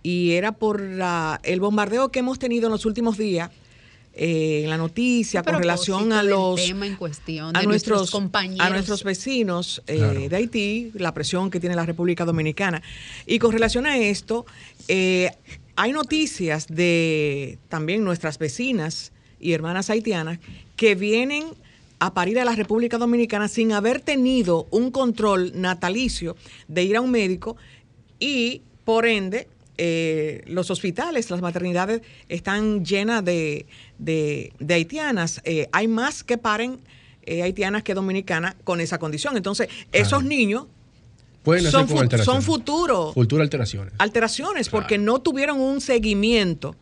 y 0.02 0.32
era 0.32 0.52
por 0.52 0.82
el 1.42 1.60
bombardeo 1.60 2.10
que 2.10 2.20
hemos 2.20 2.38
tenido 2.38 2.66
en 2.66 2.72
los 2.72 2.86
últimos 2.86 3.18
días 3.18 3.50
eh, 4.16 4.62
en 4.62 4.70
la 4.70 4.76
noticia 4.76 5.42
con 5.42 5.56
relación 5.56 6.12
a 6.12 6.22
los 6.22 6.60
a 7.52 7.62
nuestros, 7.64 8.12
compañeros 8.12 8.64
a 8.64 8.70
nuestros 8.70 9.02
vecinos 9.02 9.82
eh, 9.88 10.28
de 10.30 10.36
Haití 10.36 10.92
la 10.94 11.12
presión 11.12 11.50
que 11.50 11.58
tiene 11.58 11.74
la 11.74 11.84
República 11.84 12.24
Dominicana. 12.24 12.80
Y 13.26 13.40
con 13.40 13.50
relación 13.50 13.86
a 13.86 13.98
esto 13.98 14.46
eh, 14.86 15.32
hay 15.74 15.92
noticias 15.92 16.68
de 16.68 17.58
también 17.68 18.04
nuestras 18.04 18.38
vecinas 18.38 19.10
y 19.40 19.52
hermanas 19.52 19.90
haitianas 19.90 20.38
que 20.76 20.94
vienen 20.94 21.46
a 21.98 22.14
parir 22.14 22.38
a 22.38 22.44
la 22.44 22.54
República 22.54 22.98
Dominicana 22.98 23.48
sin 23.48 23.72
haber 23.72 24.00
tenido 24.00 24.68
un 24.70 24.92
control 24.92 25.52
natalicio 25.56 26.36
de 26.68 26.84
ir 26.84 26.96
a 26.96 27.00
un 27.00 27.10
médico 27.10 27.56
y 28.20 28.62
por 28.84 29.06
ende 29.06 29.48
eh, 29.76 30.42
los 30.46 30.70
hospitales, 30.70 31.30
las 31.30 31.40
maternidades 31.40 32.02
están 32.28 32.84
llenas 32.84 33.24
de, 33.24 33.66
haitianas. 34.68 35.40
Eh, 35.44 35.68
hay 35.72 35.88
más 35.88 36.22
que 36.22 36.38
paren 36.38 36.78
eh, 37.24 37.42
haitianas 37.42 37.82
que 37.82 37.94
dominicanas 37.94 38.54
con 38.64 38.80
esa 38.80 38.98
condición. 38.98 39.36
Entonces, 39.36 39.68
esos 39.92 40.24
niños 40.24 40.66
son, 41.70 41.88
son 42.24 42.42
futuros. 42.42 43.14
Futuras 43.14 43.46
alteraciones. 43.46 43.92
Alteraciones, 43.98 44.68
porque 44.68 44.98
no 44.98 45.20
tuvieron 45.20 45.60
un 45.60 45.80
seguimiento 45.80 46.76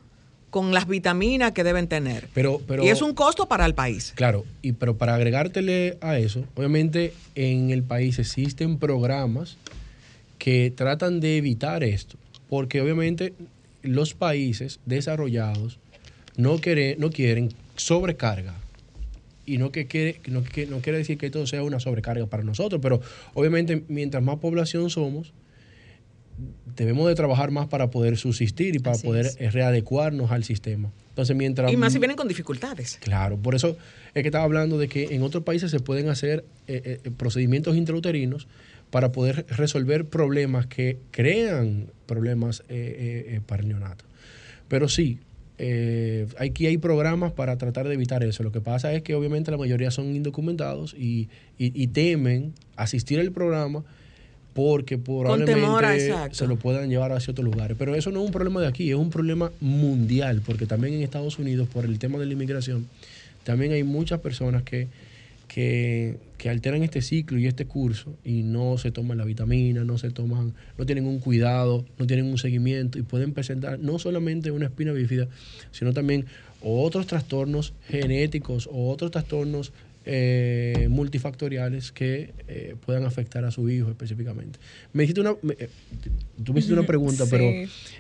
con 0.51 0.75
las 0.75 0.87
vitaminas 0.87 1.53
que 1.53 1.65
deben 1.65 1.89
tener. 1.89 2.29
Pero, 2.35 2.61
pero, 2.69 2.85
y 2.85 2.89
es 2.89 3.01
un 3.01 3.15
costo 3.15 3.47
para 3.47 3.65
el 3.65 3.75
país. 3.75 4.13
Claro, 4.15 4.45
y 4.61 4.73
pero 4.73 4.99
para 4.99 5.15
agregártele 5.15 5.97
a 6.03 6.19
eso, 6.19 6.45
obviamente 6.55 7.15
en 7.35 7.71
el 7.71 7.83
país 7.83 8.19
existen 8.19 8.79
programas 8.79 9.57
que 10.37 10.71
tratan 10.77 11.21
de 11.21 11.39
evitar 11.39 11.83
esto 11.83 12.19
porque 12.53 12.83
obviamente 12.83 13.33
los 13.81 14.13
países 14.13 14.79
desarrollados 14.85 15.79
no, 16.37 16.59
quieren, 16.59 17.01
no 17.01 17.09
quieren 17.09 17.49
sobrecarga 17.77 18.53
y 19.47 19.57
no 19.57 19.73
que, 19.73 19.87
quiere, 19.87 20.21
no, 20.27 20.45
que 20.45 20.67
no 20.67 20.81
quiere 20.81 20.99
decir 20.99 21.17
que 21.17 21.25
esto 21.25 21.47
sea 21.47 21.63
una 21.63 21.81
sobrecarga 21.81 22.27
para 22.27 22.43
nosotros, 22.43 22.79
pero 22.83 23.01
obviamente 23.33 23.85
mientras 23.89 24.23
más 24.23 24.37
población 24.37 24.91
somos, 24.91 25.33
debemos 26.77 27.09
de 27.09 27.15
trabajar 27.15 27.51
más 27.51 27.69
para 27.69 27.91
poder 27.91 28.19
subsistir 28.19 28.77
y 28.77 28.81
para 28.81 28.99
poder 28.99 29.31
readecuarnos 29.51 30.31
al 30.31 30.45
sistema. 30.45 30.93
Entonces, 31.09 31.35
mientras... 31.35 31.73
Y 31.73 31.79
más 31.79 31.95
si 31.95 31.99
vienen 32.01 32.19
con 32.19 32.29
dificultades. 32.29 32.99
Claro, 33.01 33.39
por 33.39 33.55
eso 33.55 33.79
es 34.13 34.23
que 34.23 34.29
estaba 34.29 34.45
hablando 34.45 34.77
de 34.77 34.89
que 34.89 35.15
en 35.15 35.23
otros 35.23 35.43
países 35.43 35.71
se 35.71 35.81
pueden 35.81 36.11
hacer 36.11 36.45
eh, 36.67 37.01
eh, 37.03 37.11
procedimientos 37.17 37.79
intrauterinos 37.79 38.47
para 38.93 39.11
poder 39.11 39.45
resolver 39.49 40.07
problemas 40.07 40.67
que 40.67 40.99
crean 41.11 41.89
problemas 42.07 42.63
eh, 42.69 43.41
para 43.47 43.63
el 43.63 43.69
neonato. 43.69 44.05
Pero 44.69 44.89
sí, 44.89 45.19
aquí 46.39 46.67
hay 46.67 46.79
programas 46.79 47.33
para 47.33 47.59
tratar 47.59 47.89
de 47.89 47.95
evitar 47.95 48.23
eso. 48.23 48.45
Lo 48.45 48.53
que 48.53 48.61
pasa 48.61 48.93
es 48.93 49.03
que 49.03 49.17
obviamente 49.17 49.51
la 49.51 49.57
mayoría 49.57 49.91
son 49.91 50.15
indocumentados 50.15 50.95
y, 50.95 51.29
y 51.59 51.89
temen 51.89 52.55
asistir 52.77 53.19
al 53.19 53.33
programa 53.33 53.83
porque 54.55 54.99
probablemente 54.99 56.35
se 56.35 56.47
lo 56.47 56.57
puedan 56.57 56.89
llevar 56.89 57.13
hacia 57.13 57.33
otros 57.33 57.45
lugares. 57.45 57.77
Pero 57.79 57.95
eso 57.95 58.11
no 58.11 58.21
es 58.21 58.27
un 58.27 58.33
problema 58.33 58.61
de 58.61 58.67
aquí, 58.67 58.91
es 58.91 58.97
un 58.97 59.11
problema 59.11 59.51
mundial, 59.61 60.43
porque 60.45 60.67
también 60.67 60.95
en 60.95 61.03
Estados 61.03 61.39
Unidos, 61.39 61.69
por 61.69 61.85
el 61.85 61.99
tema 61.99 62.19
de 62.19 62.27
la 62.27 62.33
inmigración, 62.33 62.87
también 63.45 63.73
hay 63.73 63.83
muchas 63.83 64.21
personas 64.21 64.63
que, 64.63 64.89
que, 65.53 66.19
alteran 66.49 66.83
este 66.83 67.03
ciclo 67.03 67.39
y 67.39 67.47
este 67.47 67.67
curso 67.67 68.17
y 68.25 68.43
no 68.43 68.77
se 68.77 68.91
toman 68.91 69.17
la 69.17 69.25
vitamina, 69.25 69.85
no 69.85 69.97
se 69.97 70.11
toman, 70.11 70.55
no 70.77 70.87
tienen 70.87 71.07
un 71.07 71.21
cuidado, 71.21 71.85
no 71.99 72.07
tienen 72.07 72.27
un 72.27 72.37
seguimiento 72.37 72.99
y 72.99 73.03
pueden 73.03 73.33
presentar 73.33 73.79
no 73.79 74.01
solamente 74.01 74.51
una 74.51 74.67
espina 74.67 74.91
bífida, 74.91 75.29
sino 75.71 75.93
también 75.93 76.27
otros 76.61 77.07
trastornos 77.07 77.75
genéticos 77.89 78.69
o 78.73 78.91
otros 78.91 79.13
trastornos 79.13 79.73
eh, 80.05 80.89
multifactoriales 80.91 81.93
que 81.93 82.33
eh, 82.49 82.75
puedan 82.85 83.05
afectar 83.05 83.45
a 83.45 83.53
su 83.53 83.69
hijo 83.71 83.89
específicamente. 83.89 84.59
Me 84.93 85.05
hiciste 85.05 85.21
una, 85.21 85.37
eh, 85.57 85.69
tú 86.43 86.53
me 86.53 86.59
hiciste 86.59 86.77
una 86.77 86.87
pregunta, 86.87 87.25
pero 87.31 87.45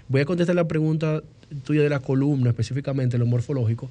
voy 0.09 0.21
a 0.21 0.25
contestar 0.25 0.57
la 0.57 0.67
pregunta 0.67 1.23
tuya 1.65 1.83
de 1.83 1.91
la 1.91 2.01
columna, 2.01 2.51
específicamente 2.51 3.19
lo 3.19 3.27
morfológico. 3.27 3.89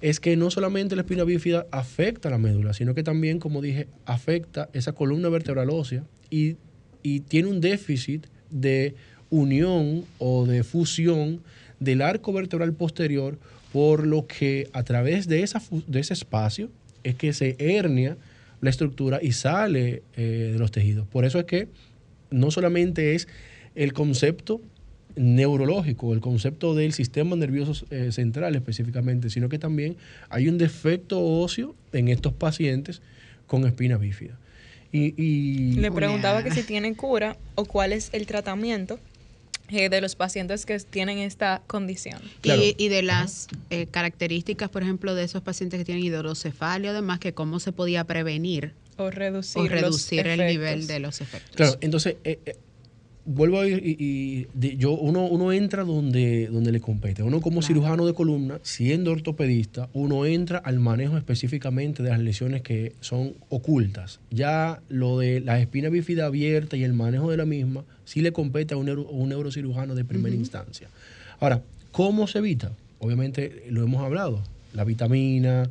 Es 0.00 0.20
que 0.20 0.36
no 0.36 0.50
solamente 0.50 0.94
la 0.94 1.02
espina 1.02 1.24
bífida 1.24 1.66
afecta 1.70 2.30
la 2.30 2.38
médula, 2.38 2.72
sino 2.72 2.94
que 2.94 3.02
también, 3.02 3.40
como 3.40 3.60
dije, 3.60 3.88
afecta 4.04 4.68
esa 4.72 4.92
columna 4.92 5.28
vertebral 5.28 5.70
ósea 5.70 6.04
y, 6.30 6.56
y 7.02 7.20
tiene 7.20 7.48
un 7.48 7.60
déficit 7.60 8.26
de 8.50 8.94
unión 9.30 10.04
o 10.18 10.46
de 10.46 10.62
fusión 10.62 11.42
del 11.80 12.02
arco 12.02 12.32
vertebral 12.32 12.72
posterior, 12.72 13.38
por 13.72 14.06
lo 14.06 14.26
que 14.26 14.68
a 14.72 14.82
través 14.82 15.28
de, 15.28 15.42
esa, 15.42 15.60
de 15.86 16.00
ese 16.00 16.14
espacio, 16.14 16.70
es 17.04 17.14
que 17.14 17.32
se 17.32 17.56
hernia 17.58 18.16
la 18.60 18.70
estructura 18.70 19.20
y 19.22 19.32
sale 19.32 20.02
eh, 20.16 20.50
de 20.52 20.58
los 20.58 20.70
tejidos. 20.70 21.06
Por 21.06 21.24
eso 21.24 21.38
es 21.38 21.44
que 21.44 21.68
no 22.30 22.50
solamente 22.50 23.14
es 23.14 23.28
el 23.74 23.92
concepto 23.92 24.60
neurológico, 25.18 26.12
el 26.12 26.20
concepto 26.20 26.74
del 26.74 26.92
sistema 26.92 27.36
nervioso 27.36 27.84
eh, 27.90 28.12
central 28.12 28.54
específicamente, 28.54 29.30
sino 29.30 29.48
que 29.48 29.58
también 29.58 29.96
hay 30.28 30.48
un 30.48 30.58
defecto 30.58 31.20
óseo 31.20 31.74
en 31.92 32.08
estos 32.08 32.32
pacientes 32.32 33.02
con 33.46 33.66
espina 33.66 33.96
bífida. 33.96 34.38
Y, 34.90 35.74
Le 35.74 35.92
preguntaba 35.92 36.42
que 36.42 36.50
si 36.50 36.62
tienen 36.62 36.94
cura 36.94 37.36
o 37.56 37.66
cuál 37.66 37.92
es 37.92 38.08
el 38.12 38.26
tratamiento 38.26 38.98
eh, 39.68 39.90
de 39.90 40.00
los 40.00 40.14
pacientes 40.14 40.64
que 40.64 40.78
tienen 40.78 41.18
esta 41.18 41.60
condición. 41.66 42.22
Y, 42.42 42.88
de 42.88 43.02
las 43.02 43.48
eh, 43.68 43.86
características, 43.86 44.70
por 44.70 44.82
ejemplo, 44.82 45.14
de 45.14 45.24
esos 45.24 45.42
pacientes 45.42 45.78
que 45.78 45.84
tienen 45.84 46.04
hidrocefalia, 46.04 46.90
además, 46.90 47.18
que 47.18 47.34
cómo 47.34 47.60
se 47.60 47.72
podía 47.72 48.04
prevenir 48.04 48.72
o 48.96 49.10
reducir, 49.10 49.70
reducir 49.70 50.26
el 50.26 50.46
nivel 50.46 50.86
de 50.86 51.00
los 51.00 51.20
efectos. 51.20 51.54
Claro, 51.54 51.76
entonces, 51.82 52.16
eh, 52.24 52.56
vuelvo 53.28 53.60
a 53.60 53.68
ir 53.68 53.82
y, 53.84 54.46
yo 54.78 54.92
uno, 54.92 55.26
uno 55.26 55.52
entra 55.52 55.84
donde, 55.84 56.48
donde 56.48 56.72
le 56.72 56.80
compete. 56.80 57.22
Uno 57.22 57.40
como 57.40 57.62
cirujano 57.62 58.06
de 58.06 58.14
columna, 58.14 58.58
siendo 58.62 59.12
ortopedista, 59.12 59.88
uno 59.92 60.24
entra 60.24 60.58
al 60.58 60.80
manejo 60.80 61.16
específicamente 61.16 62.02
de 62.02 62.08
las 62.08 62.20
lesiones 62.20 62.62
que 62.62 62.94
son 63.00 63.34
ocultas. 63.50 64.20
Ya 64.30 64.80
lo 64.88 65.18
de 65.18 65.40
la 65.40 65.60
espina 65.60 65.90
bífida 65.90 66.26
abierta 66.26 66.76
y 66.76 66.84
el 66.84 66.94
manejo 66.94 67.30
de 67.30 67.36
la 67.36 67.44
misma 67.44 67.84
sí 68.04 68.22
le 68.22 68.32
compete 68.32 68.74
a 68.74 68.78
un, 68.78 68.88
un 68.88 69.28
neurocirujano 69.28 69.94
de 69.94 70.04
primera 70.04 70.34
instancia. 70.34 70.88
Ahora, 71.38 71.62
¿cómo 71.92 72.26
se 72.26 72.38
evita? 72.38 72.72
Obviamente 72.98 73.64
lo 73.68 73.82
hemos 73.82 74.02
hablado, 74.02 74.42
la 74.72 74.84
vitamina, 74.84 75.68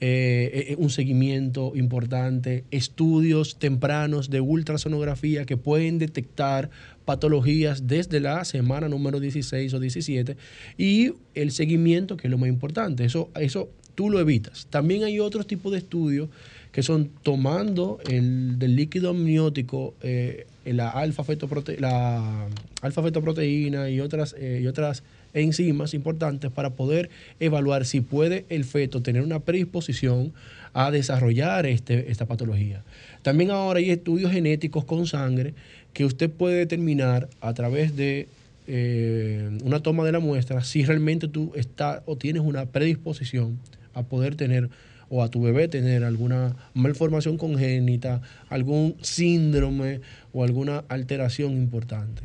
eh, 0.00 0.66
eh, 0.70 0.76
un 0.78 0.90
seguimiento 0.90 1.72
importante, 1.74 2.62
estudios 2.70 3.58
tempranos 3.58 4.30
de 4.30 4.40
ultrasonografía 4.40 5.44
que 5.44 5.56
pueden 5.56 5.98
detectar 5.98 6.70
patologías 7.04 7.88
desde 7.88 8.20
la 8.20 8.44
semana 8.44 8.88
número 8.88 9.18
16 9.18 9.74
o 9.74 9.80
17 9.80 10.36
y 10.76 11.14
el 11.34 11.50
seguimiento, 11.50 12.16
que 12.16 12.28
es 12.28 12.30
lo 12.30 12.38
más 12.38 12.48
importante. 12.48 13.04
Eso, 13.04 13.28
eso 13.40 13.70
tú 13.96 14.08
lo 14.08 14.20
evitas. 14.20 14.68
También 14.70 15.02
hay 15.02 15.18
otros 15.18 15.48
tipos 15.48 15.72
de 15.72 15.78
estudios 15.78 16.28
que 16.70 16.84
son 16.84 17.10
tomando 17.24 17.98
el 18.08 18.60
del 18.60 18.76
líquido 18.76 19.10
amniótico, 19.10 19.94
eh, 20.02 20.46
la 20.64 20.90
alfa-fetoproteína 20.90 23.90
y 23.90 24.00
otras, 24.00 24.36
y 24.38 24.64
otras 24.66 25.02
enzimas 25.34 25.94
importantes 25.94 26.50
para 26.50 26.70
poder 26.70 27.10
evaluar 27.40 27.84
si 27.86 28.00
puede 28.00 28.44
el 28.48 28.64
feto 28.64 29.02
tener 29.02 29.22
una 29.22 29.40
predisposición 29.40 30.32
a 30.72 30.90
desarrollar 30.90 31.66
este, 31.66 32.10
esta 32.10 32.26
patología. 32.26 32.82
También 33.22 33.50
ahora 33.50 33.78
hay 33.78 33.90
estudios 33.90 34.32
genéticos 34.32 34.84
con 34.84 35.06
sangre 35.06 35.54
que 35.92 36.04
usted 36.04 36.30
puede 36.30 36.56
determinar 36.56 37.28
a 37.40 37.54
través 37.54 37.96
de 37.96 38.28
eh, 38.66 39.58
una 39.64 39.80
toma 39.80 40.04
de 40.04 40.12
la 40.12 40.20
muestra 40.20 40.62
si 40.62 40.84
realmente 40.84 41.26
tú 41.26 41.52
estás 41.54 42.02
o 42.06 42.16
tienes 42.16 42.42
una 42.42 42.66
predisposición 42.66 43.58
a 43.94 44.02
poder 44.02 44.36
tener 44.36 44.68
o 45.08 45.22
a 45.22 45.30
tu 45.30 45.40
bebé 45.40 45.68
tener 45.68 46.04
alguna 46.04 46.54
malformación 46.74 47.38
congénita, 47.38 48.20
algún 48.48 48.96
síndrome 49.00 50.00
o 50.32 50.44
alguna 50.44 50.84
alteración 50.88 51.52
importante. 51.52 52.22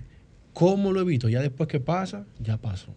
¿Cómo 0.53 0.91
lo 0.91 1.01
evito? 1.01 1.29
Ya 1.29 1.41
después 1.41 1.67
que 1.67 1.79
pasa, 1.79 2.25
ya 2.39 2.57
pasó. 2.57 2.93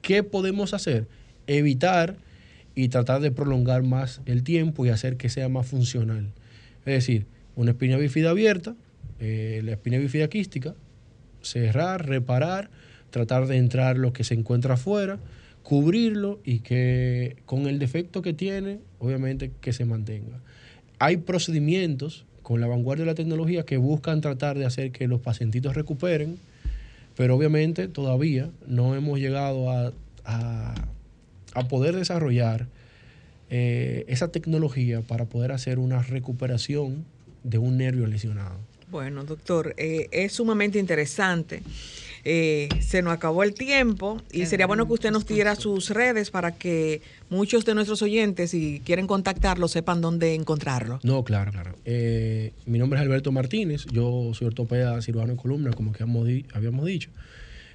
¿Qué 0.00 0.22
podemos 0.22 0.74
hacer? 0.74 1.08
Evitar 1.46 2.16
y 2.74 2.88
tratar 2.88 3.20
de 3.20 3.32
prolongar 3.32 3.82
más 3.82 4.20
el 4.24 4.44
tiempo 4.44 4.86
y 4.86 4.90
hacer 4.90 5.16
que 5.16 5.28
sea 5.28 5.48
más 5.48 5.66
funcional. 5.66 6.32
Es 6.86 6.94
decir, 6.94 7.26
una 7.56 7.72
espina 7.72 7.96
bífida 7.96 8.30
abierta, 8.30 8.76
eh, 9.18 9.60
la 9.64 9.72
espina 9.72 9.98
bífida 9.98 10.28
quística, 10.28 10.74
cerrar, 11.42 12.06
reparar, 12.06 12.70
tratar 13.10 13.46
de 13.46 13.56
entrar 13.56 13.98
lo 13.98 14.12
que 14.12 14.22
se 14.22 14.34
encuentra 14.34 14.74
afuera, 14.74 15.18
cubrirlo 15.64 16.40
y 16.44 16.60
que 16.60 17.36
con 17.44 17.66
el 17.66 17.78
defecto 17.78 18.22
que 18.22 18.32
tiene, 18.32 18.78
obviamente 19.00 19.50
que 19.60 19.72
se 19.72 19.84
mantenga. 19.84 20.40
Hay 21.00 21.18
procedimientos 21.18 22.26
con 22.48 22.62
la 22.62 22.66
vanguardia 22.66 23.04
de 23.04 23.10
la 23.10 23.14
tecnología 23.14 23.64
que 23.64 23.76
buscan 23.76 24.22
tratar 24.22 24.56
de 24.56 24.64
hacer 24.64 24.90
que 24.90 25.06
los 25.06 25.20
pacientitos 25.20 25.74
recuperen, 25.74 26.38
pero 27.14 27.36
obviamente 27.36 27.88
todavía 27.88 28.48
no 28.66 28.94
hemos 28.94 29.18
llegado 29.18 29.70
a, 29.70 29.92
poder 31.68 31.94
desarrollar 31.94 32.66
eh, 33.50 34.06
esa 34.08 34.28
tecnología 34.28 35.02
para 35.02 35.26
poder 35.26 35.52
hacer 35.52 35.78
una 35.78 36.00
recuperación 36.02 37.04
de 37.44 37.58
un 37.58 37.76
nervio 37.76 38.06
lesionado. 38.06 38.56
Bueno, 38.90 39.24
doctor, 39.24 39.74
eh, 39.76 40.08
es 40.10 40.32
sumamente 40.32 40.78
interesante. 40.78 41.62
Eh, 42.24 42.68
se 42.80 43.02
nos 43.02 43.12
acabó 43.12 43.42
el 43.42 43.54
tiempo 43.54 44.20
y 44.32 44.46
sería 44.46 44.66
bueno 44.66 44.86
que 44.86 44.92
usted 44.94 45.10
nos 45.10 45.26
diera 45.26 45.54
sus 45.54 45.90
redes 45.90 46.30
para 46.30 46.52
que 46.52 47.00
muchos 47.30 47.64
de 47.64 47.74
nuestros 47.74 48.02
oyentes, 48.02 48.50
si 48.50 48.82
quieren 48.84 49.06
contactarlo, 49.06 49.68
sepan 49.68 50.00
dónde 50.00 50.34
encontrarlo. 50.34 51.00
No, 51.02 51.24
claro, 51.24 51.52
claro. 51.52 51.74
Eh, 51.84 52.52
mi 52.66 52.78
nombre 52.78 52.98
es 52.98 53.04
Alberto 53.04 53.32
Martínez, 53.32 53.86
yo 53.92 54.32
soy 54.34 54.48
ortopeda 54.48 55.00
cirujano 55.02 55.32
de 55.32 55.38
columna, 55.38 55.72
como 55.72 55.92
que 55.92 56.02
habíamos 56.02 56.86
dicho. 56.86 57.10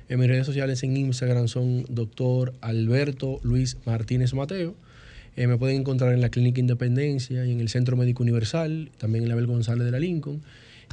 En 0.10 0.20
mis 0.20 0.28
redes 0.28 0.46
sociales 0.46 0.84
en 0.84 0.98
Instagram 0.98 1.48
son 1.48 1.86
doctor 1.89 2.54
Alberto 2.62 3.39
Luis 3.44 3.78
Martínez 3.86 4.34
Mateo. 4.34 4.76
Eh, 5.36 5.48
me 5.48 5.58
pueden 5.58 5.78
encontrar 5.78 6.14
en 6.14 6.22
la 6.22 6.30
Clínica 6.30 6.60
Independencia 6.60 7.46
y 7.46 7.52
en 7.52 7.60
el 7.60 7.70
Centro 7.70 7.98
Médico 7.98 8.22
Universal, 8.22 8.91
también 8.98 9.24
en 9.24 9.30
la 9.30 9.34
Abel 9.34 9.48
González 9.48 9.86
de 9.86 9.91
la 9.91 10.00
Lincoln 10.00 10.41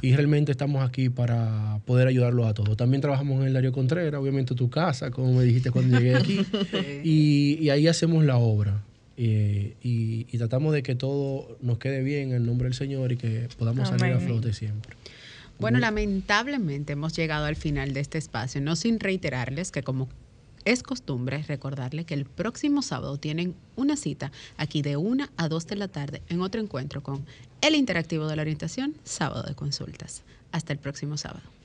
y 0.01 0.15
realmente 0.15 0.51
estamos 0.51 0.87
aquí 0.87 1.09
para 1.09 1.79
poder 1.85 2.07
ayudarlos 2.07 2.47
a 2.47 2.53
todos. 2.53 2.75
También 2.75 3.01
trabajamos 3.01 3.41
en 3.41 3.47
el 3.47 3.55
área 3.55 3.71
Contreras, 3.71 4.19
obviamente 4.19 4.55
tu 4.55 4.69
casa, 4.69 5.11
como 5.11 5.33
me 5.33 5.43
dijiste 5.43 5.71
cuando 5.71 5.99
llegué 5.99 6.15
aquí, 6.15 6.39
y, 7.03 7.69
ahí 7.69 7.87
hacemos 7.87 8.25
la 8.25 8.37
obra. 8.37 8.83
Eh, 9.17 9.75
y, 9.83 10.23
tratamos 10.37 10.73
de 10.73 10.81
que 10.81 10.95
todo 10.95 11.57
nos 11.61 11.77
quede 11.77 12.01
bien 12.01 12.29
en 12.29 12.35
el 12.37 12.45
nombre 12.45 12.65
del 12.65 12.73
Señor 12.73 13.11
y 13.11 13.17
que 13.17 13.47
podamos 13.57 13.89
salir 13.89 14.13
a 14.13 14.19
flote 14.19 14.53
siempre. 14.53 14.95
Bueno, 15.59 15.77
lamentablemente 15.77 16.93
hemos 16.93 17.15
llegado 17.15 17.45
al 17.45 17.55
final 17.55 17.93
de 17.93 17.99
este 17.99 18.17
espacio, 18.17 18.61
no 18.61 18.75
sin 18.75 18.99
reiterarles 18.99 19.71
que 19.71 19.83
como 19.83 20.09
es 20.65 20.83
costumbre 20.83 21.43
recordarle 21.43 22.05
que 22.05 22.13
el 22.13 22.25
próximo 22.25 22.81
sábado 22.81 23.17
tienen 23.17 23.55
una 23.75 23.95
cita 23.95 24.31
aquí 24.57 24.81
de 24.81 24.97
1 24.97 25.27
a 25.37 25.47
2 25.47 25.67
de 25.67 25.75
la 25.75 25.87
tarde 25.87 26.21
en 26.29 26.41
otro 26.41 26.61
encuentro 26.61 27.01
con 27.01 27.25
el 27.61 27.75
interactivo 27.75 28.27
de 28.27 28.35
la 28.35 28.41
orientación, 28.41 28.95
sábado 29.03 29.43
de 29.43 29.55
consultas. 29.55 30.23
Hasta 30.51 30.73
el 30.73 30.79
próximo 30.79 31.17
sábado. 31.17 31.60